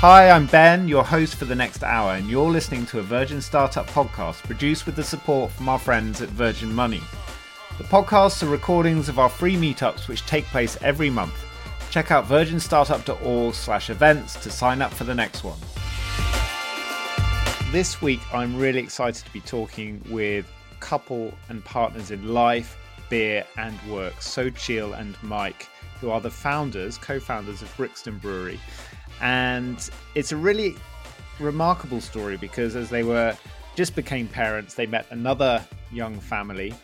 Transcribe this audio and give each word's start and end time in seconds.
Hi, 0.00 0.30
I'm 0.30 0.46
Ben, 0.46 0.86
your 0.86 1.02
host 1.02 1.34
for 1.34 1.44
the 1.44 1.56
next 1.56 1.82
hour, 1.82 2.12
and 2.12 2.30
you're 2.30 2.48
listening 2.48 2.86
to 2.86 3.00
a 3.00 3.02
Virgin 3.02 3.40
Startup 3.40 3.84
podcast 3.88 4.44
produced 4.44 4.86
with 4.86 4.94
the 4.94 5.02
support 5.02 5.50
from 5.50 5.68
our 5.68 5.78
friends 5.80 6.22
at 6.22 6.28
Virgin 6.28 6.72
Money. 6.72 7.00
The 7.78 7.82
podcasts 7.82 8.40
are 8.44 8.46
recordings 8.46 9.08
of 9.08 9.18
our 9.18 9.28
free 9.28 9.56
meetups 9.56 10.06
which 10.06 10.24
take 10.24 10.44
place 10.44 10.78
every 10.82 11.10
month. 11.10 11.34
Check 11.90 12.12
out 12.12 12.26
virginstartup.org 12.26 13.54
slash 13.54 13.90
events 13.90 14.40
to 14.44 14.52
sign 14.52 14.82
up 14.82 14.94
for 14.94 15.02
the 15.02 15.16
next 15.16 15.42
one. 15.42 15.58
This 17.72 18.00
week, 18.00 18.20
I'm 18.32 18.56
really 18.56 18.78
excited 18.78 19.26
to 19.26 19.32
be 19.32 19.40
talking 19.40 20.00
with 20.08 20.46
couple 20.78 21.34
and 21.48 21.64
partners 21.64 22.12
in 22.12 22.32
life, 22.32 22.78
beer, 23.08 23.44
and 23.56 23.76
work, 23.90 24.14
Xochitl 24.20 24.96
and 24.96 25.20
Mike, 25.24 25.66
who 26.00 26.10
are 26.10 26.20
the 26.20 26.30
founders, 26.30 26.98
co 26.98 27.18
founders 27.18 27.62
of 27.62 27.76
Brixton 27.76 28.18
Brewery. 28.18 28.60
And 29.20 29.88
it's 30.14 30.32
a 30.32 30.36
really 30.36 30.76
remarkable 31.40 32.00
story 32.00 32.36
because 32.36 32.76
as 32.76 32.90
they 32.90 33.02
were 33.02 33.36
just 33.76 33.94
became 33.94 34.28
parents, 34.28 34.74
they 34.74 34.86
met 34.86 35.06
another 35.10 35.64
young 35.92 36.18
family 36.18 36.74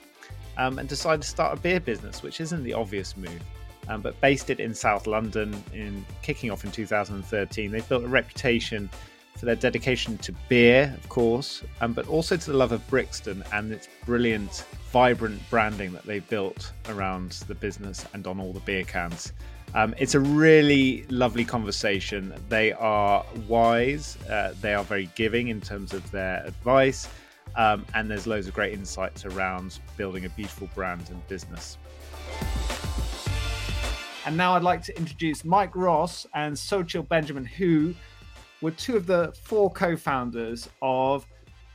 um, 0.56 0.78
and 0.78 0.88
decided 0.88 1.22
to 1.22 1.28
start 1.28 1.58
a 1.58 1.60
beer 1.60 1.80
business, 1.80 2.22
which 2.22 2.40
isn't 2.40 2.62
the 2.62 2.72
obvious 2.72 3.16
move. 3.16 3.42
Um, 3.88 4.00
but 4.00 4.18
based 4.20 4.50
it 4.50 4.60
in 4.60 4.74
South 4.74 5.06
London, 5.06 5.62
in 5.72 6.04
kicking 6.22 6.50
off 6.50 6.64
in 6.64 6.70
2013, 6.70 7.70
they 7.70 7.80
built 7.82 8.04
a 8.04 8.08
reputation 8.08 8.88
for 9.36 9.46
their 9.46 9.56
dedication 9.56 10.16
to 10.18 10.32
beer, 10.48 10.94
of 10.96 11.08
course, 11.08 11.62
um, 11.80 11.92
but 11.92 12.06
also 12.08 12.36
to 12.36 12.50
the 12.52 12.56
love 12.56 12.72
of 12.72 12.86
Brixton 12.88 13.42
and 13.52 13.72
its 13.72 13.88
brilliant, 14.06 14.64
vibrant 14.90 15.40
branding 15.50 15.92
that 15.92 16.04
they 16.04 16.20
built 16.20 16.72
around 16.88 17.32
the 17.48 17.54
business 17.54 18.06
and 18.14 18.26
on 18.26 18.40
all 18.40 18.52
the 18.52 18.60
beer 18.60 18.84
cans. 18.84 19.32
Um, 19.74 19.92
it's 19.98 20.14
a 20.14 20.20
really 20.20 21.04
lovely 21.08 21.44
conversation. 21.44 22.32
They 22.48 22.72
are 22.72 23.26
wise, 23.48 24.16
uh, 24.30 24.54
they 24.60 24.72
are 24.72 24.84
very 24.84 25.10
giving 25.16 25.48
in 25.48 25.60
terms 25.60 25.92
of 25.92 26.08
their 26.12 26.44
advice, 26.46 27.08
um, 27.56 27.84
and 27.92 28.08
there's 28.08 28.28
loads 28.28 28.46
of 28.46 28.54
great 28.54 28.72
insights 28.72 29.24
around 29.24 29.80
building 29.96 30.26
a 30.26 30.28
beautiful 30.28 30.68
brand 30.76 31.10
and 31.10 31.26
business. 31.26 31.76
And 34.24 34.36
now 34.36 34.54
I'd 34.54 34.62
like 34.62 34.82
to 34.84 34.96
introduce 34.96 35.44
Mike 35.44 35.74
Ross 35.74 36.24
and 36.34 36.54
Xochitl 36.54 37.08
Benjamin, 37.08 37.44
who 37.44 37.94
were 38.62 38.70
two 38.70 38.96
of 38.96 39.06
the 39.06 39.34
four 39.42 39.72
co 39.72 39.96
founders 39.96 40.68
of 40.82 41.26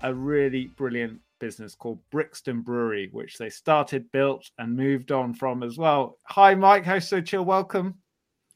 a 0.02 0.14
really 0.14 0.68
brilliant 0.68 1.20
business 1.40 1.76
called 1.76 2.00
Brixton 2.12 2.62
Brewery, 2.62 3.10
which 3.12 3.38
they 3.38 3.50
started, 3.50 4.12
built, 4.12 4.50
and 4.58 4.76
moved 4.76 5.12
on 5.12 5.34
from 5.34 5.64
as 5.64 5.78
well. 5.78 6.18
Hi, 6.26 6.56
Mike. 6.56 6.86
How's 6.86 7.10
Xochitl? 7.10 7.46
Welcome. 7.46 7.96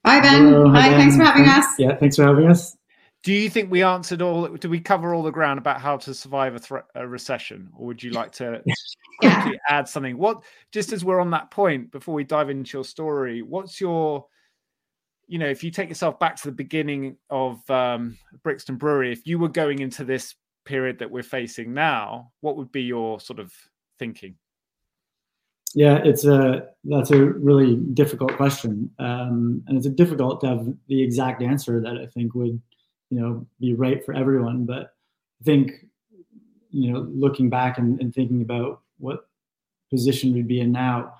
Hi, 0.05 0.19
Ben. 0.19 0.47
Hello, 0.47 0.69
hi, 0.69 0.89
Ben. 0.89 0.99
thanks 0.99 1.15
for 1.15 1.23
having 1.23 1.47
us. 1.47 1.65
Yeah, 1.79 1.95
thanks 1.95 2.17
for 2.17 2.23
having 2.23 2.49
us. 2.49 2.75
Do 3.23 3.31
you 3.31 3.49
think 3.49 3.71
we 3.71 3.83
answered 3.83 4.21
all? 4.21 4.47
Did 4.49 4.69
we 4.69 4.81
cover 4.81 5.13
all 5.13 5.23
the 5.23 5.31
ground 5.31 5.57
about 5.57 5.79
how 5.79 5.95
to 5.97 6.13
survive 6.13 6.55
a, 6.55 6.59
thre- 6.59 6.77
a 6.93 7.07
recession, 7.07 7.69
or 7.77 7.87
would 7.87 8.03
you 8.03 8.11
like 8.11 8.33
to 8.33 8.61
yeah. 9.21 9.49
add 9.69 9.87
something? 9.87 10.17
What, 10.17 10.43
just 10.73 10.91
as 10.91 11.05
we're 11.05 11.21
on 11.21 11.31
that 11.31 11.49
point, 11.49 11.89
before 11.91 12.13
we 12.13 12.25
dive 12.25 12.49
into 12.49 12.77
your 12.77 12.83
story, 12.83 13.41
what's 13.41 13.79
your, 13.79 14.25
you 15.27 15.39
know, 15.39 15.47
if 15.47 15.63
you 15.63 15.71
take 15.71 15.87
yourself 15.87 16.19
back 16.19 16.35
to 16.35 16.43
the 16.43 16.51
beginning 16.51 17.15
of 17.29 17.67
um, 17.69 18.17
Brixton 18.43 18.75
Brewery, 18.75 19.13
if 19.13 19.25
you 19.25 19.39
were 19.39 19.47
going 19.47 19.79
into 19.79 20.03
this 20.03 20.35
period 20.65 20.99
that 20.99 21.11
we're 21.11 21.23
facing 21.23 21.73
now, 21.73 22.31
what 22.41 22.57
would 22.57 22.71
be 22.71 22.83
your 22.83 23.19
sort 23.19 23.39
of 23.39 23.53
thinking? 23.99 24.35
Yeah, 25.75 25.99
it's 26.03 26.25
a 26.25 26.67
that's 26.83 27.11
a 27.11 27.25
really 27.25 27.77
difficult 27.77 28.35
question, 28.35 28.91
um, 28.99 29.63
and 29.67 29.77
it's 29.77 29.87
difficult 29.89 30.41
to 30.41 30.47
have 30.47 30.67
the 30.87 31.01
exact 31.01 31.41
answer 31.41 31.81
that 31.81 31.97
I 31.97 32.05
think 32.05 32.35
would, 32.35 32.61
you 33.09 33.19
know, 33.19 33.47
be 33.59 33.73
right 33.73 34.05
for 34.05 34.13
everyone. 34.13 34.65
But 34.65 34.93
I 35.41 35.43
think, 35.43 35.71
you 36.69 36.91
know, 36.91 37.07
looking 37.11 37.49
back 37.49 37.79
and, 37.79 37.99
and 37.99 38.13
thinking 38.13 38.43
about 38.43 38.81
what 38.99 39.27
position 39.89 40.33
we'd 40.33 40.47
be 40.47 40.61
in 40.61 40.71
now, 40.71 41.15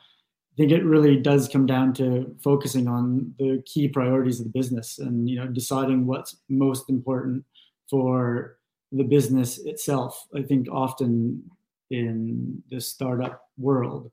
I 0.54 0.56
think 0.56 0.72
it 0.72 0.86
really 0.86 1.18
does 1.18 1.48
come 1.48 1.66
down 1.66 1.94
to 1.96 2.36
focusing 2.44 2.88
on 2.88 3.34
the 3.40 3.64
key 3.66 3.88
priorities 3.88 4.40
of 4.40 4.46
the 4.46 4.52
business 4.52 5.00
and 5.00 5.28
you 5.28 5.36
know 5.38 5.48
deciding 5.48 6.06
what's 6.06 6.38
most 6.48 6.92
important 6.92 7.44
for 7.90 8.58
the 8.94 9.04
business 9.04 9.60
itself. 9.66 10.28
I 10.36 10.44
think 10.44 10.68
often 10.72 11.44
in 11.90 12.62
the 12.70 12.80
startup 12.80 13.50
world, 13.58 14.12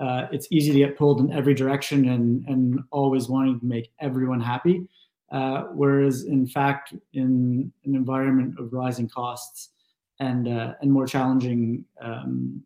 uh, 0.00 0.26
it's 0.32 0.48
easy 0.50 0.72
to 0.72 0.78
get 0.78 0.96
pulled 0.96 1.20
in 1.20 1.32
every 1.32 1.54
direction 1.54 2.08
and 2.08 2.44
and 2.48 2.80
always 2.90 3.28
wanting 3.28 3.60
to 3.60 3.66
make 3.66 3.92
everyone 4.00 4.40
happy. 4.40 4.88
Uh, 5.30 5.64
whereas 5.74 6.24
in 6.24 6.46
fact, 6.46 6.94
in 7.12 7.72
an 7.84 7.94
environment 7.94 8.54
of 8.58 8.72
rising 8.72 9.08
costs 9.08 9.70
and 10.18 10.48
uh, 10.48 10.74
and 10.80 10.90
more 10.90 11.06
challenging 11.06 11.84
um, 12.00 12.62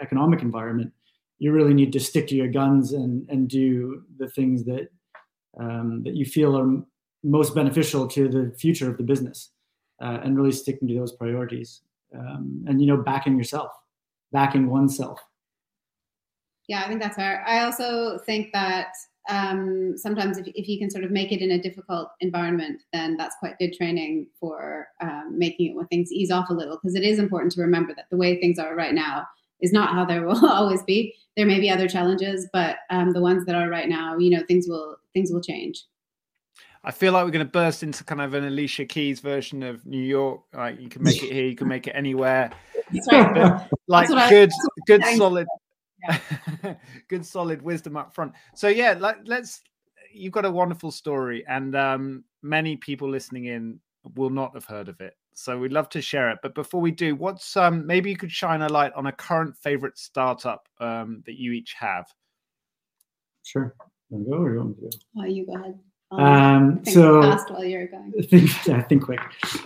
economic 0.00 0.42
environment, 0.42 0.92
you 1.38 1.52
really 1.52 1.74
need 1.74 1.92
to 1.92 2.00
stick 2.00 2.28
to 2.28 2.36
your 2.36 2.48
guns 2.48 2.92
and 2.92 3.28
and 3.30 3.48
do 3.48 4.02
the 4.18 4.28
things 4.28 4.64
that 4.64 4.88
um, 5.58 6.02
that 6.04 6.14
you 6.14 6.26
feel 6.26 6.56
are 6.56 6.82
most 7.24 7.54
beneficial 7.54 8.06
to 8.06 8.28
the 8.28 8.54
future 8.56 8.88
of 8.90 8.96
the 8.96 9.02
business 9.02 9.50
uh, 10.00 10.18
and 10.22 10.36
really 10.36 10.52
sticking 10.52 10.88
to 10.88 10.94
those 10.94 11.12
priorities 11.12 11.82
um, 12.14 12.64
and 12.68 12.80
you 12.80 12.86
know 12.86 12.96
backing 12.96 13.36
yourself 13.36 13.70
backing 14.32 14.68
oneself. 14.68 15.20
Yeah 16.66 16.82
i 16.84 16.88
think 16.88 17.00
that's 17.00 17.16
fair. 17.16 17.44
I 17.46 17.64
also 17.64 18.18
think 18.18 18.52
that 18.52 18.92
um, 19.28 19.92
sometimes 19.96 20.38
if, 20.38 20.46
if 20.48 20.68
you 20.68 20.78
can 20.78 20.90
sort 20.90 21.04
of 21.04 21.10
make 21.10 21.32
it 21.32 21.42
in 21.42 21.50
a 21.50 21.62
difficult 21.62 22.10
environment 22.20 22.82
then 22.92 23.16
that's 23.16 23.36
quite 23.40 23.58
good 23.58 23.72
training 23.72 24.28
for 24.40 24.88
um, 25.00 25.34
making 25.36 25.70
it 25.70 25.76
when 25.76 25.86
things 25.88 26.12
ease 26.12 26.30
off 26.30 26.48
a 26.50 26.54
little 26.54 26.76
because 26.76 26.94
it 26.94 27.04
is 27.04 27.18
important 27.18 27.52
to 27.52 27.60
remember 27.60 27.94
that 27.94 28.06
the 28.10 28.16
way 28.16 28.40
things 28.40 28.58
are 28.58 28.74
right 28.74 28.94
now 28.94 29.26
is 29.60 29.72
not 29.72 29.92
how 29.92 30.04
there 30.04 30.22
will 30.26 30.46
always 30.46 30.82
be. 30.84 31.14
There 31.36 31.46
may 31.46 31.60
be 31.60 31.70
other 31.70 31.88
challenges 31.88 32.48
but 32.52 32.76
um, 32.90 33.12
the 33.12 33.20
ones 33.20 33.44
that 33.46 33.54
are 33.54 33.68
right 33.68 33.88
now 33.88 34.16
you 34.16 34.30
know 34.30 34.44
things 34.46 34.66
will 34.68 34.96
things 35.14 35.30
will 35.30 35.42
change 35.42 35.84
I 36.84 36.90
feel 36.90 37.12
like 37.12 37.24
we're 37.24 37.30
going 37.30 37.46
to 37.46 37.52
burst 37.52 37.82
into 37.82 38.04
kind 38.04 38.20
of 38.20 38.34
an 38.34 38.44
Alicia 38.44 38.86
Keys 38.86 39.20
version 39.20 39.62
of 39.62 39.84
New 39.84 40.02
York. 40.02 40.42
Like 40.54 40.80
you 40.80 40.88
can 40.88 41.02
make 41.02 41.22
it 41.22 41.32
here, 41.32 41.44
you 41.44 41.56
can 41.56 41.68
make 41.68 41.86
it 41.86 41.92
anywhere. 41.92 42.50
like 43.88 44.08
good, 44.30 44.50
good, 44.86 45.04
solid, 45.16 45.46
yeah. 46.02 46.74
good, 47.08 47.26
solid 47.26 47.62
wisdom 47.62 47.96
up 47.96 48.14
front. 48.14 48.32
So 48.54 48.68
yeah, 48.68 48.94
like, 48.98 49.18
let's. 49.24 49.62
You've 50.10 50.32
got 50.32 50.46
a 50.46 50.50
wonderful 50.50 50.90
story, 50.90 51.44
and 51.46 51.76
um, 51.76 52.24
many 52.42 52.76
people 52.76 53.10
listening 53.10 53.44
in 53.44 53.78
will 54.14 54.30
not 54.30 54.54
have 54.54 54.64
heard 54.64 54.88
of 54.88 55.00
it. 55.00 55.14
So 55.34 55.58
we'd 55.58 55.72
love 55.72 55.88
to 55.90 56.00
share 56.00 56.30
it. 56.30 56.38
But 56.42 56.54
before 56.54 56.80
we 56.80 56.90
do, 56.90 57.14
what's 57.14 57.56
um, 57.56 57.86
maybe 57.86 58.10
you 58.10 58.16
could 58.16 58.32
shine 58.32 58.62
a 58.62 58.68
light 58.68 58.92
on 58.94 59.06
a 59.06 59.12
current 59.12 59.56
favorite 59.56 59.98
startup 59.98 60.68
um, 60.80 61.22
that 61.26 61.38
you 61.38 61.52
each 61.52 61.74
have. 61.74 62.06
Sure. 63.44 63.74
Want 64.10 64.28
go 64.28 64.36
or 64.38 64.52
you 64.52 64.58
want 64.58 64.76
to 64.76 64.82
go? 64.82 64.90
Oh, 65.18 65.24
you 65.24 65.46
go 65.46 65.54
ahead. 65.54 65.78
Um, 66.10 66.80
think 66.80 66.94
so 66.94 67.22
fast 67.22 67.50
while 67.50 67.64
you're 67.64 67.86
going. 67.86 68.12
Think, 68.30 68.66
yeah, 68.66 68.82
think 68.82 69.04
quick. 69.04 69.20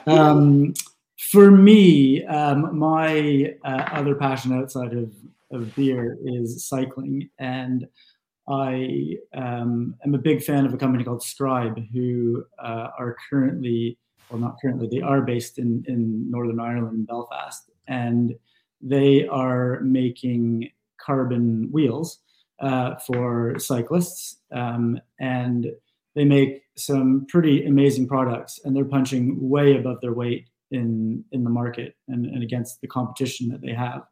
Um, 0.06 0.74
for 1.16 1.50
me, 1.50 2.24
um, 2.24 2.76
my 2.76 3.54
uh, 3.64 3.84
other 3.92 4.14
passion 4.14 4.52
outside 4.52 4.92
of, 4.92 5.12
of 5.52 5.74
beer 5.76 6.18
is 6.24 6.64
cycling, 6.66 7.30
and 7.38 7.86
I 8.48 9.16
um, 9.34 9.94
am 10.04 10.14
a 10.14 10.18
big 10.18 10.42
fan 10.42 10.66
of 10.66 10.74
a 10.74 10.76
company 10.76 11.04
called 11.04 11.22
Scribe, 11.22 11.80
who 11.92 12.44
uh, 12.58 12.88
are 12.98 13.16
currently, 13.30 13.98
well, 14.28 14.40
not 14.40 14.56
currently, 14.60 14.88
they 14.88 15.00
are 15.00 15.22
based 15.22 15.58
in 15.58 15.84
in 15.86 16.28
Northern 16.30 16.58
Ireland, 16.58 17.06
Belfast, 17.06 17.70
and 17.86 18.34
they 18.80 19.28
are 19.28 19.80
making 19.80 20.70
carbon 21.00 21.70
wheels 21.70 22.18
uh, 22.60 22.96
for 22.96 23.58
cyclists, 23.58 24.38
um, 24.50 25.00
and 25.20 25.66
they 26.14 26.24
make 26.24 26.62
some 26.76 27.26
pretty 27.28 27.64
amazing 27.66 28.08
products 28.08 28.60
and 28.64 28.74
they're 28.74 28.84
punching 28.84 29.36
way 29.48 29.76
above 29.76 30.00
their 30.00 30.12
weight 30.12 30.48
in 30.70 31.24
in 31.32 31.44
the 31.44 31.50
market 31.50 31.96
and, 32.08 32.26
and 32.26 32.42
against 32.42 32.80
the 32.80 32.88
competition 32.88 33.48
that 33.48 33.60
they 33.60 33.72
have. 33.72 34.02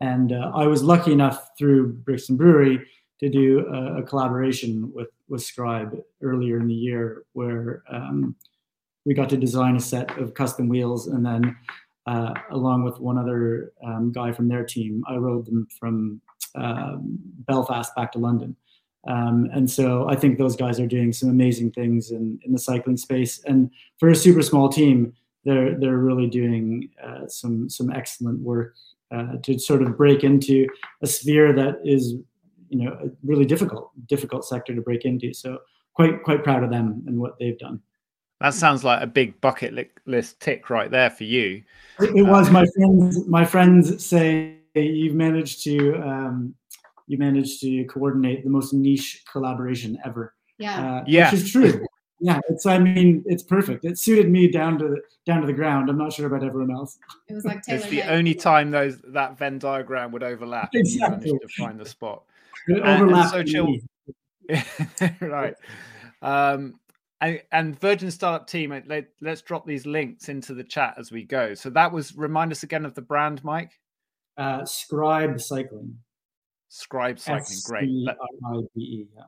And 0.00 0.32
uh, 0.32 0.50
i 0.54 0.66
was 0.66 0.82
lucky 0.82 1.12
enough 1.12 1.50
through 1.56 1.94
brixton 2.04 2.36
brewery 2.36 2.84
to 3.20 3.28
do 3.28 3.66
a, 3.68 3.98
a, 3.98 4.02
collaboration 4.02 4.92
with 4.92 5.08
with 5.28 5.42
scribe 5.42 5.96
earlier 6.22 6.58
in 6.58 6.66
the 6.66 6.74
year 6.74 7.24
where 7.32 7.82
um, 7.90 8.36
we 9.04 9.14
got 9.14 9.30
to 9.30 9.36
design 9.36 9.76
a 9.76 9.80
set 9.80 10.16
of 10.18 10.34
custom 10.34 10.68
wheels 10.68 11.06
and 11.06 11.24
then 11.24 11.56
uh, 12.06 12.34
along 12.50 12.84
with 12.84 13.00
one 13.00 13.16
other 13.16 13.72
um, 13.82 14.12
guy 14.12 14.32
from 14.32 14.48
their 14.48 14.64
team 14.64 15.02
i 15.08 15.16
rode 15.16 15.46
them 15.46 15.66
from 15.78 16.20
um, 16.56 17.18
belfast 17.46 17.94
back 17.94 18.12
to 18.12 18.18
london 18.18 18.54
um, 19.06 19.50
and 19.52 19.70
so 19.70 20.08
I 20.08 20.16
think 20.16 20.38
those 20.38 20.56
guys 20.56 20.80
are 20.80 20.86
doing 20.86 21.12
some 21.12 21.28
amazing 21.28 21.72
things 21.72 22.10
in, 22.10 22.38
in 22.44 22.52
the 22.52 22.58
cycling 22.58 22.96
space. 22.96 23.42
And 23.44 23.70
for 23.98 24.08
a 24.08 24.16
super 24.16 24.42
small 24.42 24.68
team, 24.68 25.12
they're 25.44 25.78
they're 25.78 25.98
really 25.98 26.26
doing 26.26 26.88
uh, 27.02 27.26
some 27.28 27.68
some 27.68 27.90
excellent 27.90 28.40
work 28.40 28.74
uh, 29.14 29.36
to 29.42 29.58
sort 29.58 29.82
of 29.82 29.96
break 29.96 30.24
into 30.24 30.66
a 31.02 31.06
sphere 31.06 31.52
that 31.52 31.80
is 31.84 32.14
you 32.70 32.84
know 32.84 32.92
a 32.92 33.10
really 33.22 33.44
difficult 33.44 33.90
difficult 34.06 34.46
sector 34.46 34.74
to 34.74 34.80
break 34.80 35.04
into. 35.04 35.34
So 35.34 35.58
quite 35.92 36.22
quite 36.22 36.42
proud 36.42 36.64
of 36.64 36.70
them 36.70 37.04
and 37.06 37.18
what 37.18 37.38
they've 37.38 37.58
done. 37.58 37.80
That 38.40 38.54
sounds 38.54 38.84
like 38.84 39.02
a 39.02 39.06
big 39.06 39.40
bucket 39.40 39.90
list 40.06 40.40
tick 40.40 40.68
right 40.70 40.90
there 40.90 41.10
for 41.10 41.24
you. 41.24 41.62
It, 42.00 42.16
it 42.16 42.22
was 42.22 42.50
my 42.50 42.64
friends. 42.74 43.26
My 43.28 43.44
friends 43.44 44.04
say 44.04 44.56
you've 44.74 45.14
managed 45.14 45.62
to 45.64 45.94
um, 45.96 46.54
you 47.06 47.18
managed 47.18 47.60
to 47.60 47.84
coordinate 47.84 48.44
the 48.44 48.50
most 48.50 48.72
niche 48.72 49.22
collaboration 49.30 49.98
ever. 50.04 50.34
Yeah, 50.58 50.98
uh, 50.98 51.04
yeah, 51.06 51.30
which 51.30 51.42
is 51.42 51.52
true. 51.52 51.86
yeah, 52.20 52.40
it's. 52.48 52.66
I 52.66 52.78
mean, 52.78 53.22
it's 53.26 53.42
perfect. 53.42 53.84
It 53.84 53.98
suited 53.98 54.30
me 54.30 54.48
down 54.50 54.78
to 54.78 54.88
the, 54.88 55.02
down 55.26 55.40
to 55.40 55.46
the 55.46 55.52
ground. 55.52 55.90
I'm 55.90 55.98
not 55.98 56.12
sure 56.12 56.26
about 56.26 56.44
everyone 56.44 56.70
else. 56.70 56.98
It 57.28 57.34
was 57.34 57.44
like 57.44 57.62
Taylor 57.62 57.78
it's 57.80 57.88
the 57.88 58.02
only 58.02 58.34
time 58.34 58.70
those 58.70 58.98
that 59.08 59.38
Venn 59.38 59.58
diagram 59.58 60.12
would 60.12 60.22
overlap. 60.22 60.70
Exactly. 60.74 61.28
You 61.28 61.34
managed 61.34 61.56
to 61.56 61.62
find 61.62 61.78
the 61.80 61.86
spot. 61.86 62.22
It 62.68 62.82
overlapped. 62.82 63.34
Xochitl. 63.34 63.80
right. 65.20 65.54
Um, 66.22 66.74
and, 67.20 67.42
and, 67.52 67.80
Virgin 67.80 68.10
Startup 68.10 68.46
Team, 68.46 68.82
let, 68.86 69.08
us 69.26 69.42
drop 69.42 69.66
these 69.66 69.86
links 69.86 70.28
into 70.28 70.54
the 70.54 70.64
chat 70.64 70.94
as 70.98 71.10
we 71.10 71.24
go. 71.24 71.54
So 71.54 71.70
that 71.70 71.92
was 71.92 72.16
remind 72.16 72.52
us 72.52 72.62
again 72.62 72.84
of 72.84 72.94
the 72.94 73.02
brand, 73.02 73.42
Mike. 73.44 73.72
Uh, 74.36 74.64
Scribe 74.64 75.40
Cycling. 75.40 75.98
Scribe 76.74 77.20
Cycling, 77.20 77.60
great. 77.66 77.84
S-C-R-I-B-E, 77.84 79.06
yeah. 79.14 79.22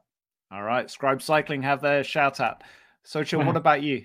All 0.50 0.64
right, 0.64 0.90
Scribe 0.90 1.22
Cycling 1.22 1.62
have 1.62 1.81
their 1.81 2.02
shout 2.02 2.40
out. 2.40 2.64
Xochitl, 3.06 3.46
what 3.46 3.56
about 3.64 3.84
you? 3.84 4.04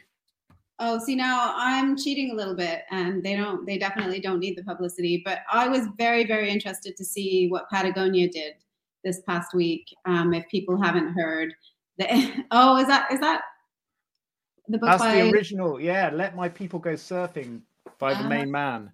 Oh, 0.77 0.99
see 0.99 1.15
now 1.15 1.51
I'm 1.55 1.97
cheating 1.97 2.29
a 2.31 2.35
little 2.35 2.55
bit, 2.55 2.83
and 2.91 3.23
they 3.23 3.35
don't. 3.35 3.65
They 3.65 3.79
definitely 3.79 4.19
don't 4.19 4.38
need 4.38 4.55
the 4.57 4.63
publicity. 4.63 5.23
But 5.25 5.39
I 5.51 5.67
was 5.67 5.88
very, 5.97 6.23
very 6.23 6.51
interested 6.51 6.95
to 6.97 7.03
see 7.03 7.47
what 7.47 7.67
Patagonia 7.71 8.29
did 8.29 8.53
this 9.03 9.21
past 9.27 9.55
week. 9.55 9.88
Um, 10.05 10.35
if 10.35 10.47
people 10.47 10.79
haven't 10.79 11.13
heard, 11.13 11.51
the, 11.97 12.45
oh, 12.51 12.77
is 12.77 12.85
that 12.85 13.11
is 13.11 13.19
that 13.21 13.41
the 14.67 14.77
book? 14.77 14.89
That's 14.89 15.01
by, 15.01 15.15
the 15.15 15.31
original. 15.31 15.81
Yeah, 15.81 16.11
let 16.13 16.35
my 16.35 16.47
people 16.47 16.77
go 16.77 16.93
surfing 16.93 17.61
by 17.97 18.13
the 18.13 18.25
uh, 18.25 18.29
main 18.29 18.51
man. 18.51 18.91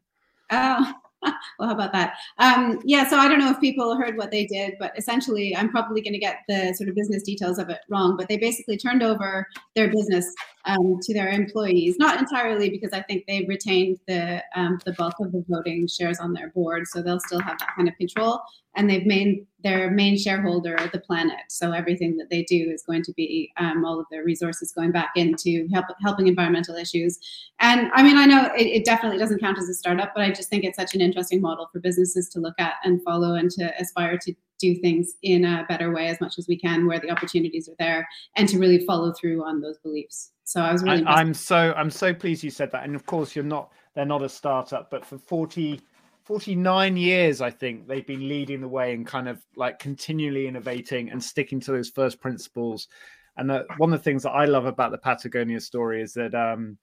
Oh, 0.51 0.94
well, 1.60 1.69
how 1.69 1.74
about 1.74 1.94
that? 1.94 2.16
Um, 2.38 2.80
yeah, 2.84 3.08
so 3.08 3.18
I 3.18 3.28
don't 3.28 3.40
know 3.40 3.50
if 3.50 3.60
people 3.60 3.96
heard 3.96 4.18
what 4.18 4.31
they 4.31 4.46
did, 4.46 4.75
but 4.80 4.98
essentially, 4.98 5.56
I'm 5.56 5.69
probably 5.69 6.02
going 6.02 6.14
to 6.14 6.19
get 6.19 6.40
the 6.48 6.74
sort 6.74 6.90
of 6.90 6.96
business 6.96 7.24
details 7.24 7.58
of 7.58 7.69
it 7.69 7.80
wrong. 7.90 8.16
But 8.18 8.28
they 8.28 8.38
basically 8.38 8.78
turned 8.78 9.02
over 9.02 9.48
their 9.75 9.90
business 9.90 10.31
um, 10.66 11.00
to 11.02 11.14
their 11.14 11.30
employees, 11.30 11.96
not 11.98 12.19
entirely 12.19 12.69
because 12.69 12.94
I 12.94 13.02
think 13.02 13.25
they 13.28 13.46
retained 13.48 13.98
the 14.08 14.44
um, 14.56 14.80
the 14.86 14.94
bulk 14.94 15.16
of 15.19 15.31
the 15.31 15.44
voting 15.50 15.88
shares 15.88 16.19
on 16.19 16.34
their 16.34 16.50
board, 16.50 16.88
so 16.88 17.02
they'll 17.02 17.19
still 17.19 17.42
have 17.42 17.58
that 17.60 17.75
kind 17.75 17.88
of 17.88 17.96
control. 17.98 18.40
And 18.75 18.88
they've 18.88 19.08
made 19.08 19.48
their 19.68 19.92
main 19.92 20.18
shareholder 20.18 20.75
of 20.75 20.92
the 20.94 21.00
planet, 21.00 21.40
so 21.50 21.74
everything 21.74 22.16
that 22.16 22.30
they 22.30 22.44
do 22.44 22.69
is 22.72 22.84
going 22.84 23.04
to 23.04 23.12
be 23.14 23.52
um, 23.58 23.84
all 23.84 24.00
of 24.00 24.06
their 24.10 24.24
resources 24.24 24.72
going 24.72 24.92
back 24.92 25.12
into 25.18 25.68
help, 25.74 25.86
helping 26.02 26.28
environmental 26.28 26.75
issues. 26.75 27.19
And 27.60 27.92
I 27.94 28.02
mean, 28.02 28.18
I 28.18 28.25
know 28.25 28.50
it, 28.58 28.68
it 28.68 28.86
definitely 28.86 29.18
doesn't 29.18 29.40
count 29.40 29.58
as 29.58 29.68
a 29.68 29.74
startup, 29.74 30.14
but 30.16 30.24
I 30.24 30.31
just 30.31 30.50
think 30.50 30.64
it's 30.64 30.78
such 30.78 30.96
an 30.96 31.02
interesting 31.02 31.42
model 31.42 31.68
for 31.72 31.80
businesses 31.81 32.30
to 32.30 32.40
look 32.40 32.56
at 32.60 32.75
and 32.86 33.04
follow 33.04 33.36
and 33.36 33.52
to 33.52 33.74
aspire 33.78 34.18
to 34.19 34.34
do 34.58 34.75
things 34.75 35.16
in 35.22 35.44
a 35.44 35.66
better 35.68 35.94
way 35.94 36.08
as 36.08 36.22
much 36.22 36.40
as 36.40 36.48
we 36.48 36.58
can 36.58 36.88
where 36.88 37.00
the 37.00 37.12
opportunities 37.12 37.68
are 37.68 37.75
there 37.78 38.08
and 38.38 38.48
to 38.50 38.58
really 38.58 38.86
follow 38.86 39.12
through 39.12 39.44
on 39.44 39.60
those 39.60 39.78
beliefs. 39.80 40.31
So 40.46 40.62
i 40.62 40.72
was 40.72 40.81
really 40.81 41.04
I, 41.04 41.19
am 41.19 41.34
so 41.34 41.74
i'm 41.75 41.92
so 41.92 42.14
pleased 42.14 42.42
you 42.42 42.50
said 42.50 42.72
that. 42.72 42.86
And 42.86 42.96
of 42.96 43.06
course 43.06 43.36
you're 43.36 43.44
not 43.44 43.72
they're 43.96 44.06
not 44.06 44.24
a 44.24 44.30
startup 44.30 44.90
but 44.90 45.06
for 45.06 45.18
40 45.18 45.81
49 46.27 46.97
years 46.97 47.41
i 47.41 47.50
think 47.50 47.88
they've 47.88 48.06
been 48.06 48.27
leading 48.27 48.59
the 48.59 48.68
way 48.68 48.94
and 48.94 49.07
kind 49.07 49.29
of 49.29 49.41
like 49.56 49.79
continually 49.79 50.45
innovating 50.47 51.09
and 51.09 51.24
sticking 51.24 51.59
to 51.62 51.71
those 51.71 51.89
first 51.89 52.19
principles. 52.19 52.88
And 53.38 53.50
the, 53.50 53.65
one 53.77 53.94
of 53.94 54.00
the 54.00 54.03
things 54.03 54.24
that 54.24 54.31
i 54.31 54.45
love 54.45 54.65
about 54.65 54.91
the 54.91 54.97
patagonia 54.97 55.62
story 55.62 56.01
is 56.01 56.13
that 56.13 56.35
um 56.35 56.77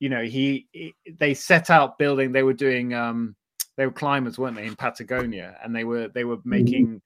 you 0.00 0.08
know 0.08 0.22
he, 0.22 0.66
he 0.72 0.94
they 1.18 1.34
set 1.34 1.68
out 1.68 1.98
building 1.98 2.32
they 2.32 2.42
were 2.42 2.54
doing 2.54 2.94
um 2.94 3.36
they 3.76 3.84
were 3.84 3.92
climbers 3.92 4.38
weren't 4.38 4.56
they 4.56 4.66
in 4.66 4.76
patagonia? 4.76 5.58
And 5.62 5.76
they 5.76 5.84
were 5.84 6.08
they 6.08 6.24
were 6.24 6.38
making 6.44 6.86
mm-hmm 6.86 6.96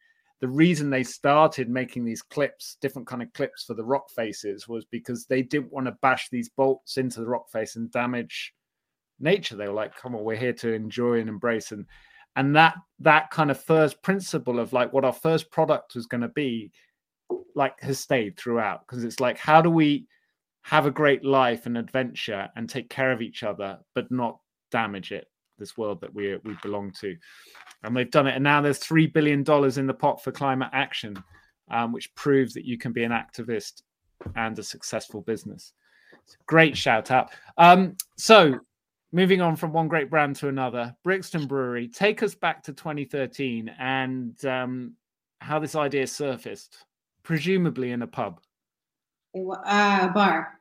the 0.41 0.49
reason 0.49 0.89
they 0.89 1.03
started 1.03 1.69
making 1.69 2.05
these 2.05 2.23
clips, 2.23 2.79
different 2.81 3.07
kind 3.07 3.23
of 3.23 3.33
clips 3.35 3.65
for 3.65 3.75
the 3.75 3.85
rock 3.85 4.11
faces, 4.11 4.67
was 4.67 4.87
because 4.87 5.27
they 5.27 5.43
didn't 5.43 5.71
want 5.71 5.87
to 5.87 5.97
bash 6.01 6.31
these 6.31 6.49
bolts 6.49 6.97
into 6.97 7.21
the 7.21 7.29
rock 7.29 7.51
face 7.51 7.77
and 7.77 7.93
damage 7.93 8.55
nature. 9.21 9.57
They 9.57 9.69
were 9.69 9.75
like, 9.75 9.97
"Come 9.97 10.15
on, 10.15 10.25
we're 10.25 10.37
here 10.37 10.53
to 10.55 10.73
enjoy 10.73 11.21
and 11.21 11.29
embrace." 11.29 11.73
And 11.73 11.87
and 12.37 12.55
that 12.57 12.77
that 13.01 13.31
kind 13.31 13.51
of 13.51 13.63
first 13.63 14.03
principle 14.03 14.59
of 14.59 14.73
like 14.73 14.93
what 14.93 15.05
our 15.05 15.13
first 15.13 15.51
product 15.51 15.95
was 15.95 16.07
going 16.07 16.23
to 16.23 16.29
be, 16.29 16.71
like 17.55 17.81
has 17.81 17.99
stayed 17.99 18.37
throughout 18.37 18.87
because 18.87 19.05
it's 19.05 19.21
like, 19.21 19.39
how 19.39 19.61
do 19.61 19.71
we 19.71 20.07
have 20.63 20.87
a 20.87 20.91
great 20.91 21.25
life 21.25 21.67
and 21.67 21.79
adventure 21.79 22.49
and 22.57 22.69
take 22.69 22.91
care 22.91 23.13
of 23.13 23.23
each 23.23 23.43
other, 23.43 23.79
but 23.95 24.11
not 24.11 24.39
damage 24.71 25.11
it, 25.11 25.27
this 25.59 25.77
world 25.77 26.01
that 26.01 26.15
we 26.15 26.37
we 26.45 26.57
belong 26.63 26.93
to 27.01 27.17
and 27.83 27.97
they've 27.97 28.11
done 28.11 28.27
it. 28.27 28.35
And 28.35 28.45
now 28.45 28.61
there's 28.61 28.79
three 28.79 29.07
billion 29.07 29.43
dollars 29.43 29.79
in 29.79 29.87
the 29.87 29.95
pot 29.95 30.23
for 30.23 30.33
climate 30.33 30.71
action, 30.73 31.23
um, 31.71 31.93
which 31.93 32.15
proves 32.15 32.53
that 32.55 32.65
you 32.65 32.79
can 32.79 32.93
be 32.93 33.05
an 33.05 33.13
activist 33.13 33.83
and 34.37 34.59
a 34.59 34.63
successful 34.63 35.23
business. 35.23 35.73
Great 36.47 36.77
shout 36.77 37.11
out. 37.11 37.31
Um, 37.57 37.97
so, 38.17 38.59
moving 39.13 39.41
on 39.41 39.57
from 39.57 39.73
one 39.73 39.89
great 39.89 40.11
brand 40.11 40.37
to 40.37 40.49
another, 40.49 40.95
Brixton 41.03 41.47
Brewery. 41.47 41.89
Take 41.89 42.23
us 42.23 42.35
back 42.35 42.63
to 42.65 42.73
2013 42.73 43.71
and 43.79 44.45
um, 44.45 44.95
how 45.41 45.59
this 45.59 45.75
idea 45.75 46.07
surfaced, 46.07 46.85
presumably 47.23 47.93
in 47.93 48.03
a 48.03 48.07
pub. 48.07 48.41
Uh, 49.35 50.09
bar. 50.09 50.61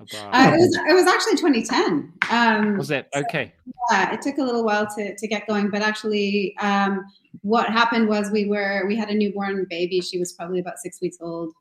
Uh, 0.00 0.52
it, 0.54 0.60
was, 0.60 0.78
it 0.90 0.94
was 0.94 1.06
actually 1.08 1.34
2010. 1.36 2.12
Um, 2.30 2.76
was 2.76 2.92
it? 2.92 3.08
Okay. 3.16 3.52
yeah, 3.90 4.12
it 4.12 4.22
took 4.22 4.38
a 4.38 4.42
little 4.42 4.64
while 4.64 4.86
to, 4.94 5.16
to 5.16 5.26
get 5.26 5.46
going, 5.48 5.70
but 5.70 5.82
actually, 5.82 6.56
um, 6.60 7.04
what 7.42 7.68
happened 7.68 8.08
was 8.08 8.30
we 8.30 8.46
were 8.46 8.84
we 8.86 8.94
had 8.94 9.10
a 9.10 9.14
newborn 9.14 9.66
baby. 9.68 10.00
She 10.00 10.18
was 10.18 10.32
probably 10.32 10.60
about 10.60 10.78
six 10.78 11.00
weeks 11.00 11.16
old, 11.20 11.52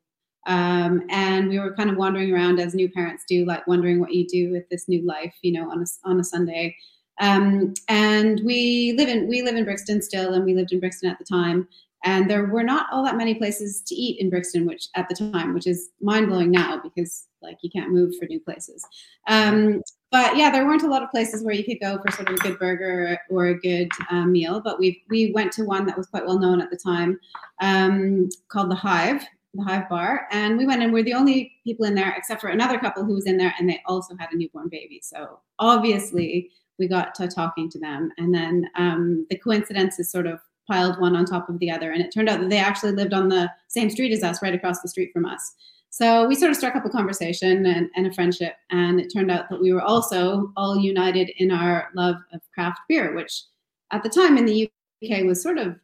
um, 0.48 1.06
and 1.10 1.50
we 1.50 1.60
were 1.60 1.74
kind 1.76 1.90
of 1.90 1.98
wandering 1.98 2.34
around 2.34 2.60
as 2.60 2.74
new 2.74 2.90
parents 2.90 3.26
do, 3.28 3.46
like 3.46 3.68
wondering 3.68 4.00
what 4.00 4.14
you 4.14 4.26
do 4.26 4.50
with 4.52 4.68
this 4.70 4.88
new 4.88 5.06
life, 5.06 5.36
you 5.42 5.52
know, 5.52 5.70
on 5.70 5.82
a 5.82 5.86
on 6.10 6.20
a 6.20 6.24
Sunday. 6.24 6.76
Um, 7.20 7.74
and 7.90 8.42
we 8.46 8.94
live 8.98 9.10
in 9.10 9.28
we 9.28 9.42
live 9.42 9.56
in 9.56 9.66
Brixton 9.66 10.02
still, 10.02 10.34
and 10.34 10.46
we 10.46 10.56
lived 10.56 10.72
in 10.72 10.80
Brixton 10.80 11.10
at 11.10 11.20
the 11.20 11.26
time. 11.26 11.68
And 12.06 12.30
there 12.30 12.46
were 12.46 12.64
not 12.64 12.88
all 12.92 13.04
that 13.04 13.18
many 13.18 13.36
places 13.36 13.82
to 13.88 13.96
eat 13.96 14.22
in 14.22 14.30
Brixton, 14.30 14.66
which 14.66 14.88
at 14.96 15.10
the 15.10 15.16
time, 15.16 15.54
which 15.54 15.68
is 15.68 15.90
mind 16.00 16.28
blowing 16.28 16.52
now 16.52 16.80
because 16.82 17.28
like 17.42 17.58
you 17.62 17.70
can't 17.70 17.92
move 17.92 18.16
for 18.18 18.26
new 18.26 18.40
places. 18.40 18.86
Um, 19.28 19.82
but 20.12 20.38
yeah, 20.38 20.50
there 20.50 20.66
weren't 20.66 20.84
a 20.84 20.90
lot 20.90 21.04
of 21.04 21.12
places 21.12 21.44
where 21.44 21.54
you 21.54 21.66
could 21.66 21.82
go 21.82 22.00
for 22.00 22.12
sort 22.12 22.30
of 22.30 22.36
a 22.36 22.38
good 22.38 22.60
burger 22.60 23.20
or 23.30 23.48
a 23.48 23.60
good 23.60 23.90
um, 24.10 24.32
meal. 24.32 24.62
But 24.62 24.80
we 24.80 25.04
we 25.10 25.32
went 25.34 25.52
to 25.54 25.66
one 25.66 25.86
that 25.88 25.98
was 25.98 26.08
quite 26.08 26.26
well 26.26 26.40
known 26.40 26.62
at 26.62 26.70
the 26.70 26.78
time, 26.78 27.20
um, 27.62 28.30
called 28.48 28.72
the 28.72 28.76
Hive, 28.76 29.26
the 29.54 29.64
Hive 29.64 29.90
Bar, 29.90 30.28
and 30.32 30.58
we 30.58 30.66
went 30.66 30.84
and 30.84 30.94
we're 30.94 31.04
the 31.04 31.14
only 31.14 31.54
people 31.64 31.86
in 31.86 31.96
there 31.96 32.14
except 32.16 32.42
for 32.42 32.50
another 32.50 32.78
couple 32.78 33.04
who 33.04 33.14
was 33.16 33.26
in 33.26 33.38
there, 33.38 33.54
and 33.60 33.70
they 33.70 33.82
also 33.86 34.16
had 34.20 34.30
a 34.32 34.38
newborn 34.38 34.70
baby. 34.70 35.00
So 35.04 35.40
obviously 35.60 36.52
we 36.80 36.88
got 36.88 37.16
to 37.16 37.28
talking 37.28 37.70
to 37.72 37.80
them, 37.80 38.12
and 38.18 38.34
then 38.34 38.70
um, 38.76 39.26
the 39.30 39.38
coincidences 39.38 40.12
sort 40.12 40.28
of 40.28 40.40
piled 40.68 41.00
one 41.00 41.16
on 41.16 41.26
top 41.26 41.50
of 41.50 41.60
the 41.60 41.72
other. 41.72 41.92
And 41.92 42.02
it 42.02 42.12
turned 42.12 42.30
out 42.30 42.40
that 42.42 42.50
they 42.50 42.60
actually 42.60 42.92
lived 42.92 43.14
on 43.14 43.30
the 43.30 43.50
same 43.68 43.90
street 43.90 44.12
as 44.12 44.24
us, 44.24 44.42
right 44.42 44.54
across 44.54 44.82
the 44.82 44.90
street 44.90 45.12
from 45.14 45.26
us. 45.26 45.54
So 45.90 46.28
we 46.28 46.36
sort 46.36 46.52
of 46.52 46.58
struck 46.58 46.76
up 46.76 46.86
a 46.86 46.90
conversation 46.90 47.66
and, 47.66 47.90
and, 47.96 48.06
a 48.06 48.14
friendship. 48.14 48.56
And 48.70 49.00
it 49.00 49.12
turned 49.12 49.32
out 49.32 49.50
that 49.50 49.62
we 49.62 49.72
were 49.72 49.82
also 49.82 50.52
all 50.58 50.78
united 50.78 51.32
in 51.38 51.50
our 51.50 51.90
love 51.96 52.18
of 52.34 52.42
craft 52.54 52.82
beer, 52.90 53.16
which 53.16 53.44
at 53.92 54.04
the 54.04 54.10
time 54.10 54.38
in 54.38 54.46
the 54.46 54.70
UK 55.04 55.24
was 55.24 55.42
sort 55.42 55.58
of 55.58 55.80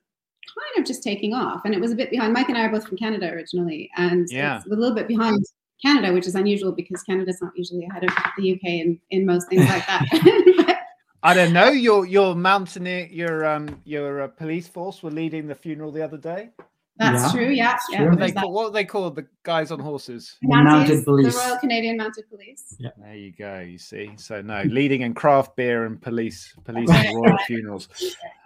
kind 0.47 0.81
of 0.81 0.87
just 0.87 1.03
taking 1.03 1.33
off. 1.33 1.61
And 1.65 1.73
it 1.73 1.81
was 1.81 1.91
a 1.91 1.95
bit 1.95 2.09
behind. 2.09 2.33
Mike 2.33 2.49
and 2.49 2.57
I 2.57 2.65
are 2.65 2.71
both 2.71 2.87
from 2.87 2.97
Canada 2.97 3.29
originally. 3.29 3.89
And 3.97 4.27
yeah. 4.29 4.57
it's 4.57 4.65
a 4.65 4.69
little 4.69 4.95
bit 4.95 5.07
behind 5.07 5.45
Canada, 5.83 6.13
which 6.13 6.27
is 6.27 6.35
unusual 6.35 6.71
because 6.71 7.03
Canada's 7.03 7.41
not 7.41 7.51
usually 7.55 7.85
ahead 7.85 8.03
of 8.03 8.11
the 8.37 8.53
UK 8.53 8.63
in, 8.63 8.99
in 9.11 9.25
most 9.25 9.49
things 9.49 9.67
like 9.67 9.85
that. 9.87 10.79
I 11.23 11.33
don't 11.33 11.53
know. 11.53 11.69
Your 11.69 12.05
your 12.05 12.35
mountaineer, 12.35 13.07
your 13.09 13.45
um 13.45 13.81
your 13.85 14.23
uh, 14.23 14.27
police 14.27 14.67
force 14.67 15.01
were 15.01 15.11
leading 15.11 15.47
the 15.47 15.55
funeral 15.55 15.91
the 15.91 16.03
other 16.03 16.17
day. 16.17 16.49
That's 16.97 17.23
yeah. 17.23 17.31
true. 17.31 17.49
Yeah. 17.49 17.77
yeah 17.89 17.97
true. 17.97 18.09
What, 18.09 18.19
they 18.19 18.31
call, 18.31 18.51
what 18.51 18.73
they 18.73 18.85
call 18.85 19.09
the 19.09 19.25
guys 19.41 19.71
on 19.71 19.79
horses? 19.79 20.37
mounted 20.43 21.03
police. 21.03 21.33
The 21.33 21.39
Royal 21.39 21.57
Canadian 21.57 21.97
Mounted 21.97 22.29
Police. 22.29 22.75
Yeah. 22.79 22.91
There 22.97 23.15
you 23.15 23.31
go. 23.31 23.59
You 23.59 23.79
see. 23.79 24.11
So 24.17 24.41
no, 24.41 24.61
leading 24.63 25.01
in 25.01 25.13
craft 25.13 25.55
beer 25.55 25.85
and 25.85 25.99
police, 25.99 26.53
police 26.63 26.89
and 26.89 27.15
royal 27.17 27.37
funerals. 27.47 27.89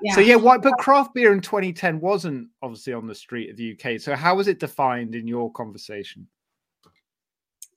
Yeah. 0.02 0.16
So 0.16 0.22
yeah, 0.22 0.36
why? 0.36 0.58
But 0.58 0.78
craft 0.78 1.14
beer 1.14 1.34
in 1.34 1.42
2010 1.42 2.00
wasn't 2.00 2.48
obviously 2.62 2.94
on 2.94 3.06
the 3.08 3.16
street 3.16 3.50
of 3.50 3.58
the 3.58 3.78
UK. 3.78 4.00
So 4.00 4.16
how 4.16 4.36
was 4.36 4.48
it 4.48 4.60
defined 4.60 5.14
in 5.14 5.28
your 5.28 5.52
conversation? 5.52 6.28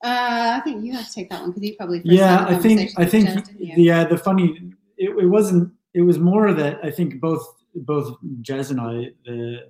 Uh, 0.02 0.56
I 0.56 0.60
think 0.64 0.84
you 0.84 0.92
have 0.92 1.06
to 1.06 1.12
take 1.12 1.28
that 1.30 1.42
one 1.42 1.50
because 1.50 1.62
you 1.62 1.76
probably 1.76 2.00
yeah. 2.04 2.46
I 2.48 2.54
think 2.54 2.90
I 2.96 3.04
think 3.04 3.28
the 3.58 3.90
uh, 3.90 4.04
the 4.04 4.16
funny 4.16 4.72
it, 4.96 5.10
it 5.10 5.26
wasn't. 5.26 5.72
It 5.92 6.02
was 6.02 6.18
more 6.18 6.54
that 6.54 6.78
I 6.82 6.90
think 6.90 7.20
both 7.20 7.44
both 7.74 8.16
Jez 8.40 8.70
and 8.70 8.80
I 8.80 9.10
uh, 9.30 9.66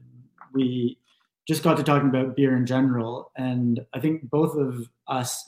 we 0.52 0.98
just 1.46 1.62
got 1.62 1.76
to 1.76 1.82
talking 1.82 2.08
about 2.08 2.36
beer 2.36 2.56
in 2.56 2.66
general, 2.66 3.32
and 3.36 3.80
I 3.94 4.00
think 4.00 4.28
both 4.30 4.56
of 4.56 4.88
us 5.08 5.44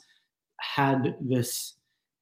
had 0.59 1.15
this 1.21 1.75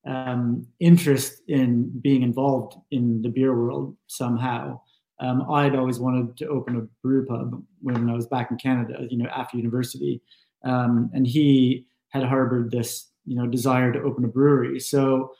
um, 0.05 0.67
interest 0.79 1.41
in 1.47 1.89
being 2.01 2.23
involved 2.23 2.75
in 2.91 3.21
the 3.21 3.29
beer 3.29 3.55
world 3.55 3.95
somehow. 4.07 4.79
Um, 5.19 5.51
I'd 5.51 5.75
always 5.75 5.99
wanted 5.99 6.35
to 6.37 6.47
open 6.47 6.75
a 6.75 6.81
brew 7.03 7.25
pub 7.25 7.63
when 7.81 8.09
I 8.09 8.13
was 8.13 8.25
back 8.25 8.49
in 8.49 8.57
Canada, 8.57 9.05
you 9.09 9.17
know, 9.17 9.29
after 9.29 9.57
university, 9.57 10.21
um, 10.63 11.11
and 11.13 11.27
he 11.27 11.85
had 12.09 12.23
harbored 12.23 12.71
this, 12.71 13.09
you 13.25 13.35
know, 13.35 13.45
desire 13.45 13.91
to 13.91 14.01
open 14.01 14.25
a 14.25 14.27
brewery. 14.27 14.79
So 14.79 15.31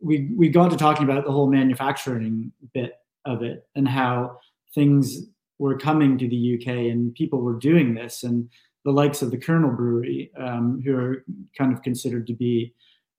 we 0.00 0.30
we 0.36 0.48
got 0.48 0.70
to 0.70 0.76
talking 0.76 1.04
about 1.04 1.24
the 1.24 1.32
whole 1.32 1.50
manufacturing 1.50 2.52
bit 2.74 2.94
of 3.24 3.42
it 3.42 3.66
and 3.74 3.88
how 3.88 4.38
things 4.74 5.26
were 5.58 5.78
coming 5.78 6.18
to 6.18 6.28
the 6.28 6.58
UK 6.58 6.68
and 6.90 7.14
people 7.14 7.40
were 7.40 7.58
doing 7.58 7.94
this 7.94 8.22
and 8.22 8.48
the 8.84 8.92
likes 8.92 9.20
of 9.20 9.30
the 9.30 9.36
Kernel 9.38 9.72
Brewery, 9.72 10.30
um, 10.38 10.80
who 10.84 10.96
are 10.96 11.24
kind 11.58 11.72
of 11.72 11.82
considered 11.82 12.26
to 12.28 12.32
be, 12.32 12.72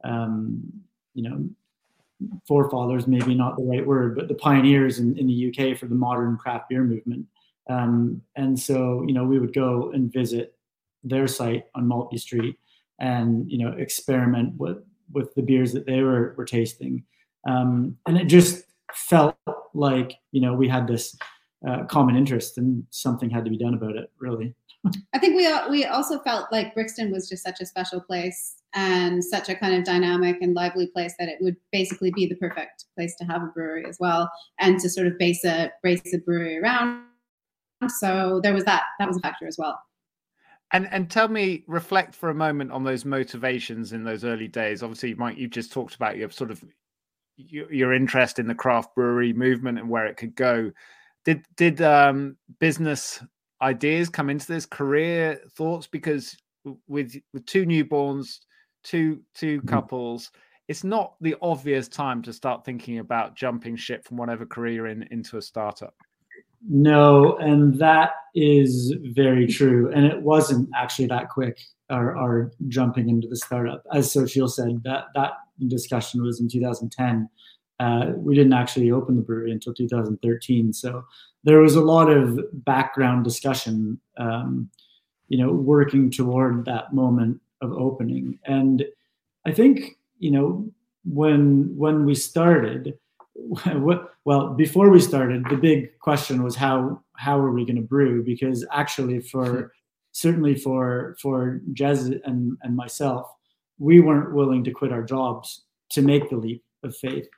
um, 0.04 0.62
you 1.14 1.24
know, 1.24 1.50
forefathers, 2.48 3.06
maybe 3.06 3.36
not 3.36 3.58
the 3.58 3.64
right 3.64 3.86
word, 3.86 4.16
but 4.16 4.28
the 4.28 4.34
pioneers 4.34 5.00
in, 5.00 5.18
in 5.18 5.28
the 5.28 5.50
UK 5.50 5.78
for 5.78 5.88
the 5.88 5.96
modern 5.96 6.38
craft 6.38 6.70
beer 6.70 6.84
movement. 6.84 7.26
Um, 7.70 8.22
and 8.36 8.58
so, 8.58 9.04
you 9.06 9.14
know, 9.14 9.26
we 9.26 9.40
would 9.40 9.54
go 9.54 9.92
and 9.92 10.12
visit 10.12 10.56
their 11.04 11.28
site 11.28 11.66
on 11.76 11.88
Maltby 11.88 12.18
Street 12.18 12.58
and, 13.00 13.50
you 13.52 13.58
know, 13.58 13.74
experiment 13.74 14.58
with, 14.58 14.78
with 15.12 15.34
the 15.36 15.42
beers 15.42 15.74
that 15.74 15.86
they 15.86 16.02
were, 16.02 16.34
were 16.38 16.46
tasting. 16.46 17.04
Um, 17.48 17.98
and 18.08 18.18
it 18.18 18.26
just 18.26 18.64
felt 18.94 19.36
like, 19.74 20.14
you 20.32 20.42
know, 20.42 20.54
we 20.54 20.68
had 20.68 20.88
this 20.88 21.18
uh, 21.68 21.84
common 21.86 22.16
interest 22.16 22.58
and 22.58 22.84
something 22.92 23.30
had 23.30 23.44
to 23.44 23.52
be 23.52 23.58
done 23.58 23.74
about 23.74 23.96
it, 23.96 24.12
really. 24.20 24.54
I 25.14 25.20
think 25.20 25.36
we 25.36 25.48
we 25.70 25.86
also 25.86 26.20
felt 26.20 26.48
like 26.52 26.74
Brixton 26.74 27.12
was 27.12 27.28
just 27.28 27.44
such 27.44 27.60
a 27.62 27.66
special 27.66 28.00
place 28.00 28.56
and 28.74 29.24
such 29.24 29.50
a 29.50 29.56
kind 29.56 29.76
of 29.76 29.84
dynamic 29.84 30.38
and 30.42 30.54
lively 30.54 30.88
place 30.88 31.14
that 31.20 31.30
it 31.30 31.40
would 31.42 31.56
basically 31.72 32.12
be 32.12 32.28
the 32.28 32.36
perfect 32.36 32.86
place 32.96 33.16
to 33.18 33.26
have 33.26 33.42
a 33.42 33.48
brewery 33.48 33.86
as 33.88 33.98
well 34.00 34.30
and 34.60 34.80
to 34.80 34.90
sort 34.90 35.08
of 35.08 35.18
base 35.18 35.44
a 35.44 35.72
base 35.84 36.14
a 36.14 36.20
brewery 36.20 36.60
around. 36.60 37.04
So 38.00 38.40
there 38.44 38.54
was 38.54 38.66
that 38.66 38.84
that 39.00 39.08
was 39.08 39.18
a 39.18 39.22
factor 39.22 39.48
as 39.48 39.58
well. 39.58 39.80
And 40.72 40.88
and 40.92 41.10
tell 41.10 41.28
me, 41.28 41.64
reflect 41.68 42.16
for 42.16 42.30
a 42.30 42.36
moment 42.36 42.72
on 42.72 42.84
those 42.84 43.06
motivations 43.06 43.94
in 43.94 44.04
those 44.04 44.24
early 44.24 44.48
days. 44.48 44.84
Obviously, 44.84 45.14
Mike, 45.16 45.38
you've 45.38 45.52
just 45.52 45.72
talked 45.72 45.96
about 45.96 46.18
your 46.18 46.30
sort 46.30 46.52
of 46.52 46.64
your, 47.38 47.72
your 47.72 47.94
interest 47.94 48.40
in 48.40 48.48
the 48.48 48.56
craft 48.56 48.96
brewery 48.96 49.32
movement 49.32 49.80
and 49.80 49.90
where 49.90 50.06
it 50.06 50.18
could 50.18 50.36
go. 50.36 50.72
Did 51.28 51.46
did 51.58 51.82
um, 51.82 52.38
business 52.60 53.22
ideas 53.62 54.10
come 54.10 54.30
into 54.30 54.48
this? 54.48 54.66
Career 54.66 55.42
thoughts? 55.56 55.86
Because 55.86 56.36
with 56.88 57.16
with 57.34 57.46
two 57.46 57.66
newborns 57.66 58.40
two 58.84 59.22
two 59.34 59.58
mm-hmm. 59.60 59.68
couples 59.68 60.32
it's 60.68 60.84
not 60.84 61.16
the 61.22 61.36
obvious 61.42 61.88
time 61.88 62.22
to 62.22 62.34
start 62.34 62.66
thinking 62.66 63.00
about 63.00 63.36
jumping 63.36 63.78
ship 63.78 64.04
from 64.04 64.18
whatever 64.18 64.46
career 64.46 64.74
you're 64.74 64.88
in 64.88 65.08
into 65.12 65.38
a 65.38 65.42
startup. 65.42 65.96
No 66.68 67.38
and 67.38 67.80
that 67.80 68.12
is 68.36 68.94
very 69.14 69.48
true. 69.48 69.90
And 69.94 70.06
it 70.06 70.22
wasn't 70.22 70.70
actually 70.76 71.08
that 71.08 71.30
quick 71.30 71.58
our, 71.90 72.18
our 72.18 72.52
jumping 72.68 73.08
into 73.08 73.30
the 73.30 73.38
startup. 73.38 73.82
As 73.94 74.14
Xochitl 74.14 74.50
said 74.50 74.82
that 74.84 75.06
that 75.16 75.32
discussion 75.68 76.22
was 76.22 76.42
in 76.42 76.50
2010 76.50 77.30
uh, 77.80 78.12
we 78.16 78.36
didn't 78.36 78.54
actually 78.54 78.92
open 78.92 79.16
the 79.16 79.22
brewery 79.22 79.52
until 79.52 79.74
2013 79.74 80.74
so 80.74 81.04
there 81.48 81.60
was 81.60 81.76
a 81.76 81.82
lot 81.82 82.10
of 82.10 82.42
background 82.66 83.24
discussion, 83.24 84.02
um, 84.18 84.70
you 85.30 85.38
know, 85.38 85.50
working 85.50 86.12
toward 86.12 86.66
that 86.66 86.94
moment 86.94 87.40
of 87.62 87.72
opening. 87.72 88.38
And 88.46 88.86
I 89.46 89.54
think, 89.54 89.98
you 90.20 90.30
know, 90.30 90.70
when 91.06 91.74
when 91.78 92.06
we 92.06 92.16
started, 92.16 92.98
well, 94.26 94.54
before 94.56 94.90
we 94.90 95.00
started, 95.00 95.46
the 95.50 95.56
big 95.56 95.98
question 96.00 96.44
was 96.44 96.58
how 96.58 97.02
how 97.16 97.40
are 97.40 97.52
we 97.52 97.66
going 97.66 97.78
to 97.78 97.82
brew? 97.82 98.24
Because 98.24 98.66
actually, 98.74 99.22
for 99.22 99.72
certainly 100.12 100.54
for 100.54 101.16
for 101.22 101.62
Jez 101.74 102.20
and 102.26 102.58
and 102.62 102.76
myself, 102.76 103.26
we 103.80 104.02
weren't 104.02 104.34
willing 104.34 104.66
to 104.66 104.72
quit 104.72 104.92
our 104.92 105.04
jobs 105.04 105.64
to 105.92 106.02
make 106.02 106.30
the 106.30 106.36
leap 106.36 106.62
of 106.84 106.94
faith. 106.98 107.30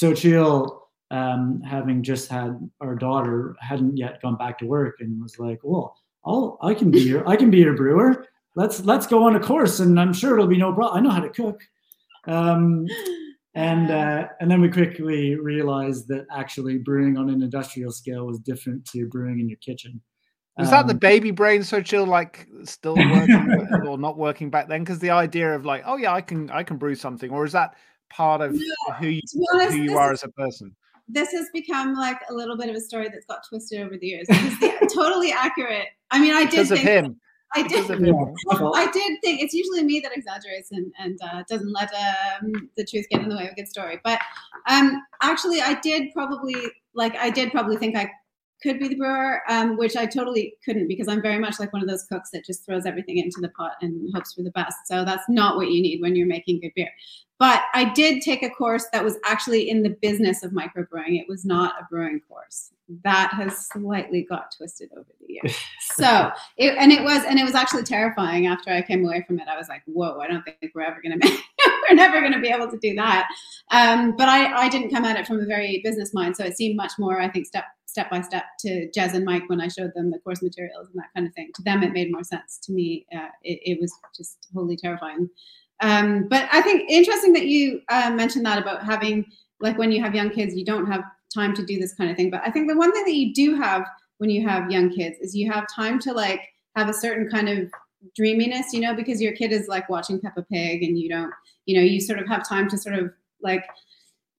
Xochitl 0.00 0.78
um, 1.10 1.62
having 1.62 2.02
just 2.02 2.28
had 2.28 2.58
our 2.80 2.94
daughter, 2.94 3.56
hadn't 3.60 3.96
yet 3.96 4.20
gone 4.22 4.36
back 4.36 4.58
to 4.58 4.66
work, 4.66 4.96
and 5.00 5.20
was 5.22 5.38
like, 5.38 5.60
"Well, 5.62 5.96
I'll 6.24 6.58
I 6.62 6.74
can 6.74 6.90
be 6.90 7.00
your 7.00 7.26
I 7.28 7.36
can 7.36 7.50
be 7.50 7.58
your 7.58 7.74
brewer. 7.74 8.26
Let's 8.56 8.80
let's 8.84 9.06
go 9.06 9.24
on 9.24 9.36
a 9.36 9.40
course, 9.40 9.80
and 9.80 9.98
I'm 9.98 10.12
sure 10.12 10.34
it'll 10.34 10.46
be 10.46 10.58
no 10.58 10.72
problem. 10.72 10.96
I 10.98 11.00
know 11.00 11.14
how 11.14 11.20
to 11.20 11.30
cook." 11.30 11.62
Um, 12.26 12.86
and 13.54 13.90
uh, 13.90 14.28
and 14.40 14.50
then 14.50 14.60
we 14.60 14.68
quickly 14.68 15.34
realized 15.36 16.08
that 16.08 16.26
actually 16.30 16.78
brewing 16.78 17.16
on 17.16 17.30
an 17.30 17.42
industrial 17.42 17.90
scale 17.90 18.26
was 18.26 18.38
different 18.38 18.84
to 18.86 19.06
brewing 19.06 19.40
in 19.40 19.48
your 19.48 19.58
kitchen. 19.58 20.00
Was 20.58 20.70
that 20.70 20.88
the 20.88 20.92
um, 20.92 20.98
baby 20.98 21.30
brain 21.30 21.60
Xochitl 21.60 22.06
like 22.06 22.48
still 22.64 22.96
working 22.96 23.68
or 23.86 23.96
not 23.96 24.18
working 24.18 24.50
back 24.50 24.68
then? 24.68 24.82
Because 24.82 24.98
the 24.98 25.10
idea 25.10 25.54
of 25.54 25.64
like, 25.64 25.84
oh 25.86 25.96
yeah, 25.96 26.12
I 26.12 26.20
can 26.20 26.50
I 26.50 26.64
can 26.64 26.76
brew 26.76 26.94
something, 26.94 27.30
or 27.30 27.44
is 27.44 27.52
that 27.52 27.76
part 28.10 28.40
of 28.40 28.56
who 28.98 29.06
you 29.06 29.20
honest, 29.52 29.72
who 29.72 29.82
you 29.82 29.96
are 29.96 30.12
as 30.12 30.24
a 30.24 30.28
person? 30.28 30.74
this 31.08 31.32
has 31.32 31.46
become 31.52 31.94
like 31.94 32.18
a 32.28 32.34
little 32.34 32.56
bit 32.56 32.68
of 32.68 32.76
a 32.76 32.80
story 32.80 33.08
that's 33.08 33.24
got 33.26 33.46
twisted 33.48 33.80
over 33.80 33.96
the 33.96 34.06
years. 34.06 34.28
totally 34.94 35.32
accurate. 35.32 35.88
I 36.10 36.20
mean, 36.20 36.34
I 36.34 36.42
did 36.42 36.50
because 36.50 36.68
think 36.68 36.80
him. 36.80 37.20
I 37.54 37.62
did. 37.66 37.90
I 37.90 38.90
did 38.92 39.18
think 39.22 39.40
it's 39.40 39.54
usually 39.54 39.82
me 39.82 40.00
that 40.00 40.14
exaggerates 40.14 40.70
and, 40.70 40.92
and 40.98 41.18
uh, 41.22 41.42
doesn't 41.48 41.72
let 41.72 41.90
um, 41.94 42.68
the 42.76 42.84
truth 42.84 43.06
get 43.10 43.22
in 43.22 43.30
the 43.30 43.36
way 43.36 43.46
of 43.46 43.52
a 43.52 43.54
good 43.54 43.68
story. 43.68 43.98
But 44.04 44.20
um, 44.68 45.02
actually, 45.22 45.62
I 45.62 45.80
did 45.80 46.12
probably 46.12 46.56
like 46.94 47.16
I 47.16 47.30
did 47.30 47.50
probably 47.50 47.78
think 47.78 47.96
I 47.96 48.10
could 48.62 48.78
be 48.78 48.88
the 48.88 48.96
brewer, 48.96 49.40
um, 49.48 49.76
which 49.76 49.96
I 49.96 50.06
totally 50.06 50.54
couldn't 50.64 50.88
because 50.88 51.08
I'm 51.08 51.22
very 51.22 51.38
much 51.38 51.60
like 51.60 51.72
one 51.72 51.82
of 51.82 51.88
those 51.88 52.04
cooks 52.04 52.30
that 52.30 52.44
just 52.44 52.64
throws 52.66 52.86
everything 52.86 53.18
into 53.18 53.40
the 53.40 53.50
pot 53.50 53.72
and 53.80 54.12
hopes 54.14 54.34
for 54.34 54.42
the 54.42 54.50
best. 54.50 54.76
So 54.86 55.04
that's 55.04 55.28
not 55.28 55.56
what 55.56 55.70
you 55.70 55.80
need 55.80 56.00
when 56.00 56.16
you're 56.16 56.26
making 56.26 56.60
good 56.60 56.72
beer. 56.74 56.90
But 57.38 57.62
I 57.72 57.92
did 57.92 58.20
take 58.20 58.42
a 58.42 58.50
course 58.50 58.86
that 58.92 59.04
was 59.04 59.16
actually 59.24 59.70
in 59.70 59.84
the 59.84 59.90
business 59.90 60.42
of 60.42 60.50
microbrewing. 60.50 61.20
It 61.20 61.26
was 61.28 61.44
not 61.44 61.74
a 61.80 61.86
brewing 61.88 62.20
course. 62.28 62.72
That 63.04 63.32
has 63.32 63.68
slightly 63.68 64.26
got 64.28 64.52
twisted 64.56 64.90
over 64.92 65.06
the 65.20 65.34
years. 65.34 65.56
so, 65.80 66.32
it, 66.56 66.74
and 66.78 66.90
it 66.90 67.04
was, 67.04 67.24
and 67.24 67.38
it 67.38 67.44
was 67.44 67.54
actually 67.54 67.84
terrifying 67.84 68.48
after 68.48 68.70
I 68.70 68.82
came 68.82 69.04
away 69.04 69.22
from 69.24 69.38
it. 69.38 69.46
I 69.46 69.56
was 69.56 69.68
like, 69.68 69.82
whoa, 69.86 70.18
I 70.18 70.26
don't 70.26 70.42
think 70.42 70.72
we're 70.74 70.82
ever 70.82 71.00
going 71.00 71.18
to 71.20 71.28
make, 71.28 71.40
we're 71.90 71.96
never 71.96 72.20
going 72.20 72.32
to 72.32 72.40
be 72.40 72.48
able 72.48 72.70
to 72.70 72.78
do 72.78 72.94
that. 72.94 73.28
Um, 73.70 74.16
but 74.16 74.28
I, 74.28 74.64
I 74.64 74.68
didn't 74.68 74.90
come 74.90 75.04
at 75.04 75.18
it 75.18 75.26
from 75.26 75.40
a 75.40 75.46
very 75.46 75.80
business 75.84 76.14
mind. 76.14 76.36
So 76.36 76.44
it 76.44 76.56
seemed 76.56 76.76
much 76.76 76.92
more, 76.98 77.20
I 77.20 77.28
think, 77.28 77.46
step 77.46 77.64
step 77.86 78.10
by 78.10 78.20
step 78.20 78.44
to 78.60 78.88
Jez 78.94 79.14
and 79.14 79.24
Mike 79.24 79.48
when 79.48 79.62
I 79.62 79.68
showed 79.68 79.92
them 79.94 80.10
the 80.10 80.18
course 80.18 80.42
materials 80.42 80.88
and 80.88 81.02
that 81.02 81.08
kind 81.14 81.26
of 81.26 81.34
thing. 81.34 81.50
To 81.54 81.62
them, 81.62 81.82
it 81.82 81.92
made 81.92 82.12
more 82.12 82.22
sense. 82.22 82.58
To 82.64 82.72
me, 82.72 83.06
uh, 83.16 83.28
it, 83.42 83.60
it 83.64 83.80
was 83.80 83.92
just 84.14 84.46
wholly 84.54 84.76
terrifying. 84.76 85.28
Um, 85.80 86.28
but 86.28 86.48
I 86.52 86.60
think 86.60 86.90
interesting 86.90 87.32
that 87.32 87.46
you 87.46 87.80
uh, 87.88 88.10
mentioned 88.10 88.44
that 88.46 88.58
about 88.58 88.84
having 88.84 89.24
like 89.60 89.78
when 89.78 89.90
you 89.90 90.02
have 90.02 90.14
young 90.14 90.30
kids, 90.30 90.54
you 90.54 90.64
don't 90.64 90.86
have 90.86 91.02
time 91.34 91.54
to 91.54 91.64
do 91.64 91.78
this 91.78 91.94
kind 91.94 92.10
of 92.10 92.16
thing. 92.16 92.30
But 92.30 92.42
I 92.44 92.50
think 92.50 92.68
the 92.68 92.76
one 92.76 92.92
thing 92.92 93.04
that 93.04 93.14
you 93.14 93.32
do 93.32 93.56
have 93.56 93.86
when 94.18 94.30
you 94.30 94.46
have 94.46 94.70
young 94.70 94.90
kids 94.90 95.16
is 95.20 95.34
you 95.34 95.50
have 95.50 95.66
time 95.74 95.98
to 96.00 96.12
like 96.12 96.42
have 96.76 96.88
a 96.88 96.94
certain 96.94 97.28
kind 97.28 97.48
of 97.48 97.70
dreaminess, 98.14 98.72
you 98.72 98.80
know, 98.80 98.94
because 98.94 99.20
your 99.20 99.32
kid 99.32 99.52
is 99.52 99.68
like 99.68 99.88
watching 99.88 100.20
Peppa 100.20 100.42
Pig 100.42 100.82
and 100.82 100.98
you 100.98 101.08
don't, 101.08 101.32
you 101.66 101.76
know, 101.76 101.82
you 101.82 102.00
sort 102.00 102.18
of 102.18 102.28
have 102.28 102.48
time 102.48 102.68
to 102.70 102.78
sort 102.78 102.96
of 102.96 103.12
like, 103.42 103.64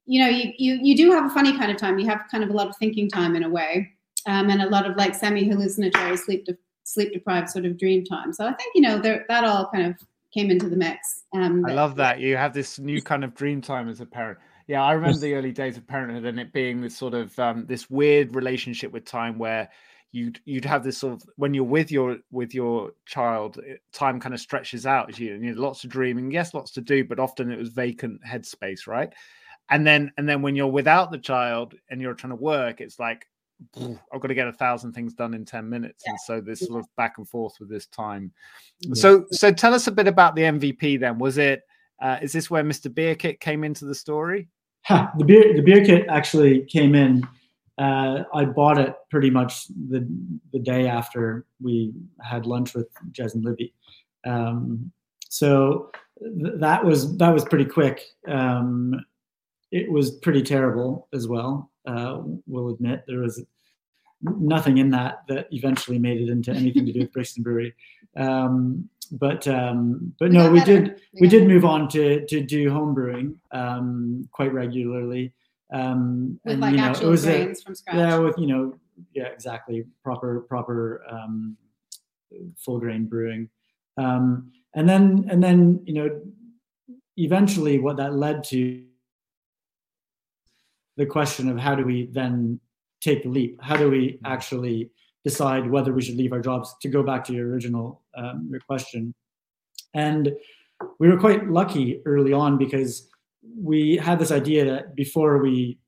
you 0.05 0.21
know, 0.23 0.29
you 0.29 0.53
you 0.57 0.79
you 0.81 0.97
do 0.97 1.11
have 1.11 1.25
a 1.25 1.29
funny 1.29 1.55
kind 1.57 1.71
of 1.71 1.77
time. 1.77 1.99
You 1.99 2.07
have 2.07 2.21
kind 2.31 2.43
of 2.43 2.49
a 2.49 2.53
lot 2.53 2.67
of 2.67 2.75
thinking 2.77 3.09
time 3.09 3.35
in 3.35 3.43
a 3.43 3.49
way, 3.49 3.89
um, 4.25 4.49
and 4.49 4.61
a 4.61 4.69
lot 4.69 4.89
of 4.89 4.97
like 4.97 5.13
semi 5.13 5.47
hallucinatory 5.47 6.17
sleep 6.17 6.45
de- 6.45 6.57
sleep 6.83 7.13
deprived 7.13 7.49
sort 7.49 7.65
of 7.65 7.77
dream 7.77 8.03
time. 8.03 8.33
So 8.33 8.45
I 8.47 8.53
think 8.53 8.73
you 8.73 8.81
know 8.81 8.97
there, 8.97 9.25
that 9.27 9.43
all 9.43 9.69
kind 9.71 9.85
of 9.85 9.95
came 10.33 10.49
into 10.49 10.67
the 10.67 10.75
mix. 10.75 11.23
Um, 11.33 11.63
I 11.65 11.73
love 11.73 11.95
that 11.97 12.19
you 12.19 12.37
have 12.37 12.53
this 12.53 12.79
new 12.79 13.01
kind 13.01 13.23
of 13.23 13.35
dream 13.35 13.61
time 13.61 13.87
as 13.87 14.01
a 14.01 14.05
parent. 14.05 14.39
Yeah, 14.67 14.83
I 14.83 14.93
remember 14.93 15.17
the 15.19 15.35
early 15.35 15.51
days 15.51 15.77
of 15.77 15.85
parenthood 15.87 16.25
and 16.25 16.39
it 16.39 16.53
being 16.53 16.81
this 16.81 16.97
sort 16.97 17.13
of 17.13 17.37
um, 17.37 17.65
this 17.67 17.89
weird 17.89 18.35
relationship 18.35 18.91
with 18.91 19.05
time 19.05 19.37
where 19.37 19.69
you'd 20.11 20.39
you'd 20.45 20.65
have 20.65 20.83
this 20.83 20.97
sort 20.97 21.13
of 21.13 21.23
when 21.35 21.53
you're 21.53 21.63
with 21.63 21.91
your 21.91 22.17
with 22.31 22.53
your 22.53 22.91
child, 23.05 23.59
time 23.93 24.19
kind 24.19 24.33
of 24.33 24.39
stretches 24.39 24.85
out 24.85 25.19
you 25.19 25.35
and 25.35 25.43
know, 25.43 25.61
lots 25.61 25.83
of 25.83 25.89
dreaming. 25.89 26.31
Yes, 26.31 26.53
lots 26.53 26.71
to 26.71 26.81
do, 26.81 27.03
but 27.03 27.19
often 27.19 27.51
it 27.51 27.59
was 27.59 27.69
vacant 27.69 28.21
headspace, 28.23 28.87
right? 28.87 29.13
And 29.69 29.85
then 29.85 30.11
and 30.17 30.27
then 30.27 30.41
when 30.41 30.55
you're 30.55 30.67
without 30.67 31.11
the 31.11 31.17
child 31.17 31.75
and 31.89 32.01
you're 32.01 32.13
trying 32.13 32.31
to 32.31 32.35
work, 32.35 32.81
it's 32.81 32.99
like 32.99 33.25
I've 33.77 34.21
got 34.21 34.27
to 34.29 34.33
get 34.33 34.47
a 34.47 34.53
thousand 34.53 34.93
things 34.93 35.13
done 35.13 35.33
in 35.33 35.43
10 35.43 35.67
minutes. 35.67 36.03
Yeah. 36.05 36.11
And 36.11 36.19
so 36.21 36.41
this 36.41 36.61
sort 36.61 36.79
of 36.79 36.87
back 36.95 37.17
and 37.17 37.27
forth 37.27 37.55
with 37.59 37.69
this 37.69 37.87
time. 37.87 38.31
Yeah. 38.79 38.93
So 38.95 39.25
so 39.31 39.51
tell 39.51 39.73
us 39.73 39.87
a 39.87 39.91
bit 39.91 40.07
about 40.07 40.35
the 40.35 40.43
MVP 40.43 40.99
then. 40.99 41.19
Was 41.19 41.37
it 41.37 41.63
uh, 42.01 42.17
is 42.21 42.31
this 42.31 42.49
where 42.49 42.63
Mr. 42.63 42.93
Beer 42.93 43.15
Kit 43.15 43.39
came 43.39 43.63
into 43.63 43.85
the 43.85 43.95
story? 43.95 44.47
Huh, 44.83 45.09
the 45.17 45.25
beer 45.25 45.53
the 45.53 45.61
beer 45.61 45.83
kit 45.85 46.05
actually 46.09 46.61
came 46.65 46.95
in. 46.95 47.27
Uh, 47.79 48.23
I 48.33 48.43
bought 48.43 48.77
it 48.77 48.93
pretty 49.09 49.29
much 49.29 49.67
the 49.67 50.05
the 50.51 50.59
day 50.59 50.87
after 50.87 51.45
we 51.61 51.93
had 52.21 52.45
lunch 52.45 52.75
with 52.75 52.87
Jez 53.11 53.35
and 53.35 53.45
Libby. 53.45 53.73
Um, 54.25 54.91
so 55.29 55.89
th- 56.19 56.55
that 56.57 56.83
was 56.83 57.17
that 57.17 57.33
was 57.33 57.45
pretty 57.45 57.65
quick. 57.65 58.01
Um, 58.27 59.05
it 59.71 59.89
was 59.89 60.11
pretty 60.11 60.41
terrible 60.41 61.07
as 61.13 61.27
well. 61.27 61.71
Uh, 61.85 62.19
we'll 62.47 62.69
admit 62.69 63.05
there 63.07 63.19
was 63.19 63.41
nothing 64.21 64.79
in 64.79 64.89
that 64.89 65.23
that 65.29 65.47
eventually 65.51 65.99
made 65.99 66.19
it 66.19 66.29
into 66.29 66.51
anything 66.51 66.85
to 66.85 66.91
do 66.91 66.99
with 66.99 67.13
Brixton 67.13 67.43
Brewery. 67.43 67.73
Um, 68.17 68.89
but 69.11 69.47
um, 69.47 70.13
but 70.19 70.31
no, 70.31 70.51
we 70.51 70.61
did 70.61 71.01
We 71.13 71.21
we 71.21 71.27
did 71.27 71.47
move 71.47 71.65
on 71.65 71.87
to 71.89 72.25
to 72.25 72.41
do 72.41 72.69
home 72.69 72.93
brewing 72.93 73.39
um, 73.51 74.27
quite 74.31 74.53
regularly. 74.53 75.33
Um, 75.71 76.39
with 76.43 76.53
and, 76.53 76.61
like 76.61 76.71
you 76.71 76.77
know, 76.77 76.85
it 76.85 76.89
actual 76.89 77.09
was 77.11 77.25
a- 77.25 77.43
grains 77.43 77.61
from 77.61 77.75
scratch. 77.75 77.95
yeah, 77.95 78.17
with 78.17 78.37
you 78.37 78.47
know, 78.47 78.79
yeah, 79.13 79.27
exactly, 79.27 79.85
proper 80.03 80.41
proper 80.41 81.03
um, 81.09 81.57
full 82.57 82.79
grain 82.79 83.05
brewing, 83.05 83.49
um, 83.97 84.51
and 84.75 84.89
then 84.89 85.25
and 85.29 85.43
then 85.43 85.81
you 85.85 85.93
know, 85.93 86.21
eventually, 87.17 87.79
what 87.79 87.97
that 87.97 88.15
led 88.15 88.43
to 88.45 88.83
the 90.97 91.05
question 91.05 91.49
of 91.49 91.57
how 91.57 91.75
do 91.75 91.85
we 91.85 92.07
then 92.11 92.59
take 92.99 93.23
the 93.23 93.29
leap? 93.29 93.61
How 93.61 93.77
do 93.77 93.89
we 93.89 94.19
actually 94.25 94.89
decide 95.23 95.69
whether 95.69 95.93
we 95.93 96.01
should 96.01 96.17
leave 96.17 96.33
our 96.33 96.41
jobs? 96.41 96.75
To 96.81 96.89
go 96.89 97.03
back 97.03 97.23
to 97.25 97.33
your 97.33 97.47
original 97.49 98.01
um, 98.17 98.47
your 98.49 98.59
question, 98.61 99.13
and 99.93 100.35
we 100.99 101.09
were 101.09 101.17
quite 101.19 101.49
lucky 101.49 102.01
early 102.05 102.33
on 102.33 102.57
because 102.57 103.08
we 103.43 103.97
had 103.97 104.19
this 104.19 104.31
idea 104.31 104.65
that 104.65 104.95
before 104.95 105.41
we 105.41 105.79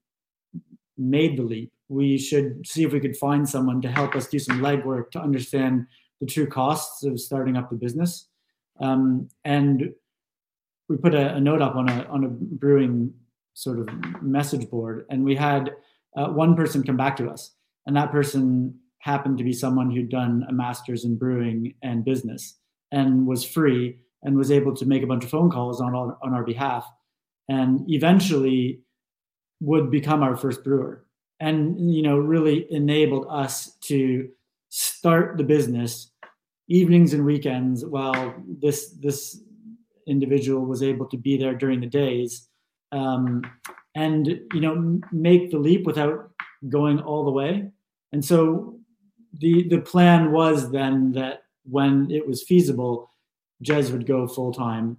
made 0.98 1.38
the 1.38 1.43
leap, 1.43 1.72
we 1.89 2.17
should 2.17 2.65
see 2.65 2.84
if 2.84 2.93
we 2.93 3.00
could 3.00 3.17
find 3.17 3.48
someone 3.48 3.81
to 3.81 3.91
help 3.91 4.15
us 4.15 4.27
do 4.27 4.39
some 4.39 4.62
legwork 4.62 5.12
to 5.12 5.20
understand 5.20 5.86
the 6.22 6.25
true 6.25 6.48
costs 6.48 7.03
of 7.03 7.20
starting 7.20 7.58
up 7.58 7.70
the 7.70 7.75
business. 7.75 8.27
Um, 8.79 9.27
and 9.43 9.91
we 10.88 10.98
put 10.98 11.13
a, 11.13 11.36
a 11.36 11.41
note 11.41 11.62
up 11.62 11.75
on 11.75 11.89
a 11.89 12.03
on 12.05 12.24
a 12.24 12.29
brewing 12.29 13.13
sort 13.53 13.79
of 13.79 13.89
message 14.22 14.70
board, 14.70 15.05
and 15.10 15.24
we 15.24 15.36
had 15.36 15.72
uh, 16.15 16.27
one 16.27 16.55
person 16.55 16.84
come 16.84 16.98
back 16.98 17.17
to 17.17 17.29
us, 17.29 17.51
and 17.86 17.96
that 17.96 18.12
person 18.12 18.79
happened 19.00 19.38
to 19.38 19.43
be 19.43 19.53
someone 19.53 19.91
who'd 19.91 20.10
done 20.10 20.46
a 20.48 20.53
master's 20.53 21.05
in 21.05 21.17
brewing 21.17 21.74
and 21.81 22.05
business, 22.05 22.58
and 22.91 23.25
was 23.25 23.43
free 23.43 23.98
and 24.24 24.38
was 24.38 24.51
able 24.51 24.75
to 24.75 24.86
make 24.86 25.03
a 25.03 25.08
bunch 25.08 25.24
of 25.24 25.29
phone 25.29 25.50
calls 25.50 25.81
on 25.81 25.96
our, 25.96 26.17
on 26.22 26.34
our 26.34 26.43
behalf, 26.43 26.88
and 27.50 27.89
eventually 27.89 28.81
would 29.60 29.91
become 29.91 30.24
our 30.24 30.36
first 30.36 30.63
brewer, 30.63 31.05
and 31.39 31.93
you 31.93 32.01
know 32.01 32.17
really 32.17 32.71
enabled 32.71 33.25
us 33.29 33.75
to 33.81 34.29
start 34.69 35.38
the 35.38 35.43
business 35.43 36.12
evenings 36.67 37.13
and 37.13 37.25
weekends 37.25 37.86
while 37.86 38.33
this 38.48 38.91
this 39.01 39.41
individual 40.07 40.65
was 40.65 40.81
able 40.81 41.05
to 41.05 41.17
be 41.17 41.38
there 41.38 41.53
during 41.53 41.81
the 41.81 41.88
days 41.88 42.48
um, 42.91 43.41
and 43.95 44.27
you 44.53 44.62
know 44.62 45.00
make 45.12 45.51
the 45.51 45.57
leap 45.57 45.86
without 45.86 46.31
going 46.69 47.00
all 47.00 47.25
the 47.25 47.31
way. 47.31 47.69
And 48.12 48.24
so 48.24 48.79
the 49.38 49.67
the 49.67 49.79
plan 49.79 50.31
was 50.31 50.71
then 50.71 51.12
that 51.13 51.43
when 51.63 52.10
it 52.12 52.27
was 52.27 52.43
feasible 52.43 53.10
jez 53.63 53.91
would 53.91 54.07
go 54.07 54.27
full 54.27 54.51
time 54.51 54.98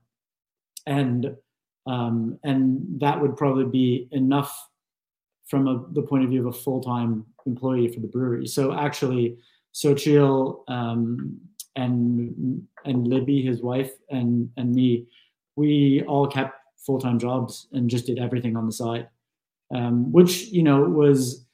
and 0.87 1.37
um, 1.87 2.39
and 2.45 2.81
that 3.01 3.21
would 3.21 3.37
probably 3.37 3.65
be 3.65 4.09
enough 4.13 4.69
from 5.47 5.69
a, 5.69 5.85
the 5.93 6.03
point 6.03 6.25
of 6.25 6.31
view 6.31 6.41
of 6.47 6.55
a 6.55 6.59
full-time 6.59 7.27
employee 7.47 7.89
for 7.89 8.01
the 8.01 8.07
brewery. 8.07 8.47
So 8.47 8.73
actually 8.73 9.37
Xochitl 9.75 10.69
um, 10.69 11.41
and 11.77 12.67
and 12.85 13.07
Libby, 13.09 13.43
his 13.43 13.63
wife, 13.63 13.93
and 14.11 14.51
and 14.57 14.75
me, 14.75 15.07
we 15.57 16.03
all 16.07 16.27
kept 16.27 16.59
full 16.79 16.99
time 16.99 17.19
jobs 17.19 17.69
and 17.73 17.89
just 17.89 18.07
did 18.07 18.19
everything 18.19 18.57
on 18.57 18.67
the 18.67 18.73
side, 18.73 19.09
um, 19.75 20.13
which 20.13 20.49
you 20.49 20.63
know 20.63 20.83
was 20.83 21.47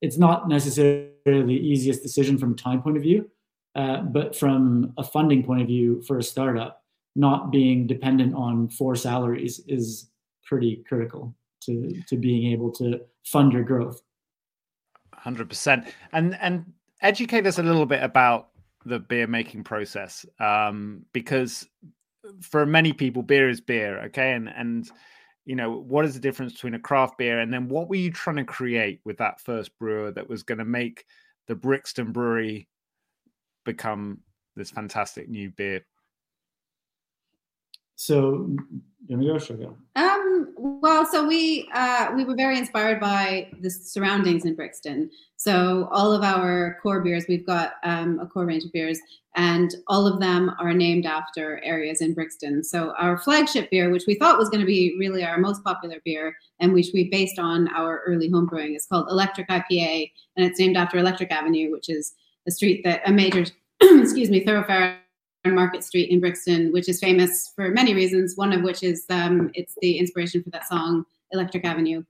it's 0.00 0.16
not 0.16 0.48
necessarily 0.48 1.10
the 1.24 1.52
easiest 1.52 2.02
decision 2.02 2.38
from 2.38 2.52
a 2.52 2.56
time 2.56 2.82
point 2.82 2.96
of 2.96 3.02
view, 3.02 3.30
uh, 3.74 4.00
but 4.00 4.34
from 4.34 4.94
a 4.96 5.04
funding 5.04 5.44
point 5.44 5.60
of 5.60 5.66
view 5.66 6.02
for 6.06 6.18
a 6.18 6.22
startup, 6.22 6.79
not 7.16 7.50
being 7.50 7.86
dependent 7.86 8.34
on 8.34 8.68
four 8.68 8.94
salaries 8.94 9.60
is 9.66 10.10
pretty 10.44 10.84
critical 10.88 11.34
to 11.60 12.02
to 12.08 12.16
being 12.16 12.52
able 12.52 12.70
to 12.72 13.00
fund 13.24 13.52
your 13.52 13.64
growth. 13.64 14.00
Hundred 15.14 15.48
percent. 15.48 15.86
And 16.12 16.36
and 16.40 16.72
educate 17.02 17.46
us 17.46 17.58
a 17.58 17.62
little 17.62 17.86
bit 17.86 18.02
about 18.02 18.48
the 18.84 18.98
beer 18.98 19.26
making 19.26 19.64
process, 19.64 20.24
um, 20.38 21.04
because 21.12 21.68
for 22.40 22.64
many 22.64 22.92
people, 22.92 23.22
beer 23.22 23.48
is 23.48 23.60
beer. 23.60 24.00
Okay, 24.04 24.32
and 24.32 24.48
and 24.48 24.90
you 25.44 25.56
know 25.56 25.70
what 25.72 26.04
is 26.04 26.14
the 26.14 26.20
difference 26.20 26.52
between 26.52 26.74
a 26.74 26.78
craft 26.78 27.18
beer 27.18 27.40
and 27.40 27.52
then 27.52 27.68
what 27.68 27.88
were 27.88 27.96
you 27.96 28.12
trying 28.12 28.36
to 28.36 28.44
create 28.44 29.00
with 29.04 29.16
that 29.18 29.40
first 29.40 29.76
brewer 29.78 30.12
that 30.12 30.28
was 30.28 30.42
going 30.42 30.58
to 30.58 30.64
make 30.64 31.04
the 31.48 31.54
Brixton 31.54 32.12
Brewery 32.12 32.68
become 33.64 34.20
this 34.54 34.70
fantastic 34.70 35.28
new 35.28 35.50
beer? 35.50 35.84
So, 38.00 38.48
go. 39.10 39.38
Should 39.38 39.60
I 39.60 39.64
go? 39.64 39.76
Um, 39.96 40.54
well, 40.56 41.04
so 41.04 41.26
we 41.26 41.68
uh, 41.74 42.10
we 42.16 42.24
were 42.24 42.34
very 42.34 42.56
inspired 42.56 42.98
by 42.98 43.50
the 43.60 43.68
surroundings 43.68 44.46
in 44.46 44.54
Brixton. 44.54 45.10
So 45.36 45.86
all 45.92 46.10
of 46.10 46.22
our 46.22 46.78
core 46.82 47.02
beers, 47.02 47.26
we've 47.28 47.44
got 47.44 47.72
um, 47.84 48.18
a 48.18 48.26
core 48.26 48.46
range 48.46 48.64
of 48.64 48.72
beers, 48.72 48.98
and 49.36 49.74
all 49.86 50.06
of 50.06 50.18
them 50.18 50.50
are 50.58 50.72
named 50.72 51.04
after 51.04 51.62
areas 51.62 52.00
in 52.00 52.14
Brixton. 52.14 52.64
So 52.64 52.94
our 52.98 53.18
flagship 53.18 53.68
beer, 53.70 53.90
which 53.90 54.06
we 54.06 54.14
thought 54.14 54.38
was 54.38 54.48
going 54.48 54.60
to 54.60 54.66
be 54.66 54.96
really 54.98 55.22
our 55.22 55.36
most 55.36 55.62
popular 55.62 55.98
beer, 56.02 56.34
and 56.58 56.72
which 56.72 56.88
we 56.94 57.10
based 57.10 57.38
on 57.38 57.68
our 57.74 58.00
early 58.06 58.30
homebrewing, 58.30 58.76
is 58.76 58.86
called 58.86 59.10
Electric 59.10 59.48
IPA, 59.48 60.10
and 60.38 60.46
it's 60.46 60.58
named 60.58 60.78
after 60.78 60.96
Electric 60.96 61.30
Avenue, 61.30 61.70
which 61.70 61.90
is 61.90 62.14
a 62.48 62.50
street 62.50 62.82
that 62.84 63.02
a 63.04 63.12
major, 63.12 63.44
excuse 63.82 64.30
me, 64.30 64.42
thoroughfare 64.42 65.00
on 65.44 65.54
Market 65.54 65.84
Street 65.84 66.10
in 66.10 66.20
Brixton, 66.20 66.72
which 66.72 66.88
is 66.88 67.00
famous 67.00 67.52
for 67.54 67.70
many 67.70 67.94
reasons. 67.94 68.36
One 68.36 68.52
of 68.52 68.62
which 68.62 68.82
is 68.82 69.04
um, 69.10 69.50
it's 69.54 69.74
the 69.80 69.98
inspiration 69.98 70.42
for 70.42 70.50
that 70.50 70.66
song 70.66 71.04
"Electric 71.32 71.64
Avenue" 71.64 72.02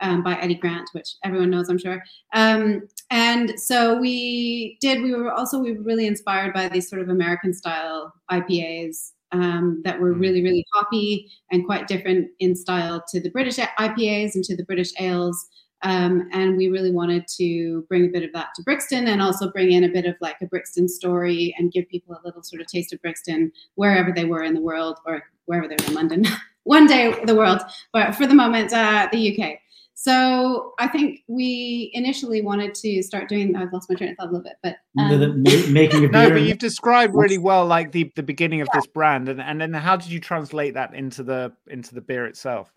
um, 0.00 0.22
by 0.22 0.34
Eddie 0.34 0.54
Grant, 0.54 0.88
which 0.92 1.16
everyone 1.24 1.50
knows, 1.50 1.68
I'm 1.68 1.78
sure. 1.78 2.02
Um, 2.34 2.88
and 3.10 3.58
so 3.58 3.98
we 3.98 4.78
did. 4.80 5.02
We 5.02 5.14
were 5.14 5.32
also 5.32 5.58
we 5.58 5.72
were 5.72 5.82
really 5.82 6.06
inspired 6.06 6.54
by 6.54 6.68
these 6.68 6.88
sort 6.88 7.02
of 7.02 7.08
American 7.08 7.52
style 7.52 8.12
IPAs 8.30 9.12
um, 9.32 9.82
that 9.84 10.00
were 10.00 10.12
really 10.12 10.42
really 10.42 10.64
hoppy 10.74 11.30
and 11.50 11.66
quite 11.66 11.88
different 11.88 12.30
in 12.38 12.54
style 12.56 13.04
to 13.08 13.20
the 13.20 13.30
British 13.30 13.56
IPAs 13.56 14.34
and 14.34 14.44
to 14.44 14.56
the 14.56 14.64
British 14.64 14.92
ales. 14.98 15.46
Um, 15.82 16.28
and 16.32 16.56
we 16.56 16.68
really 16.68 16.90
wanted 16.90 17.26
to 17.36 17.82
bring 17.88 18.04
a 18.06 18.08
bit 18.08 18.24
of 18.24 18.32
that 18.32 18.48
to 18.56 18.62
Brixton 18.62 19.06
and 19.08 19.22
also 19.22 19.50
bring 19.50 19.72
in 19.72 19.84
a 19.84 19.88
bit 19.88 20.06
of 20.06 20.16
like 20.20 20.36
a 20.42 20.46
Brixton 20.46 20.88
story 20.88 21.54
and 21.58 21.72
give 21.72 21.88
people 21.88 22.14
a 22.14 22.26
little 22.26 22.42
sort 22.42 22.60
of 22.60 22.66
taste 22.66 22.92
of 22.92 23.00
Brixton 23.00 23.52
wherever 23.76 24.12
they 24.12 24.24
were 24.24 24.42
in 24.42 24.54
the 24.54 24.60
world 24.60 24.98
or 25.06 25.22
wherever 25.46 25.68
they 25.68 25.76
were 25.82 25.90
in 25.90 25.94
London. 25.94 26.24
One 26.64 26.86
day, 26.86 27.14
the 27.24 27.34
world, 27.34 27.60
but 27.92 28.14
for 28.14 28.26
the 28.26 28.34
moment, 28.34 28.72
uh, 28.74 29.08
the 29.10 29.32
UK. 29.32 29.58
So 30.00 30.74
I 30.78 30.86
think 30.86 31.24
we 31.26 31.90
initially 31.92 32.40
wanted 32.40 32.72
to 32.76 33.02
start 33.02 33.28
doing. 33.28 33.56
I've 33.56 33.72
lost 33.72 33.90
my 33.90 33.96
train 33.96 34.10
of 34.10 34.16
thought 34.16 34.28
a 34.28 34.32
little 34.32 34.44
bit, 34.44 34.56
but 34.62 34.76
The- 34.94 35.16
the 35.16 35.26
um, 35.30 35.72
making 35.72 36.04
a 36.04 36.08
No, 36.08 36.30
but 36.30 36.42
you've 36.42 36.58
described 36.58 37.16
really 37.16 37.38
well 37.38 37.66
like 37.66 37.90
the, 37.90 38.12
the 38.14 38.22
beginning 38.22 38.60
of 38.60 38.68
this 38.72 38.86
brand 38.86 39.28
and, 39.28 39.40
and 39.40 39.60
then 39.60 39.72
how 39.72 39.96
did 39.96 40.10
you 40.10 40.20
translate 40.20 40.74
that 40.74 40.94
into 40.94 41.24
the 41.24 41.52
into 41.66 41.96
the 41.96 42.00
beer 42.00 42.26
itself? 42.26 42.70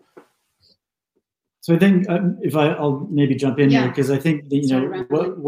So 1.62 1.74
I 1.74 1.78
think 1.78 2.08
um, 2.10 2.38
if 2.42 2.56
I, 2.56 2.70
I'll 2.70 3.06
maybe 3.08 3.36
jump 3.36 3.60
in 3.60 3.70
here 3.70 3.88
because 3.88 4.10
I 4.10 4.18
think 4.18 4.48
that, 4.48 4.56
you 4.56 4.68
know 4.68 5.04
what 5.08 5.38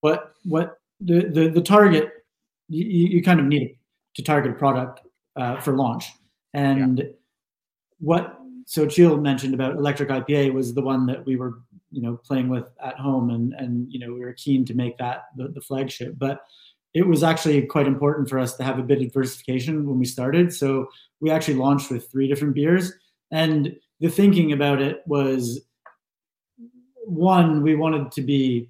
what 0.00 0.34
what 0.44 0.78
the 1.00 1.28
the, 1.28 1.48
the 1.48 1.62
target 1.62 2.10
you, 2.68 2.84
you 2.84 3.22
kind 3.22 3.38
of 3.38 3.46
need 3.46 3.78
to 4.16 4.22
target 4.22 4.50
a 4.50 4.54
product 4.54 5.00
uh, 5.36 5.60
for 5.60 5.74
launch. 5.74 6.06
And 6.54 7.08
what 8.00 8.36
Xochitl 8.66 9.22
mentioned 9.22 9.54
about 9.54 9.76
electric 9.76 10.08
IPA 10.08 10.52
was 10.52 10.74
the 10.74 10.82
one 10.82 11.06
that 11.06 11.24
we 11.24 11.36
were 11.36 11.60
you 11.92 12.02
know 12.02 12.16
playing 12.16 12.48
with 12.48 12.66
at 12.82 12.98
home 12.98 13.30
and 13.30 13.54
and 13.54 13.90
you 13.92 14.00
know 14.00 14.12
we 14.12 14.20
were 14.20 14.32
keen 14.32 14.64
to 14.64 14.74
make 14.74 14.98
that 14.98 15.26
the, 15.36 15.48
the 15.48 15.60
flagship. 15.60 16.14
But 16.18 16.44
it 16.94 17.06
was 17.06 17.22
actually 17.22 17.62
quite 17.62 17.86
important 17.86 18.28
for 18.28 18.40
us 18.40 18.56
to 18.56 18.64
have 18.64 18.80
a 18.80 18.82
bit 18.82 18.98
of 18.98 19.04
diversification 19.04 19.86
when 19.86 20.00
we 20.00 20.04
started. 20.04 20.52
So 20.52 20.88
we 21.20 21.30
actually 21.30 21.54
launched 21.54 21.92
with 21.92 22.10
three 22.10 22.26
different 22.26 22.54
beers. 22.54 22.92
And 23.30 23.76
the 24.00 24.08
thinking 24.08 24.52
about 24.52 24.80
it 24.80 25.02
was 25.06 25.60
one 27.04 27.62
we 27.62 27.74
wanted 27.74 28.12
to 28.12 28.22
be 28.22 28.68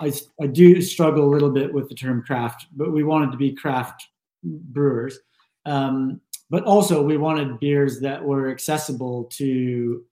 I, 0.00 0.12
I 0.40 0.46
do 0.46 0.80
struggle 0.80 1.24
a 1.24 1.32
little 1.32 1.50
bit 1.50 1.72
with 1.72 1.88
the 1.88 1.94
term 1.94 2.22
craft 2.22 2.66
but 2.72 2.92
we 2.92 3.02
wanted 3.02 3.32
to 3.32 3.36
be 3.36 3.52
craft 3.52 4.08
brewers. 4.42 5.18
Um, 5.66 6.20
but 6.50 6.64
also 6.64 7.02
we 7.02 7.18
wanted 7.18 7.60
beers 7.60 8.00
that 8.00 8.24
were 8.24 8.50
accessible 8.50 9.24
to 9.24 10.04